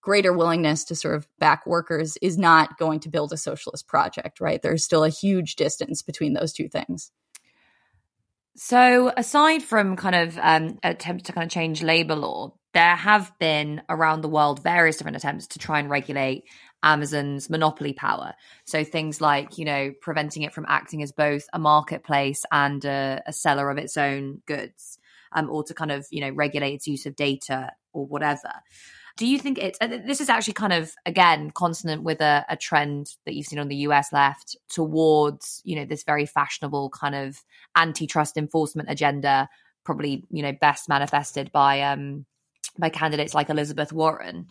greater 0.00 0.32
willingness 0.32 0.84
to 0.84 0.94
sort 0.94 1.16
of 1.16 1.28
back 1.38 1.66
workers, 1.66 2.16
is 2.22 2.38
not 2.38 2.78
going 2.78 3.00
to 3.00 3.10
build 3.10 3.32
a 3.32 3.36
socialist 3.36 3.86
project, 3.88 4.40
right? 4.40 4.62
There's 4.62 4.84
still 4.84 5.04
a 5.04 5.10
huge 5.10 5.56
distance 5.56 6.00
between 6.00 6.32
those 6.32 6.52
two 6.52 6.68
things. 6.68 7.10
So, 8.56 9.12
aside 9.16 9.62
from 9.62 9.96
kind 9.96 10.16
of 10.16 10.38
um, 10.40 10.78
attempts 10.82 11.24
to 11.24 11.32
kind 11.32 11.44
of 11.44 11.50
change 11.50 11.80
labor 11.82 12.16
law, 12.16 12.54
there 12.74 12.96
have 12.96 13.32
been 13.38 13.82
around 13.88 14.20
the 14.20 14.28
world 14.28 14.62
various 14.62 14.96
different 14.96 15.16
attempts 15.16 15.48
to 15.48 15.58
try 15.58 15.78
and 15.78 15.88
regulate 15.88 16.44
Amazon's 16.82 17.50
monopoly 17.50 17.92
power. 17.92 18.34
So 18.64 18.84
things 18.84 19.20
like, 19.20 19.58
you 19.58 19.64
know, 19.64 19.92
preventing 20.00 20.42
it 20.42 20.52
from 20.52 20.66
acting 20.68 21.02
as 21.02 21.12
both 21.12 21.46
a 21.52 21.58
marketplace 21.58 22.44
and 22.52 22.84
a, 22.84 23.22
a 23.26 23.32
seller 23.32 23.70
of 23.70 23.78
its 23.78 23.96
own 23.96 24.42
goods, 24.46 24.98
um, 25.32 25.50
or 25.50 25.64
to 25.64 25.74
kind 25.74 25.90
of, 25.90 26.06
you 26.10 26.20
know, 26.20 26.30
regulate 26.30 26.74
its 26.74 26.86
use 26.86 27.06
of 27.06 27.16
data 27.16 27.72
or 27.92 28.06
whatever. 28.06 28.52
Do 29.16 29.26
you 29.26 29.40
think 29.40 29.58
it's, 29.58 29.78
this 29.80 30.20
is 30.20 30.28
actually 30.28 30.52
kind 30.52 30.72
of, 30.72 30.94
again, 31.04 31.50
consonant 31.50 32.04
with 32.04 32.20
a, 32.20 32.46
a 32.48 32.56
trend 32.56 33.16
that 33.26 33.34
you've 33.34 33.46
seen 33.46 33.58
on 33.58 33.66
the 33.66 33.76
US 33.76 34.12
left 34.12 34.56
towards, 34.68 35.60
you 35.64 35.74
know, 35.74 35.84
this 35.84 36.04
very 36.04 36.24
fashionable 36.24 36.90
kind 36.90 37.16
of 37.16 37.42
antitrust 37.76 38.36
enforcement 38.36 38.88
agenda 38.88 39.48
probably 39.88 40.22
you 40.30 40.42
know 40.42 40.52
best 40.52 40.86
manifested 40.86 41.50
by 41.50 41.80
um 41.80 42.26
by 42.78 42.90
candidates 42.90 43.34
like 43.34 43.48
Elizabeth 43.48 43.90
Warren. 43.90 44.48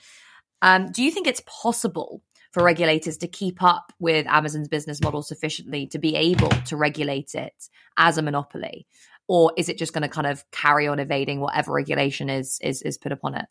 Um, 0.62 0.92
do 0.92 1.04
you 1.04 1.12
think 1.12 1.28
it's 1.28 1.44
possible 1.46 2.22
for 2.52 2.64
regulators 2.64 3.18
to 3.18 3.28
keep 3.28 3.62
up 3.62 3.94
with 4.00 4.26
Amazon's 4.28 4.68
business 4.68 5.02
model 5.02 5.22
sufficiently 5.22 5.88
to 5.88 6.00
be 6.00 6.16
able 6.16 6.50
to 6.50 6.78
regulate 6.78 7.36
it 7.36 7.70
as 7.98 8.18
a 8.18 8.22
monopoly? 8.22 8.88
Or 9.28 9.54
is 9.58 9.70
it 9.70 9.78
just 9.78 9.94
going 9.94 10.04
to 10.04 10.08
kind 10.08 10.28
of 10.28 10.50
carry 10.52 10.88
on 10.88 11.00
evading 11.00 11.40
whatever 11.40 11.74
regulation 11.74 12.30
is 12.30 12.60
is 12.62 12.82
is 12.82 12.98
put 12.98 13.12
upon 13.12 13.36
it? 13.36 13.46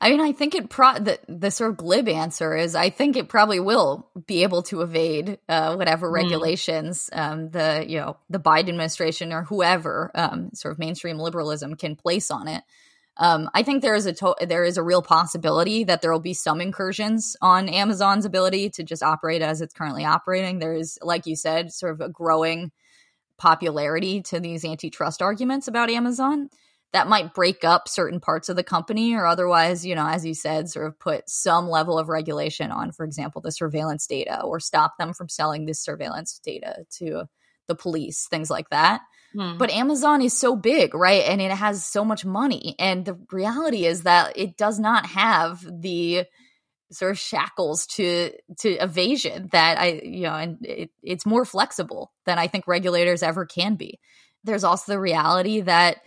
I 0.00 0.10
mean, 0.10 0.20
I 0.20 0.32
think 0.32 0.54
it 0.54 0.70
pro 0.70 0.94
the, 0.94 1.18
the 1.28 1.50
sort 1.50 1.70
of 1.70 1.76
glib 1.76 2.08
answer 2.08 2.56
is 2.56 2.76
I 2.76 2.90
think 2.90 3.16
it 3.16 3.28
probably 3.28 3.58
will 3.58 4.08
be 4.26 4.44
able 4.44 4.62
to 4.64 4.82
evade 4.82 5.38
uh, 5.48 5.74
whatever 5.74 6.08
mm. 6.08 6.14
regulations 6.14 7.10
um, 7.12 7.50
the 7.50 7.84
you 7.86 7.98
know 7.98 8.16
the 8.30 8.38
Biden 8.38 8.68
administration 8.68 9.32
or 9.32 9.42
whoever 9.44 10.10
um, 10.14 10.50
sort 10.54 10.72
of 10.72 10.78
mainstream 10.78 11.18
liberalism 11.18 11.74
can 11.74 11.96
place 11.96 12.30
on 12.30 12.46
it. 12.46 12.62
Um, 13.18 13.50
I 13.52 13.62
think 13.64 13.82
there 13.82 13.96
is 13.96 14.06
a 14.06 14.12
to- 14.12 14.36
there 14.46 14.64
is 14.64 14.76
a 14.76 14.82
real 14.82 15.02
possibility 15.02 15.84
that 15.84 16.02
there 16.02 16.12
will 16.12 16.20
be 16.20 16.34
some 16.34 16.60
incursions 16.60 17.36
on 17.42 17.68
Amazon's 17.68 18.24
ability 18.24 18.70
to 18.70 18.84
just 18.84 19.02
operate 19.02 19.42
as 19.42 19.60
it's 19.60 19.74
currently 19.74 20.04
operating. 20.04 20.58
There 20.58 20.74
is, 20.74 20.98
like 21.02 21.26
you 21.26 21.34
said, 21.34 21.72
sort 21.72 21.92
of 21.92 22.00
a 22.00 22.08
growing 22.08 22.70
popularity 23.36 24.22
to 24.22 24.40
these 24.40 24.64
antitrust 24.64 25.20
arguments 25.20 25.66
about 25.68 25.90
Amazon 25.90 26.48
that 26.92 27.08
might 27.08 27.34
break 27.34 27.64
up 27.64 27.88
certain 27.88 28.18
parts 28.18 28.48
of 28.48 28.56
the 28.56 28.64
company 28.64 29.14
or 29.14 29.26
otherwise, 29.26 29.84
you 29.84 29.94
know, 29.94 30.08
as 30.08 30.24
you 30.24 30.34
said, 30.34 30.68
sort 30.68 30.86
of 30.86 30.98
put 30.98 31.28
some 31.28 31.68
level 31.68 31.98
of 31.98 32.08
regulation 32.08 32.70
on, 32.70 32.92
for 32.92 33.04
example, 33.04 33.40
the 33.40 33.52
surveillance 33.52 34.06
data 34.06 34.42
or 34.42 34.58
stop 34.58 34.96
them 34.98 35.12
from 35.12 35.28
selling 35.28 35.66
this 35.66 35.80
surveillance 35.80 36.40
data 36.42 36.84
to 36.90 37.24
the 37.66 37.74
police, 37.74 38.26
things 38.28 38.48
like 38.48 38.70
that. 38.70 39.02
Hmm. 39.34 39.58
But 39.58 39.70
Amazon 39.70 40.22
is 40.22 40.36
so 40.36 40.56
big, 40.56 40.94
right? 40.94 41.22
And 41.24 41.40
it 41.40 41.50
has 41.50 41.84
so 41.84 42.04
much 42.04 42.24
money. 42.24 42.74
And 42.78 43.04
the 43.04 43.18
reality 43.30 43.84
is 43.84 44.04
that 44.04 44.36
it 44.36 44.56
does 44.56 44.78
not 44.78 45.06
have 45.06 45.64
the 45.70 46.24
sort 46.90 47.10
of 47.10 47.18
shackles 47.18 47.86
to 47.86 48.30
to 48.58 48.70
evasion 48.70 49.48
that 49.52 49.78
I 49.78 50.00
you 50.02 50.22
know 50.22 50.34
and 50.34 50.64
it, 50.64 50.90
it's 51.02 51.26
more 51.26 51.44
flexible 51.44 52.12
than 52.24 52.38
I 52.38 52.46
think 52.46 52.66
regulators 52.66 53.22
ever 53.22 53.44
can 53.44 53.74
be. 53.74 54.00
There's 54.44 54.64
also 54.64 54.92
the 54.92 55.00
reality 55.00 55.60
that 55.60 55.98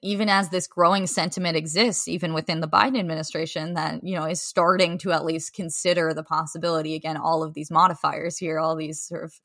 even 0.00 0.28
as 0.28 0.48
this 0.48 0.68
growing 0.68 1.06
sentiment 1.06 1.56
exists 1.56 2.08
even 2.08 2.32
within 2.32 2.60
the 2.60 2.68
Biden 2.68 2.98
administration 2.98 3.74
that 3.74 4.02
you 4.04 4.16
know 4.16 4.24
is 4.24 4.40
starting 4.40 4.96
to 4.98 5.12
at 5.12 5.24
least 5.24 5.54
consider 5.54 6.14
the 6.14 6.22
possibility 6.22 6.94
again 6.94 7.18
all 7.18 7.42
of 7.42 7.52
these 7.52 7.70
modifiers 7.70 8.38
here 8.38 8.58
all 8.58 8.74
these 8.74 9.02
sort 9.02 9.24
of 9.24 9.38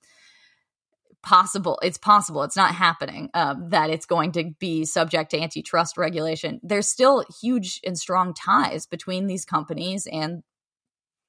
possible 1.28 1.78
it's 1.84 1.98
possible 1.98 2.42
it's 2.44 2.56
not 2.56 2.74
happening 2.74 3.30
um, 3.34 3.70
that 3.70 3.90
it's 3.90 4.06
going 4.06 4.32
to 4.32 4.46
be 4.60 4.86
subject 4.86 5.32
to 5.32 5.40
antitrust 5.40 5.98
regulation. 5.98 6.62
There's 6.64 6.88
still 6.88 7.26
huge 7.42 7.82
and 7.84 8.00
strong 8.00 8.34
ties 8.34 8.86
between 8.86 9.28
these 9.28 9.44
companies 9.44 10.08
and 10.10 10.42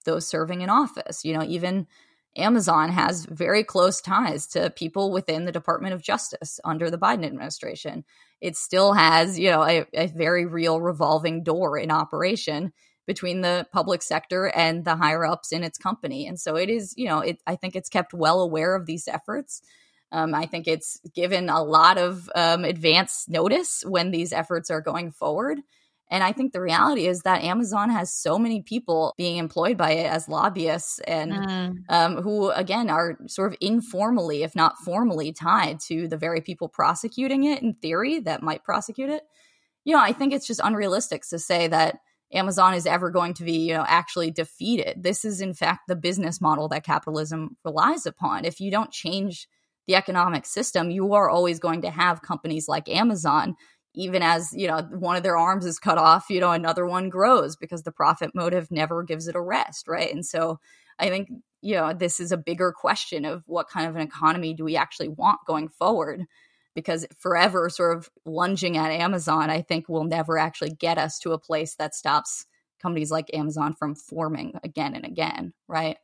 those 0.05 0.25
serving 0.25 0.61
in 0.61 0.71
office. 0.71 1.25
You 1.25 1.35
know 1.35 1.43
even 1.43 1.89
amazon 2.37 2.91
has 2.91 3.25
very 3.25 3.65
close 3.65 4.01
ties 4.01 4.47
to 4.47 4.71
people 4.71 5.11
within 5.11 5.47
the 5.47 5.51
department 5.51 5.95
of 5.95 6.03
justice 6.03 6.61
under 6.65 6.91
the 6.91 6.99
biden 6.99 7.27
administration. 7.27 8.05
It 8.41 8.57
still 8.57 8.93
has 8.93 9.37
you 9.37 9.51
know 9.51 9.65
a, 9.65 9.85
a 9.93 10.07
very 10.07 10.47
real 10.47 10.81
revolving 10.81 11.43
door 11.43 11.77
in 11.77 11.91
operation 11.91 12.73
between 13.09 13.41
the 13.41 13.67
public 13.73 14.03
sector 14.03 14.53
and 14.55 14.85
the 14.85 14.95
higher 14.95 15.25
ups 15.25 15.51
in 15.51 15.65
its 15.65 15.79
company. 15.79 16.29
And 16.29 16.39
so 16.39 16.55
it 16.55 16.69
is 16.69 16.95
you 16.97 17.07
know 17.07 17.19
it, 17.19 17.43
i 17.49 17.57
think 17.57 17.75
it's 17.75 17.89
kept 17.89 18.15
well 18.15 18.41
aware 18.41 18.77
of 18.77 18.87
these 18.87 19.09
efforts 19.09 19.61
um, 20.11 20.35
I 20.35 20.47
think 20.47 20.67
it's 20.67 21.01
given 21.15 21.49
a 21.49 21.63
lot 21.63 21.99
of 21.99 22.31
um, 22.35 22.65
advance 22.65 23.27
notice 23.29 23.85
when 23.87 24.11
these 24.11 24.33
efforts 24.33 24.71
are 24.71 24.81
going 24.81 25.13
forward. 25.13 25.59
And 26.11 26.25
I 26.25 26.33
think 26.33 26.53
the 26.53 26.61
reality 26.63 27.07
is 27.07 27.21
that 27.21 27.43
Amazon 27.43 27.91
has 27.91 28.13
so 28.15 28.39
many 28.39 28.63
people 28.63 29.13
being 29.19 29.37
employed 29.37 29.77
by 29.77 29.91
it 29.93 30.11
as 30.11 30.29
lobbyists 30.29 31.01
and 31.01 31.33
mm. 31.33 31.77
um, 31.91 32.23
who, 32.23 32.51
again, 32.51 32.89
are 32.89 33.19
sort 33.27 33.53
of 33.53 33.59
informally, 33.61 34.43
if 34.43 34.57
not 34.57 34.79
formally, 34.79 35.33
tied 35.33 35.81
to 35.89 36.09
the 36.09 36.17
very 36.17 36.41
people 36.41 36.69
prosecuting 36.69 37.45
it 37.45 37.63
in 37.63 37.75
theory 37.75 38.21
that 38.21 38.43
might 38.43 38.65
prosecute 38.65 39.11
it. 39.11 39.23
You 39.85 39.95
know, 39.95 40.01
I 40.01 40.13
think 40.13 40.33
it's 40.33 40.47
just 40.47 40.63
unrealistic 40.65 41.29
to 41.29 41.39
say 41.39 41.69
that 41.69 41.99
Amazon 42.33 42.73
is 42.73 42.87
ever 42.87 43.11
going 43.11 43.35
to 43.35 43.45
be, 43.45 43.69
you 43.69 43.75
know, 43.75 43.85
actually 43.87 44.31
defeated. 44.31 45.03
This 45.03 45.27
is, 45.27 45.43
in 45.43 45.53
fact, 45.53 45.89
the 45.89 45.97
business 45.97 46.41
model 46.41 46.69
that 46.69 46.85
capitalism 46.85 47.57
relies 47.65 48.07
upon. 48.07 48.47
If 48.47 48.61
you 48.61 48.71
don't 48.71 48.91
change 48.91 49.47
the 49.89 49.97
economic 49.97 50.47
system, 50.47 50.91
you 50.91 51.15
are 51.15 51.29
always 51.29 51.59
going 51.59 51.83
to 51.83 51.91
have 51.91 52.23
companies 52.23 52.69
like 52.69 52.89
Amazon 52.89 53.57
even 53.95 54.23
as 54.23 54.53
you 54.53 54.69
know 54.69 54.83
one 54.93 55.17
of 55.17 55.23
their 55.23 55.37
arms 55.37 55.67
is 55.67 55.79
cut 55.79 55.99
off 55.99 56.31
you 56.31 56.41
know 56.41 56.53
another 56.53 56.87
one 56.87 57.09
grows 57.09 57.57
because 57.57 57.83
the 57.83 57.93
profit 57.93 58.31
motive 58.35 58.71
never 58.71 59.03
gives 59.03 59.27
it 59.29 59.35
a 59.35 59.41
rest 59.41 59.89
right? 59.89 60.13
And 60.13 60.25
so 60.25 60.59
i 60.99 61.09
think 61.09 61.29
you 61.63 61.75
know 61.75 61.93
this 61.93 62.21
is 62.21 62.33
a 62.33 62.37
bigger 62.37 62.73
question 62.73 63.25
of 63.25 63.43
what 63.47 63.69
kind 63.69 63.89
of 63.89 63.97
an 63.97 64.03
economy 64.03 64.55
do 64.55 64.65
we 64.65 64.77
actually 64.77 65.09
want 65.09 65.41
going 65.47 65.69
forward? 65.69 66.25
Because 66.75 67.07
forever 67.19 67.69
sort 67.69 67.97
of 67.97 68.09
lunging 68.25 68.77
at 68.77 68.93
amazon 68.93 69.51
i 69.51 69.63
think 69.63 69.89
will 69.89 70.05
never 70.05 70.39
actually 70.39 70.71
get 70.71 70.99
us 70.99 71.19
to 71.19 71.33
a 71.33 71.39
place 71.39 71.75
that 71.75 71.95
stops 71.95 72.47
companies 72.81 73.11
like 73.11 73.35
amazon 73.35 73.75
from 73.75 73.97
forming 73.97 74.53
again 74.63 74.95
and 74.95 75.05
again 75.05 75.53
right? 75.67 75.97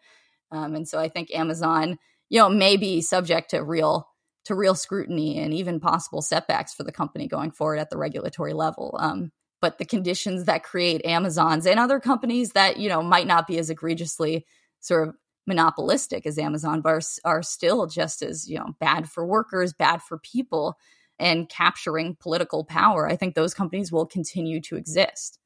Um, 0.50 0.74
and 0.74 0.88
so 0.88 0.98
i 0.98 1.08
think 1.08 1.32
amazon 1.32 1.98
you 2.28 2.38
know, 2.38 2.48
may 2.48 2.76
be 2.76 3.00
subject 3.00 3.50
to 3.50 3.62
real 3.62 4.08
to 4.44 4.54
real 4.54 4.74
scrutiny 4.74 5.38
and 5.38 5.54
even 5.54 5.80
possible 5.80 6.20
setbacks 6.20 6.74
for 6.74 6.82
the 6.82 6.92
company 6.92 7.26
going 7.26 7.50
forward 7.50 7.78
at 7.78 7.88
the 7.88 7.96
regulatory 7.96 8.52
level. 8.52 8.94
Um, 9.00 9.32
but 9.62 9.78
the 9.78 9.86
conditions 9.86 10.44
that 10.44 10.62
create 10.62 11.06
Amazon's 11.06 11.66
and 11.66 11.80
other 11.80 11.98
companies 11.98 12.50
that 12.50 12.76
you 12.76 12.88
know 12.88 13.02
might 13.02 13.26
not 13.26 13.46
be 13.46 13.58
as 13.58 13.70
egregiously 13.70 14.44
sort 14.80 15.08
of 15.08 15.14
monopolistic 15.46 16.26
as 16.26 16.38
Amazon, 16.38 16.80
but 16.80 16.90
are, 16.90 17.02
are 17.24 17.42
still 17.42 17.86
just 17.86 18.22
as 18.22 18.48
you 18.48 18.58
know 18.58 18.74
bad 18.80 19.08
for 19.08 19.24
workers, 19.24 19.72
bad 19.72 20.02
for 20.02 20.18
people, 20.18 20.76
and 21.18 21.48
capturing 21.48 22.16
political 22.20 22.64
power. 22.64 23.08
I 23.08 23.16
think 23.16 23.34
those 23.34 23.54
companies 23.54 23.90
will 23.90 24.06
continue 24.06 24.60
to 24.62 24.76
exist. 24.76 25.38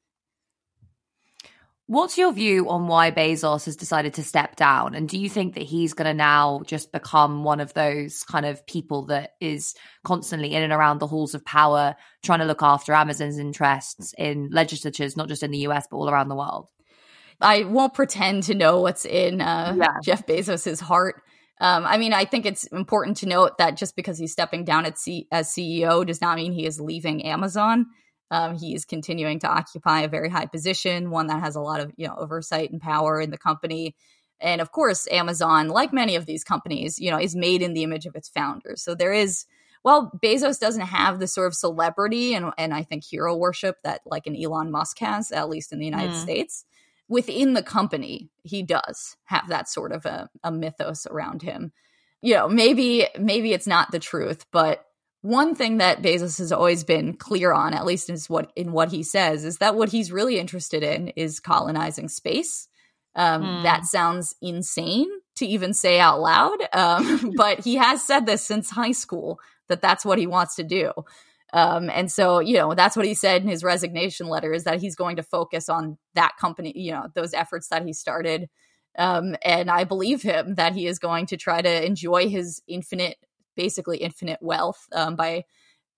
What's 1.89 2.19
your 2.19 2.31
view 2.31 2.69
on 2.69 2.85
why 2.85 3.09
Bezos 3.09 3.65
has 3.65 3.75
decided 3.75 4.13
to 4.13 4.23
step 4.23 4.55
down? 4.55 4.93
And 4.93 5.09
do 5.09 5.17
you 5.17 5.27
think 5.27 5.55
that 5.55 5.63
he's 5.63 5.95
going 5.95 6.05
to 6.05 6.13
now 6.13 6.61
just 6.67 6.91
become 6.91 7.43
one 7.43 7.59
of 7.59 7.73
those 7.73 8.23
kind 8.25 8.45
of 8.45 8.63
people 8.67 9.07
that 9.07 9.31
is 9.41 9.73
constantly 10.03 10.53
in 10.53 10.61
and 10.61 10.71
around 10.71 10.99
the 10.99 11.07
halls 11.07 11.33
of 11.33 11.43
power, 11.43 11.95
trying 12.21 12.41
to 12.41 12.45
look 12.45 12.61
after 12.61 12.93
Amazon's 12.93 13.39
interests 13.39 14.13
in 14.19 14.49
legislatures, 14.51 15.17
not 15.17 15.29
just 15.29 15.41
in 15.41 15.49
the 15.49 15.65
US, 15.65 15.87
but 15.89 15.97
all 15.97 16.11
around 16.11 16.27
the 16.27 16.35
world? 16.35 16.67
I 17.41 17.63
won't 17.63 17.95
pretend 17.95 18.43
to 18.43 18.53
know 18.53 18.81
what's 18.81 19.05
in 19.05 19.41
uh, 19.41 19.73
yeah. 19.75 19.95
Jeff 20.03 20.27
Bezos's 20.27 20.79
heart. 20.79 21.23
Um, 21.59 21.85
I 21.87 21.97
mean, 21.97 22.13
I 22.13 22.23
think 22.23 22.45
it's 22.45 22.65
important 22.65 23.17
to 23.17 23.25
note 23.25 23.57
that 23.57 23.77
just 23.77 23.95
because 23.95 24.19
he's 24.19 24.31
stepping 24.31 24.63
down 24.63 24.85
C- 24.95 25.27
as 25.31 25.49
CEO 25.49 26.05
does 26.05 26.21
not 26.21 26.37
mean 26.37 26.51
he 26.51 26.67
is 26.67 26.79
leaving 26.79 27.25
Amazon. 27.25 27.87
Um, 28.31 28.57
he's 28.57 28.85
continuing 28.85 29.39
to 29.39 29.47
occupy 29.47 30.01
a 30.01 30.07
very 30.07 30.29
high 30.29 30.45
position, 30.45 31.09
one 31.09 31.27
that 31.27 31.41
has 31.41 31.55
a 31.55 31.61
lot 31.61 31.79
of 31.79 31.91
you 31.97 32.07
know 32.07 32.15
oversight 32.15 32.71
and 32.71 32.81
power 32.81 33.19
in 33.19 33.31
the 33.31 33.37
company. 33.37 33.95
And 34.39 34.61
of 34.61 34.71
course, 34.71 35.07
Amazon, 35.11 35.67
like 35.67 35.91
many 35.91 36.15
of 36.15 36.25
these 36.25 36.43
companies, 36.43 36.99
you 36.99 37.11
know, 37.11 37.19
is 37.19 37.35
made 37.35 37.61
in 37.61 37.73
the 37.73 37.83
image 37.83 38.05
of 38.05 38.15
its 38.15 38.29
founders. 38.29 38.81
So 38.81 38.95
there 38.95 39.11
is, 39.11 39.45
well, 39.83 40.11
Bezos 40.23 40.59
doesn't 40.59 40.81
have 40.81 41.19
the 41.19 41.27
sort 41.27 41.47
of 41.47 41.55
celebrity 41.55 42.33
and 42.33 42.51
and 42.57 42.73
I 42.73 42.83
think 42.83 43.03
hero 43.03 43.35
worship 43.35 43.77
that 43.83 44.01
like 44.05 44.27
an 44.27 44.41
Elon 44.41 44.71
Musk 44.71 44.99
has, 44.99 45.31
at 45.31 45.49
least 45.49 45.73
in 45.73 45.79
the 45.79 45.85
United 45.85 46.13
mm. 46.13 46.21
States. 46.21 46.65
Within 47.07 47.53
the 47.53 47.63
company, 47.63 48.29
he 48.43 48.61
does 48.61 49.17
have 49.25 49.47
that 49.47 49.67
sort 49.67 49.91
of 49.91 50.05
a, 50.05 50.29
a 50.43 50.51
mythos 50.51 51.07
around 51.07 51.41
him. 51.41 51.71
You 52.21 52.35
know, 52.35 52.47
maybe 52.47 53.07
maybe 53.17 53.51
it's 53.53 53.65
not 53.65 53.91
the 53.91 53.99
truth, 53.99 54.45
but 54.51 54.85
one 55.21 55.53
thing 55.53 55.77
that 55.79 56.01
Bezos 56.01 56.37
has 56.37 56.51
always 56.51 56.83
been 56.83 57.13
clear 57.13 57.51
on, 57.51 57.73
at 57.73 57.85
least 57.85 58.09
in 58.09 58.17
what 58.27 58.51
in 58.55 58.71
what 58.71 58.91
he 58.91 59.03
says, 59.03 59.43
is 59.43 59.57
that 59.57 59.75
what 59.75 59.89
he's 59.89 60.11
really 60.11 60.39
interested 60.39 60.83
in 60.83 61.09
is 61.09 61.39
colonizing 61.39 62.07
space. 62.07 62.67
Um, 63.15 63.43
mm. 63.43 63.63
That 63.63 63.85
sounds 63.85 64.35
insane 64.41 65.09
to 65.37 65.45
even 65.45 65.73
say 65.73 65.99
out 65.99 66.19
loud, 66.19 66.57
um, 66.73 67.33
but 67.37 67.63
he 67.63 67.75
has 67.75 68.03
said 68.03 68.25
this 68.25 68.43
since 68.43 68.69
high 68.69 68.91
school 68.91 69.39
that 69.67 69.81
that's 69.81 70.05
what 70.05 70.19
he 70.19 70.27
wants 70.27 70.55
to 70.55 70.63
do. 70.63 70.91
Um, 71.51 71.89
and 71.89 72.11
so, 72.11 72.39
you 72.39 72.57
know, 72.57 72.75
that's 72.75 72.95
what 72.95 73.05
he 73.05 73.13
said 73.13 73.41
in 73.41 73.47
his 73.47 73.63
resignation 73.63 74.27
letter 74.27 74.53
is 74.53 74.65
that 74.65 74.81
he's 74.81 74.95
going 74.95 75.15
to 75.15 75.23
focus 75.23 75.67
on 75.67 75.97
that 76.13 76.33
company, 76.39 76.73
you 76.75 76.91
know, 76.91 77.07
those 77.15 77.33
efforts 77.33 77.69
that 77.69 77.85
he 77.85 77.93
started. 77.93 78.49
Um, 78.97 79.35
and 79.43 79.69
I 79.71 79.83
believe 79.83 80.21
him 80.21 80.55
that 80.55 80.73
he 80.73 80.85
is 80.85 80.99
going 80.99 81.25
to 81.27 81.37
try 81.37 81.61
to 81.61 81.85
enjoy 81.85 82.29
his 82.29 82.61
infinite 82.67 83.17
basically 83.59 83.97
infinite 83.97 84.39
wealth 84.41 84.87
um, 84.93 85.17
by 85.17 85.43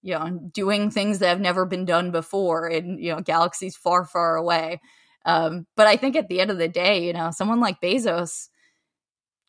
you 0.01 0.17
know 0.17 0.49
doing 0.51 0.89
things 0.89 1.19
that 1.19 1.27
have 1.29 1.39
never 1.39 1.63
been 1.63 1.85
done 1.85 2.09
before 2.09 2.67
in 2.67 2.97
you 2.97 3.13
know 3.13 3.21
galaxies 3.21 3.75
far 3.75 4.03
far 4.03 4.35
away 4.35 4.81
um, 5.25 5.67
but 5.77 5.85
i 5.85 5.95
think 5.95 6.15
at 6.15 6.27
the 6.27 6.41
end 6.41 6.49
of 6.49 6.57
the 6.57 6.67
day 6.67 7.05
you 7.05 7.13
know 7.13 7.29
someone 7.29 7.59
like 7.59 7.79
bezos 7.79 8.47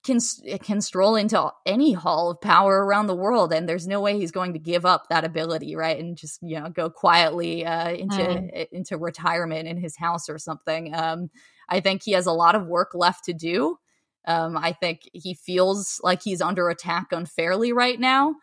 can 0.05 0.19
can 0.59 0.83
stroll 0.83 1.17
into 1.17 1.51
any 1.65 1.93
hall 1.93 2.31
of 2.31 2.41
power 2.43 2.85
around 2.85 3.07
the 3.07 3.15
world 3.15 3.51
and 3.51 3.67
there's 3.67 3.87
no 3.87 3.99
way 3.99 4.19
he's 4.19 4.33
going 4.33 4.53
to 4.53 4.59
give 4.59 4.85
up 4.85 5.09
that 5.09 5.25
ability 5.25 5.75
right 5.75 5.99
and 5.99 6.19
just 6.19 6.39
you 6.43 6.61
know 6.61 6.69
go 6.69 6.91
quietly 6.91 7.65
uh, 7.65 7.91
into 7.91 8.17
mm. 8.17 8.67
into 8.73 8.99
retirement 8.99 9.67
in 9.67 9.79
his 9.79 9.97
house 9.97 10.29
or 10.29 10.39
something 10.39 10.95
um, 10.95 11.31
i 11.71 11.81
think 11.81 12.03
he 12.03 12.13
has 12.13 12.27
a 12.27 12.33
lot 12.33 12.55
of 12.55 12.67
work 12.67 12.91
left 12.95 13.25
to 13.25 13.33
do 13.33 13.79
um, 14.27 14.57
i 14.57 14.73
think 14.73 15.09
he 15.13 15.35
feels 15.35 16.01
like 16.03 16.23
he's 16.23 16.41
under 16.41 16.69
attack 16.69 17.13
unfairly 17.13 17.73
right 17.73 18.01
now 18.01 18.35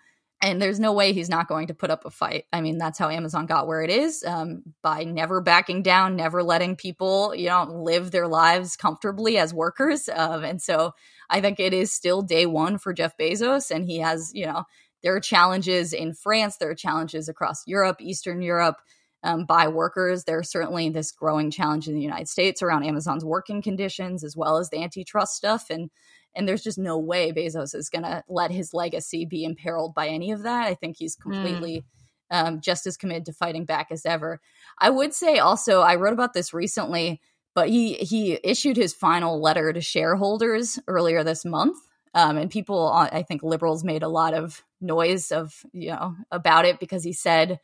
and 0.42 0.62
there's 0.62 0.80
no 0.80 0.94
way 0.94 1.12
he's 1.12 1.30
not 1.30 1.48
going 1.48 1.68
to 1.68 1.74
put 1.74 1.90
up 1.90 2.06
a 2.06 2.10
fight. 2.10 2.46
I 2.54 2.62
mean, 2.62 2.78
that's 2.78 2.98
how 2.98 3.10
Amazon 3.10 3.46
got 3.46 3.68
where 3.68 3.82
it 3.82 3.90
is 3.90 4.24
um, 4.24 4.64
by 4.82 5.04
never 5.04 5.42
backing 5.42 5.84
down, 5.84 6.16
never 6.16 6.44
letting 6.44 6.78
people, 6.78 7.36
you 7.36 7.50
know, 7.50 7.66
live 7.66 8.12
their 8.12 8.28
lives 8.28 8.78
comfortably 8.78 9.38
as 9.38 9.54
workers. 9.54 10.08
Um, 10.08 10.46
and 10.46 10.62
so 10.62 10.94
I 11.30 11.42
think 11.42 11.60
it 11.60 11.74
is 11.74 11.92
still 11.92 12.22
day 12.22 12.46
one 12.46 12.78
for 12.78 12.94
Jeff 12.94 13.18
Bezos, 13.18 13.70
and 13.70 13.86
he 13.86 14.00
has, 14.00 14.32
you 14.34 14.46
know, 14.46 14.64
there 15.04 15.16
are 15.16 15.20
challenges 15.20 15.92
in 15.92 16.14
France, 16.14 16.58
there 16.58 16.70
are 16.70 16.76
challenges 16.76 17.28
across 17.28 17.68
Europe, 17.68 17.98
Eastern 18.00 18.42
Europe. 18.42 18.78
Um, 19.22 19.44
by 19.44 19.68
workers. 19.68 20.24
There's 20.24 20.50
certainly 20.50 20.90
this 20.90 21.12
growing 21.12 21.52
challenge 21.52 21.90
in 21.90 21.94
the 21.94 22.02
United 22.02 22.30
States 22.30 22.62
around 22.62 22.86
Amazon's 22.86 23.26
working 23.26 23.62
conditions, 23.62 24.24
as 24.24 24.38
well 24.38 24.58
as 24.58 24.70
the 24.70 24.82
antitrust 24.82 25.36
stuff. 25.36 25.70
And 25.70 25.90
and 26.36 26.48
there's 26.48 26.64
just 26.64 26.78
no 26.78 26.98
way 26.98 27.32
Bezos 27.32 27.76
is 27.76 27.90
going 27.90 28.04
to 28.04 28.24
let 28.28 28.52
his 28.52 28.74
legacy 28.74 29.26
be 29.26 29.44
imperiled 29.44 29.94
by 29.94 30.08
any 30.08 30.32
of 30.32 30.44
that. 30.44 30.68
I 30.68 30.76
think 30.76 30.98
he's 30.98 31.16
hmm. 31.16 31.32
completely 31.32 31.84
mm. 32.32 32.48
um, 32.48 32.62
just 32.62 32.88
as 32.88 32.98
committed 32.98 33.26
to 33.26 33.34
fighting 33.34 33.66
back 33.66 33.88
as 33.92 34.06
ever. 34.06 34.40
I 34.78 34.90
would 34.90 35.14
say 35.14 35.40
also, 35.40 35.82
I 35.82 35.96
wrote 35.96 36.14
about 36.14 36.34
this 36.34 36.54
recently, 36.54 37.22
but 37.56 37.70
he 37.70 37.96
he 37.96 38.40
issued 38.44 38.78
his 38.78 38.94
final 38.94 39.42
letter 39.42 39.74
to 39.74 39.82
shareholders 39.82 40.80
earlier 40.88 41.24
this 41.24 41.44
month. 41.44 41.78
Um, 42.16 42.38
and 42.38 42.50
people, 42.50 42.88
I 42.88 43.22
think 43.22 43.44
liberals 43.44 43.84
made 43.84 44.02
a 44.02 44.08
lot 44.08 44.34
of 44.34 44.64
noise 44.82 45.32
of 45.32 45.64
you 45.74 45.90
know 45.90 46.16
about 46.32 46.66
it 46.66 46.80
because 46.80 47.04
he 47.04 47.14
said 47.14 47.60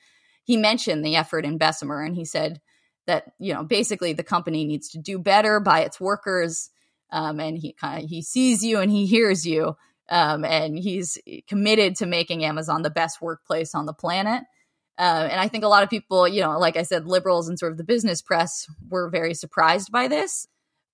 he 0.45 0.55
mentioned 0.55 1.03
the 1.03 1.15
effort 1.15 1.43
in 1.43 1.57
Bessemer 1.57 2.01
and 2.01 2.15
he 2.15 2.23
said 2.23 2.61
that 3.07 3.33
you 3.39 3.53
know 3.53 3.63
basically 3.63 4.13
the 4.13 4.23
company 4.23 4.65
needs 4.65 4.89
to 4.89 4.99
do 4.99 5.19
better 5.19 5.59
by 5.59 5.81
its 5.81 5.99
workers 5.99 6.69
um, 7.11 7.39
and 7.39 7.57
he 7.57 7.73
kind 7.73 8.03
of 8.03 8.09
he 8.09 8.21
sees 8.21 8.63
you 8.63 8.79
and 8.79 8.91
he 8.91 9.05
hears 9.05 9.45
you 9.45 9.75
um, 10.09 10.45
and 10.45 10.77
he's 10.77 11.17
committed 11.47 11.95
to 11.95 12.05
making 12.05 12.45
amazon 12.45 12.81
the 12.81 12.89
best 12.89 13.21
workplace 13.21 13.75
on 13.75 13.85
the 13.85 13.93
planet. 13.93 14.43
Uh, 14.97 15.27
and 15.29 15.41
i 15.41 15.47
think 15.47 15.63
a 15.63 15.67
lot 15.67 15.83
of 15.83 15.89
people 15.89 16.27
you 16.27 16.41
know 16.41 16.57
like 16.57 16.77
i 16.77 16.83
said 16.83 17.05
liberals 17.05 17.49
and 17.49 17.59
sort 17.59 17.71
of 17.71 17.77
the 17.77 17.83
business 17.83 18.21
press 18.21 18.65
were 18.89 19.09
very 19.09 19.33
surprised 19.33 19.91
by 19.91 20.07
this 20.07 20.47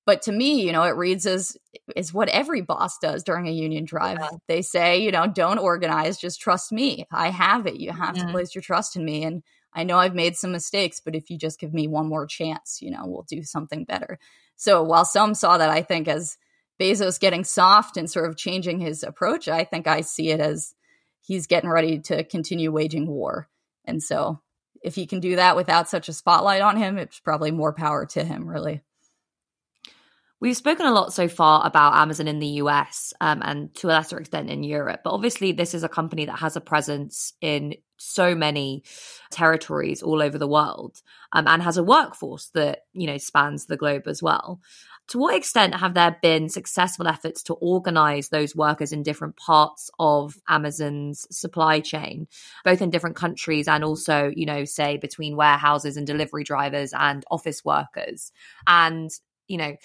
but 0.06 0.22
to 0.22 0.32
me 0.32 0.62
you 0.62 0.72
know 0.72 0.84
it 0.84 0.96
reads 0.96 1.26
as 1.26 1.58
is 1.96 2.14
what 2.14 2.30
every 2.30 2.62
boss 2.62 2.98
does 3.00 3.24
during 3.24 3.48
a 3.48 3.52
union 3.52 3.86
drive 3.86 4.18
yeah. 4.20 4.30
they 4.48 4.62
say 4.62 5.02
you 5.02 5.12
know 5.12 5.28
don't 5.28 5.60
organize 5.60 6.18
just 6.18 6.42
trust 6.42 6.72
me 6.72 7.06
i 7.12 7.30
have 7.30 7.68
it 7.68 7.80
you 7.80 7.92
have 7.92 8.16
to 8.16 8.22
mm-hmm. 8.22 8.32
place 8.32 8.54
your 8.56 8.62
trust 8.62 8.96
in 8.96 9.04
me 9.06 9.24
and 9.24 9.44
i 9.74 9.84
know 9.84 9.98
i've 9.98 10.16
made 10.16 10.36
some 10.36 10.52
mistakes 10.52 11.02
but 11.04 11.16
if 11.16 11.30
you 11.30 11.38
just 11.38 11.60
give 11.60 11.74
me 11.74 11.88
one 11.88 12.08
more 12.08 12.26
chance 12.26 12.80
you 12.82 12.92
know 12.92 13.04
we'll 13.06 13.26
do 13.30 13.44
something 13.44 13.84
better 13.84 14.20
so 14.62 14.84
while 14.84 15.06
some 15.06 15.34
saw 15.34 15.58
that, 15.58 15.72
I 15.72 15.82
think, 15.82 16.08
as 16.08 16.38
Bezos 16.80 17.20
getting 17.20 17.44
soft 17.44 17.98
and 17.98 18.08
sort 18.08 18.30
of 18.30 18.38
changing 18.38 18.80
his 18.80 19.02
approach, 19.02 19.48
I 19.48 19.64
think 19.64 19.88
I 19.88 20.02
see 20.02 20.30
it 20.30 20.40
as 20.40 20.76
he's 21.20 21.48
getting 21.48 21.68
ready 21.72 21.98
to 22.02 22.24
continue 22.24 22.72
waging 22.72 23.08
war. 23.08 23.50
And 23.86 24.04
so 24.04 24.40
if 24.84 24.94
he 24.94 25.08
can 25.08 25.20
do 25.20 25.38
that 25.38 25.56
without 25.56 25.90
such 25.90 26.10
a 26.10 26.14
spotlight 26.14 26.62
on 26.62 26.78
him, 26.78 27.00
it's 27.00 27.20
probably 27.20 27.50
more 27.50 27.74
power 27.74 28.06
to 28.06 28.24
him, 28.24 28.48
really. 28.48 28.84
We've 30.42 30.58
spoken 30.58 30.88
a 30.88 30.92
lot 30.92 31.14
so 31.14 31.28
far 31.28 31.66
about 31.66 31.94
Amazon 31.94 32.28
in 32.28 32.40
the 32.40 32.48
US 32.48 33.14
um, 33.22 33.44
and 33.44 33.74
to 33.76 33.88
a 33.88 33.90
lesser 33.90 34.18
extent 34.18 34.50
in 34.50 34.64
Europe, 34.64 35.02
but 35.04 35.14
obviously, 35.14 35.52
this 35.52 35.76
is 35.76 35.84
a 35.84 35.90
company 35.90 36.26
that 36.26 36.40
has 36.40 36.56
a 36.56 36.62
presence 36.62 37.34
in 37.42 37.76
so 37.98 38.34
many 38.34 38.84
territories 39.30 40.02
all 40.02 40.20
over 40.20 40.40
the 40.40 40.48
world 40.48 41.04
um, 41.32 41.48
and 41.48 41.62
has 41.62 41.78
a 41.78 41.84
workforce 41.84 42.50
that 42.56 42.80
you 42.94 43.06
know 43.06 43.20
spans 43.20 43.68
the 43.68 43.78
globe 43.78 44.08
as 44.08 44.24
well. 44.24 44.60
To 45.10 45.20
what 45.20 45.36
extent 45.36 45.76
have 45.76 45.94
there 45.94 46.18
been 46.24 46.50
successful 46.50 47.08
efforts 47.08 47.44
to 47.44 47.54
organize 47.56 48.30
those 48.30 48.56
workers 48.56 48.92
in 48.92 49.04
different 49.04 49.36
parts 49.36 49.92
of 50.00 50.38
Amazon's 50.48 51.28
supply 51.30 51.82
chain, 51.82 52.28
both 52.66 52.82
in 52.82 52.90
different 52.90 53.16
countries 53.16 53.68
and 53.68 53.84
also, 53.84 54.32
you 54.36 54.48
know, 54.48 54.66
say 54.66 54.98
between 54.98 55.36
warehouses 55.36 55.98
and 55.98 56.08
delivery 56.08 56.44
drivers 56.44 56.94
and 56.94 57.26
office 57.30 57.64
workers? 57.64 58.32
And, 58.66 59.12
you 59.48 59.58
know, 59.58 59.76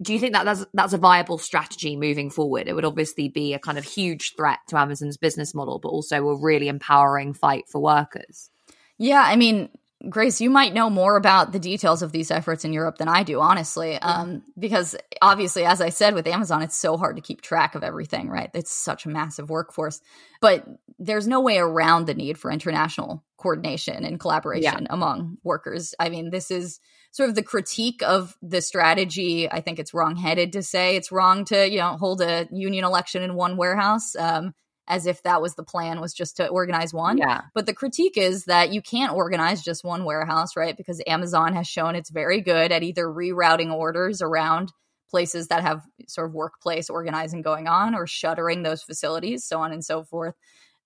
do 0.00 0.12
you 0.12 0.20
think 0.20 0.34
that 0.34 0.44
that's 0.44 0.64
that's 0.74 0.92
a 0.92 0.98
viable 0.98 1.38
strategy 1.38 1.96
moving 1.96 2.30
forward? 2.30 2.68
It 2.68 2.74
would 2.74 2.84
obviously 2.84 3.28
be 3.28 3.54
a 3.54 3.58
kind 3.58 3.78
of 3.78 3.84
huge 3.84 4.34
threat 4.36 4.60
to 4.68 4.78
Amazon's 4.78 5.16
business 5.16 5.54
model, 5.54 5.78
but 5.80 5.88
also 5.88 6.28
a 6.28 6.40
really 6.40 6.68
empowering 6.68 7.34
fight 7.34 7.64
for 7.68 7.80
workers. 7.80 8.50
Yeah, 8.96 9.22
I 9.24 9.36
mean, 9.36 9.70
Grace, 10.08 10.40
you 10.40 10.48
might 10.48 10.74
know 10.74 10.88
more 10.88 11.16
about 11.16 11.50
the 11.50 11.58
details 11.58 12.02
of 12.02 12.12
these 12.12 12.30
efforts 12.30 12.64
in 12.64 12.72
Europe 12.72 12.98
than 12.98 13.08
I 13.08 13.24
do, 13.24 13.40
honestly, 13.40 13.96
um, 13.96 14.44
because 14.56 14.94
obviously, 15.20 15.64
as 15.64 15.80
I 15.80 15.88
said 15.88 16.14
with 16.14 16.28
Amazon, 16.28 16.62
it's 16.62 16.76
so 16.76 16.96
hard 16.96 17.16
to 17.16 17.22
keep 17.22 17.40
track 17.40 17.74
of 17.74 17.82
everything, 17.82 18.28
right? 18.28 18.48
It's 18.54 18.70
such 18.70 19.06
a 19.06 19.08
massive 19.08 19.50
workforce, 19.50 20.00
but 20.40 20.64
there's 21.00 21.26
no 21.26 21.40
way 21.40 21.58
around 21.58 22.06
the 22.06 22.14
need 22.14 22.38
for 22.38 22.52
international 22.52 23.24
coordination 23.38 24.04
and 24.04 24.20
collaboration 24.20 24.82
yeah. 24.82 24.88
among 24.88 25.38
workers. 25.42 25.96
I 25.98 26.10
mean, 26.10 26.30
this 26.30 26.52
is 26.52 26.78
sort 27.10 27.28
of 27.28 27.34
the 27.34 27.42
critique 27.42 28.00
of 28.02 28.36
the 28.40 28.62
strategy. 28.62 29.50
I 29.50 29.60
think 29.60 29.80
it's 29.80 29.94
wrongheaded 29.94 30.52
to 30.52 30.62
say 30.62 30.94
it's 30.94 31.10
wrong 31.10 31.44
to 31.46 31.68
you 31.68 31.78
know 31.78 31.96
hold 31.96 32.20
a 32.20 32.46
union 32.52 32.84
election 32.84 33.22
in 33.22 33.34
one 33.34 33.56
warehouse. 33.56 34.14
Um, 34.14 34.54
as 34.88 35.06
if 35.06 35.22
that 35.22 35.42
was 35.42 35.54
the 35.54 35.62
plan 35.62 36.00
was 36.00 36.14
just 36.14 36.36
to 36.38 36.48
organize 36.48 36.94
one. 36.94 37.18
Yeah. 37.18 37.42
But 37.54 37.66
the 37.66 37.74
critique 37.74 38.16
is 38.16 38.46
that 38.46 38.72
you 38.72 38.80
can't 38.80 39.12
organize 39.12 39.62
just 39.62 39.84
one 39.84 40.04
warehouse, 40.04 40.56
right? 40.56 40.76
Because 40.76 41.02
Amazon 41.06 41.54
has 41.54 41.68
shown 41.68 41.94
it's 41.94 42.10
very 42.10 42.40
good 42.40 42.72
at 42.72 42.82
either 42.82 43.04
rerouting 43.04 43.72
orders 43.72 44.22
around 44.22 44.72
places 45.10 45.48
that 45.48 45.62
have 45.62 45.82
sort 46.06 46.28
of 46.28 46.34
workplace 46.34 46.88
organizing 46.88 47.42
going 47.42 47.68
on 47.68 47.94
or 47.94 48.06
shuttering 48.06 48.62
those 48.62 48.82
facilities, 48.82 49.44
so 49.44 49.60
on 49.60 49.72
and 49.72 49.84
so 49.84 50.04
forth, 50.04 50.34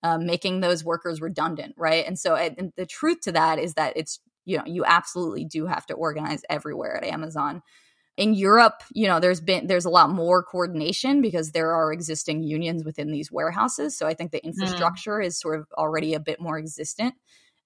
um, 0.03 0.27
making 0.27 0.61
those 0.61 0.85
workers 0.85 1.21
redundant, 1.21 1.75
right? 1.79 2.05
And 2.07 2.19
so 2.19 2.35
and 2.35 2.73
the 2.77 2.87
truth 2.87 3.21
to 3.23 3.33
that 3.33 3.59
is 3.59 3.75
that 3.75 3.97
it's 3.97 4.21
you 4.45 4.59
know 4.59 4.65
you 4.67 4.85
absolutely 4.85 5.45
do 5.45 5.67
have 5.67 5.87
to 5.87 5.95
organize 5.95 6.43
everywhere 6.51 6.97
at 6.97 7.05
Amazon. 7.05 7.63
In 8.19 8.35
Europe, 8.35 8.83
you 8.93 9.07
know, 9.07 9.21
there's 9.21 9.41
been 9.41 9.67
there's 9.67 9.87
a 9.87 9.91
lot 9.91 10.11
more 10.11 10.43
coordination 10.43 11.23
because 11.23 11.53
there 11.53 11.73
are 11.73 11.93
existing 11.93 12.43
unions 12.43 12.85
within 12.85 13.11
these 13.11 13.33
warehouses. 13.33 13.97
So 13.97 14.07
I 14.07 14.15
think 14.15 14.33
the 14.33 14.41
mm. 14.41 14.45
infrastructure 14.45 15.19
mm. 15.19 15.27
is 15.27 15.41
sort 15.41 15.61
of 15.61 15.67
already 15.77 16.15
a 16.15 16.21
bit 16.21 16.41
more 16.41 16.59
existent. 16.59 17.15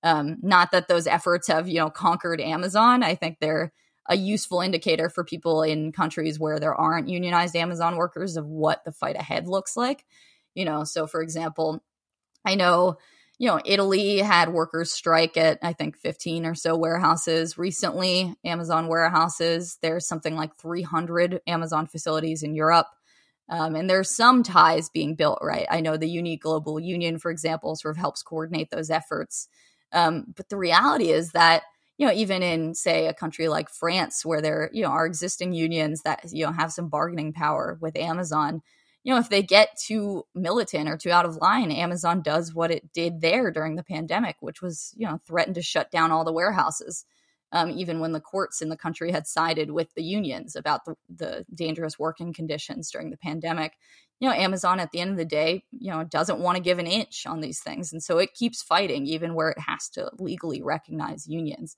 Um, 0.03 0.37
not 0.43 0.71
that 0.71 0.87
those 0.89 1.07
efforts 1.07 1.49
have 1.49 1.69
you 1.69 1.81
know 1.81 1.91
conquered 1.91 2.41
Amazon. 2.41 3.03
I 3.03 3.17
think 3.17 3.39
they're 3.41 3.73
a 4.09 4.17
useful 4.17 4.61
indicator 4.61 5.09
for 5.09 5.25
people 5.25 5.63
in 5.63 5.91
countries 5.91 6.39
where 6.39 6.61
there 6.61 6.75
aren't 6.75 7.09
unionized 7.09 7.57
Amazon 7.57 7.97
workers 7.97 8.37
of 8.37 8.47
what 8.47 8.85
the 8.85 8.93
fight 8.93 9.17
ahead 9.17 9.49
looks 9.49 9.77
like. 9.77 10.05
You 10.55 10.65
know, 10.65 10.85
so 10.85 11.07
for 11.07 11.23
example, 11.23 11.83
I 12.45 12.55
know 12.55 12.99
you 13.39 13.49
know, 13.49 13.61
Italy 13.65 14.19
had 14.19 14.53
workers 14.53 14.93
strike 14.93 15.37
at, 15.37 15.59
I 15.63 15.75
think, 15.75 15.99
15 15.99 16.47
or 16.47 16.55
so 16.55 16.77
warehouses 16.77 17.59
recently, 17.59 18.35
Amazon 18.45 18.89
warehouses. 18.89 19.79
There's 19.83 20.09
something 20.09 20.37
like 20.37 20.57
300 20.57 21.41
Amazon 21.47 21.87
facilities 21.87 22.43
in 22.43 22.55
Europe. 22.55 22.87
Um, 23.49 23.77
and 23.77 23.89
there's 23.89 24.17
some 24.17 24.43
ties 24.43 24.89
being 24.89 25.15
built, 25.15 25.39
right? 25.43 25.67
I 25.71 25.81
know 25.81 25.97
the 25.97 26.09
UNI 26.09 26.39
Global 26.39 26.81
Union, 26.81 27.19
for 27.19 27.31
example, 27.31 27.77
sort 27.77 27.95
of 27.95 27.99
helps 27.99 28.23
coordinate 28.23 28.71
those 28.71 28.91
efforts. 28.91 29.49
Um, 29.93 30.25
but 30.35 30.49
the 30.49 30.57
reality 30.57 31.11
is 31.11 31.33
that, 31.33 31.63
you 31.99 32.07
know, 32.07 32.13
even 32.13 32.43
in, 32.43 32.75
say, 32.75 33.07
a 33.07 33.15
country 33.15 33.49
like 33.49 33.71
France, 33.71 34.25
where 34.25 34.43
there, 34.43 34.71
you 34.73 34.83
know, 34.83 34.89
are 34.91 35.07
existing 35.07 35.53
unions 35.53 36.03
that, 36.03 36.21
you 36.33 36.45
know, 36.45 36.53
have 36.53 36.73
some 36.73 36.89
bargaining 36.89 37.33
power 37.33 37.79
with 37.81 37.97
Amazon, 37.97 38.63
you 39.07 39.15
know, 39.15 39.21
if 39.21 39.29
they 39.29 39.41
get 39.41 39.79
too 39.79 40.27
militant 40.35 40.89
or 40.89 40.97
too 40.97 41.13
out 41.13 41.25
of 41.25 41.37
line, 41.37 41.71
Amazon 41.71 42.23
does 42.23 42.53
what 42.53 42.73
it 42.73 42.93
did 42.93 43.21
there 43.21 43.53
during 43.53 43.77
the 43.77 43.85
pandemic, 43.85 44.35
which 44.41 44.61
was, 44.61 44.93
you 44.97 45.07
know, 45.07 45.21
threatened 45.25 45.55
to 45.55 45.63
shut 45.63 45.93
down 45.93 46.11
all 46.11 46.25
the 46.25 46.33
warehouses. 46.33 47.05
Um, 47.53 47.71
even 47.71 48.01
when 48.01 48.11
the 48.11 48.21
courts 48.21 48.61
in 48.61 48.69
the 48.69 48.77
country 48.77 49.13
had 49.13 49.29
sided 49.29 49.71
with 49.71 49.95
the 49.95 50.03
unions 50.03 50.57
about 50.57 50.85
the, 50.85 50.97
the 51.09 51.47
dangerous 51.55 52.01
working 52.01 52.33
conditions 52.33 52.91
during 52.91 53.11
the 53.11 53.17
pandemic. 53.17 53.75
You 54.19 54.29
know, 54.29 54.35
Amazon 54.35 54.81
at 54.81 54.91
the 54.91 54.99
end 54.99 55.13
of 55.13 55.19
the 55.19 55.25
day, 55.25 55.63
you 55.71 55.93
know, 55.93 56.03
doesn't 56.03 56.41
want 56.41 56.57
to 56.57 56.63
give 56.63 56.81
an 56.81 56.89
inch 56.89 57.27
on 57.27 57.41
these 57.41 57.61
things. 57.61 57.93
And 57.93 58.03
so 58.03 58.19
it 58.19 58.35
keeps 58.35 58.61
fighting, 58.61 59.07
even 59.07 59.35
where 59.35 59.51
it 59.51 59.61
has 59.61 59.89
to 59.91 60.11
legally 60.19 60.63
recognize 60.63 61.29
unions. 61.29 61.77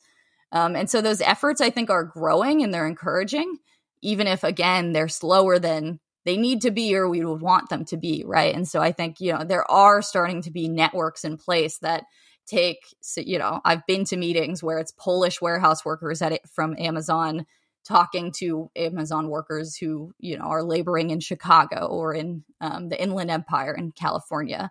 Um, 0.51 0.75
and 0.75 0.89
so 0.89 1.03
those 1.03 1.21
efforts, 1.21 1.61
I 1.61 1.69
think, 1.69 1.91
are 1.91 2.05
growing 2.05 2.63
and 2.63 2.73
they're 2.73 2.87
encouraging, 2.87 3.59
even 4.01 4.27
if, 4.27 4.45
again, 4.45 4.93
they're 4.93 5.09
slower 5.09 5.59
than 5.59 6.01
they 6.29 6.37
need 6.37 6.61
to 6.63 6.71
be 6.71 6.95
or 6.95 7.09
we 7.09 7.25
would 7.25 7.41
want 7.41 7.69
them 7.69 7.85
to 7.85 7.97
be 7.97 8.23
right 8.27 8.55
and 8.55 8.69
so 8.69 8.81
i 8.81 8.93
think 8.93 9.21
you 9.21 9.33
know 9.33 9.45
there 9.45 9.69
are 9.71 10.03
starting 10.03 10.43
to 10.43 10.51
be 10.51 10.69
networks 10.69 11.25
in 11.25 11.37
place 11.37 11.79
that 11.79 12.05
take 12.47 12.79
you 13.17 13.39
know 13.39 13.61
i've 13.65 13.87
been 13.87 14.05
to 14.05 14.17
meetings 14.17 14.63
where 14.63 14.79
it's 14.79 14.93
polish 14.93 15.41
warehouse 15.41 15.85
workers 15.85 16.23
at 16.23 16.33
it 16.33 16.43
from 16.49 16.77
amazon 16.79 17.47
talking 17.89 18.31
to 18.31 18.71
Amazon 18.77 19.31
workers 19.31 19.75
who, 19.75 20.13
you 20.19 20.37
know, 20.37 20.45
are 20.45 20.63
laboring 20.63 21.09
in 21.09 21.21
Chicago 21.21 21.87
or 21.87 22.13
in 22.13 22.45
um, 22.61 22.91
the 22.91 23.03
Inland 23.03 23.31
Empire 23.31 23.73
in 23.73 23.93
California. 23.93 24.71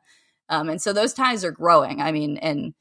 Um, 0.49 0.69
and 0.69 0.79
so 0.79 0.93
those 0.93 1.13
ties 1.13 1.43
are 1.43 1.51
growing. 1.51 1.99
I 1.99 2.11
mean, 2.11 2.37
and 2.37 2.75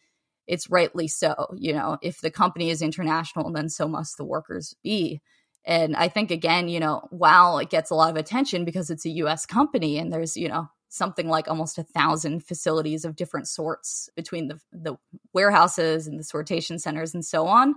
it's 0.47 0.71
rightly 0.71 1.09
so. 1.09 1.55
You 1.57 1.73
know, 1.73 1.97
if 2.03 2.21
the 2.21 2.31
company 2.31 2.69
is 2.69 2.83
international, 2.83 3.51
then 3.51 3.71
so 3.71 3.89
must 3.89 4.19
the 4.19 4.25
workers 4.25 4.75
be. 4.83 5.23
And 5.67 5.97
I 5.97 6.09
think, 6.09 6.31
again, 6.31 6.69
you 6.69 6.79
know, 6.79 7.09
while 7.11 7.59
it 7.59 7.71
gets 7.71 7.91
a 7.91 7.95
lot 7.95 8.11
of 8.11 8.17
attention 8.17 8.65
because 8.65 8.89
it's 8.91 9.05
a 9.05 9.11
US 9.11 9.47
company 9.47 9.99
and 9.99 10.13
there's, 10.13 10.37
you 10.37 10.49
know, 10.49 10.69
something 10.89 11.29
like 11.29 11.49
almost 11.49 11.79
a 11.79 11.83
thousand 11.83 12.47
facilities 12.47 13.05
of 13.05 13.17
different 13.17 13.49
sorts 13.49 14.09
between 14.15 14.49
the, 14.49 14.61
the 14.73 14.97
warehouses 15.35 16.07
and 16.07 16.19
the 16.19 16.25
sortation 16.25 16.81
centers 16.81 17.15
and 17.15 17.25
so 17.25 17.47
on 17.47 17.75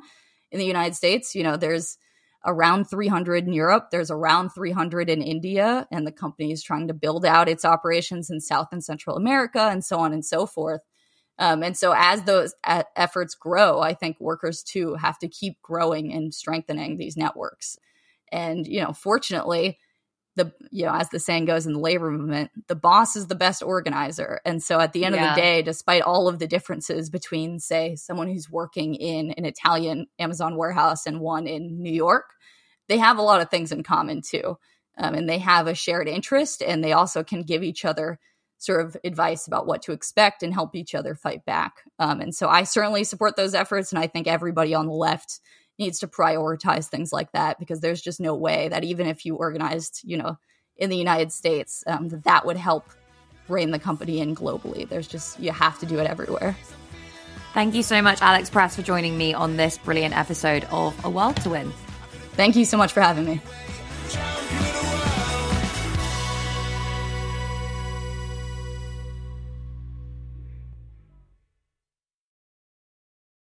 in 0.51 0.59
the 0.59 0.65
United 0.65 0.95
States, 0.95 1.35
you 1.35 1.43
know, 1.43 1.57
there's 1.57 1.97
around 2.45 2.85
300 2.85 3.45
in 3.45 3.53
Europe. 3.53 3.89
There's 3.91 4.11
around 4.11 4.49
300 4.49 5.09
in 5.09 5.21
India, 5.21 5.87
and 5.91 6.07
the 6.07 6.11
company 6.11 6.51
is 6.51 6.63
trying 6.63 6.87
to 6.87 6.93
build 6.93 7.25
out 7.25 7.49
its 7.49 7.65
operations 7.65 8.29
in 8.29 8.39
South 8.39 8.69
and 8.71 8.83
Central 8.83 9.17
America 9.17 9.61
and 9.61 9.83
so 9.83 9.99
on 9.99 10.13
and 10.13 10.25
so 10.25 10.45
forth. 10.45 10.81
Um, 11.39 11.63
and 11.63 11.75
so, 11.75 11.93
as 11.95 12.23
those 12.23 12.53
a- 12.65 12.85
efforts 12.95 13.33
grow, 13.33 13.79
I 13.79 13.93
think 13.93 14.19
workers 14.19 14.61
too 14.61 14.95
have 14.95 15.17
to 15.19 15.27
keep 15.27 15.61
growing 15.61 16.13
and 16.13 16.33
strengthening 16.33 16.97
these 16.97 17.15
networks. 17.15 17.79
And, 18.31 18.67
you 18.67 18.81
know, 18.81 18.91
fortunately, 18.91 19.79
the 20.35 20.53
you 20.71 20.85
know 20.85 20.93
as 20.93 21.09
the 21.09 21.19
saying 21.19 21.45
goes 21.45 21.65
in 21.65 21.73
the 21.73 21.79
labor 21.79 22.09
movement 22.09 22.49
the 22.67 22.75
boss 22.75 23.15
is 23.15 23.27
the 23.27 23.35
best 23.35 23.61
organizer 23.61 24.39
and 24.45 24.63
so 24.63 24.79
at 24.79 24.93
the 24.93 25.03
end 25.03 25.15
yeah. 25.15 25.29
of 25.29 25.35
the 25.35 25.41
day 25.41 25.61
despite 25.61 26.01
all 26.01 26.27
of 26.27 26.39
the 26.39 26.47
differences 26.47 27.09
between 27.09 27.59
say 27.59 27.95
someone 27.95 28.29
who's 28.29 28.49
working 28.49 28.95
in 28.95 29.31
an 29.31 29.43
italian 29.43 30.07
amazon 30.17 30.55
warehouse 30.55 31.05
and 31.05 31.19
one 31.19 31.45
in 31.45 31.81
new 31.81 31.91
york 31.91 32.25
they 32.87 32.97
have 32.97 33.17
a 33.17 33.23
lot 33.23 33.41
of 33.41 33.49
things 33.49 33.71
in 33.71 33.83
common 33.83 34.21
too 34.21 34.57
um, 34.97 35.13
and 35.13 35.29
they 35.29 35.39
have 35.39 35.67
a 35.67 35.75
shared 35.75 36.07
interest 36.07 36.61
and 36.61 36.83
they 36.83 36.93
also 36.93 37.23
can 37.23 37.41
give 37.41 37.63
each 37.63 37.83
other 37.83 38.19
sort 38.59 38.85
of 38.85 38.95
advice 39.03 39.47
about 39.47 39.65
what 39.65 39.81
to 39.81 39.91
expect 39.91 40.43
and 40.43 40.53
help 40.53 40.75
each 40.75 40.93
other 40.93 41.15
fight 41.15 41.43
back 41.45 41.83
um, 41.97 42.21
and 42.21 42.35
so 42.35 42.47
i 42.47 42.63
certainly 42.63 43.03
support 43.03 43.35
those 43.35 43.55
efforts 43.55 43.91
and 43.91 43.99
i 43.99 44.05
think 44.05 44.27
everybody 44.27 44.75
on 44.75 44.85
the 44.85 44.93
left 44.93 45.39
needs 45.79 45.99
to 45.99 46.07
prioritize 46.07 46.87
things 46.87 47.11
like 47.11 47.31
that 47.31 47.57
because 47.57 47.79
there's 47.79 48.01
just 48.01 48.19
no 48.19 48.35
way 48.35 48.67
that 48.67 48.83
even 48.83 49.07
if 49.07 49.25
you 49.25 49.35
organized, 49.35 50.01
you 50.03 50.17
know, 50.17 50.37
in 50.75 50.89
the 50.89 50.97
United 50.97 51.31
States, 51.31 51.83
um, 51.87 52.09
that 52.09 52.25
that 52.25 52.45
would 52.45 52.57
help 52.57 52.85
rein 53.47 53.71
the 53.71 53.79
company 53.79 54.19
in 54.19 54.35
globally. 54.35 54.87
There's 54.87 55.07
just, 55.07 55.39
you 55.39 55.51
have 55.51 55.79
to 55.79 55.85
do 55.85 55.97
it 55.97 56.05
everywhere. 56.05 56.55
Thank 57.53 57.73
you 57.73 57.81
so 57.81 58.01
much, 58.01 58.21
Alex 58.21 58.49
Press, 58.49 58.75
for 58.75 58.83
joining 58.83 59.17
me 59.17 59.33
on 59.33 59.57
this 59.57 59.77
brilliant 59.79 60.15
episode 60.15 60.65
of 60.65 60.93
A 61.03 61.09
World 61.09 61.37
to 61.37 61.49
Win. 61.49 61.71
Thank 62.33 62.55
you 62.55 62.65
so 62.65 62.77
much 62.77 62.93
for 62.93 63.01
having 63.01 63.25
me. 63.25 64.68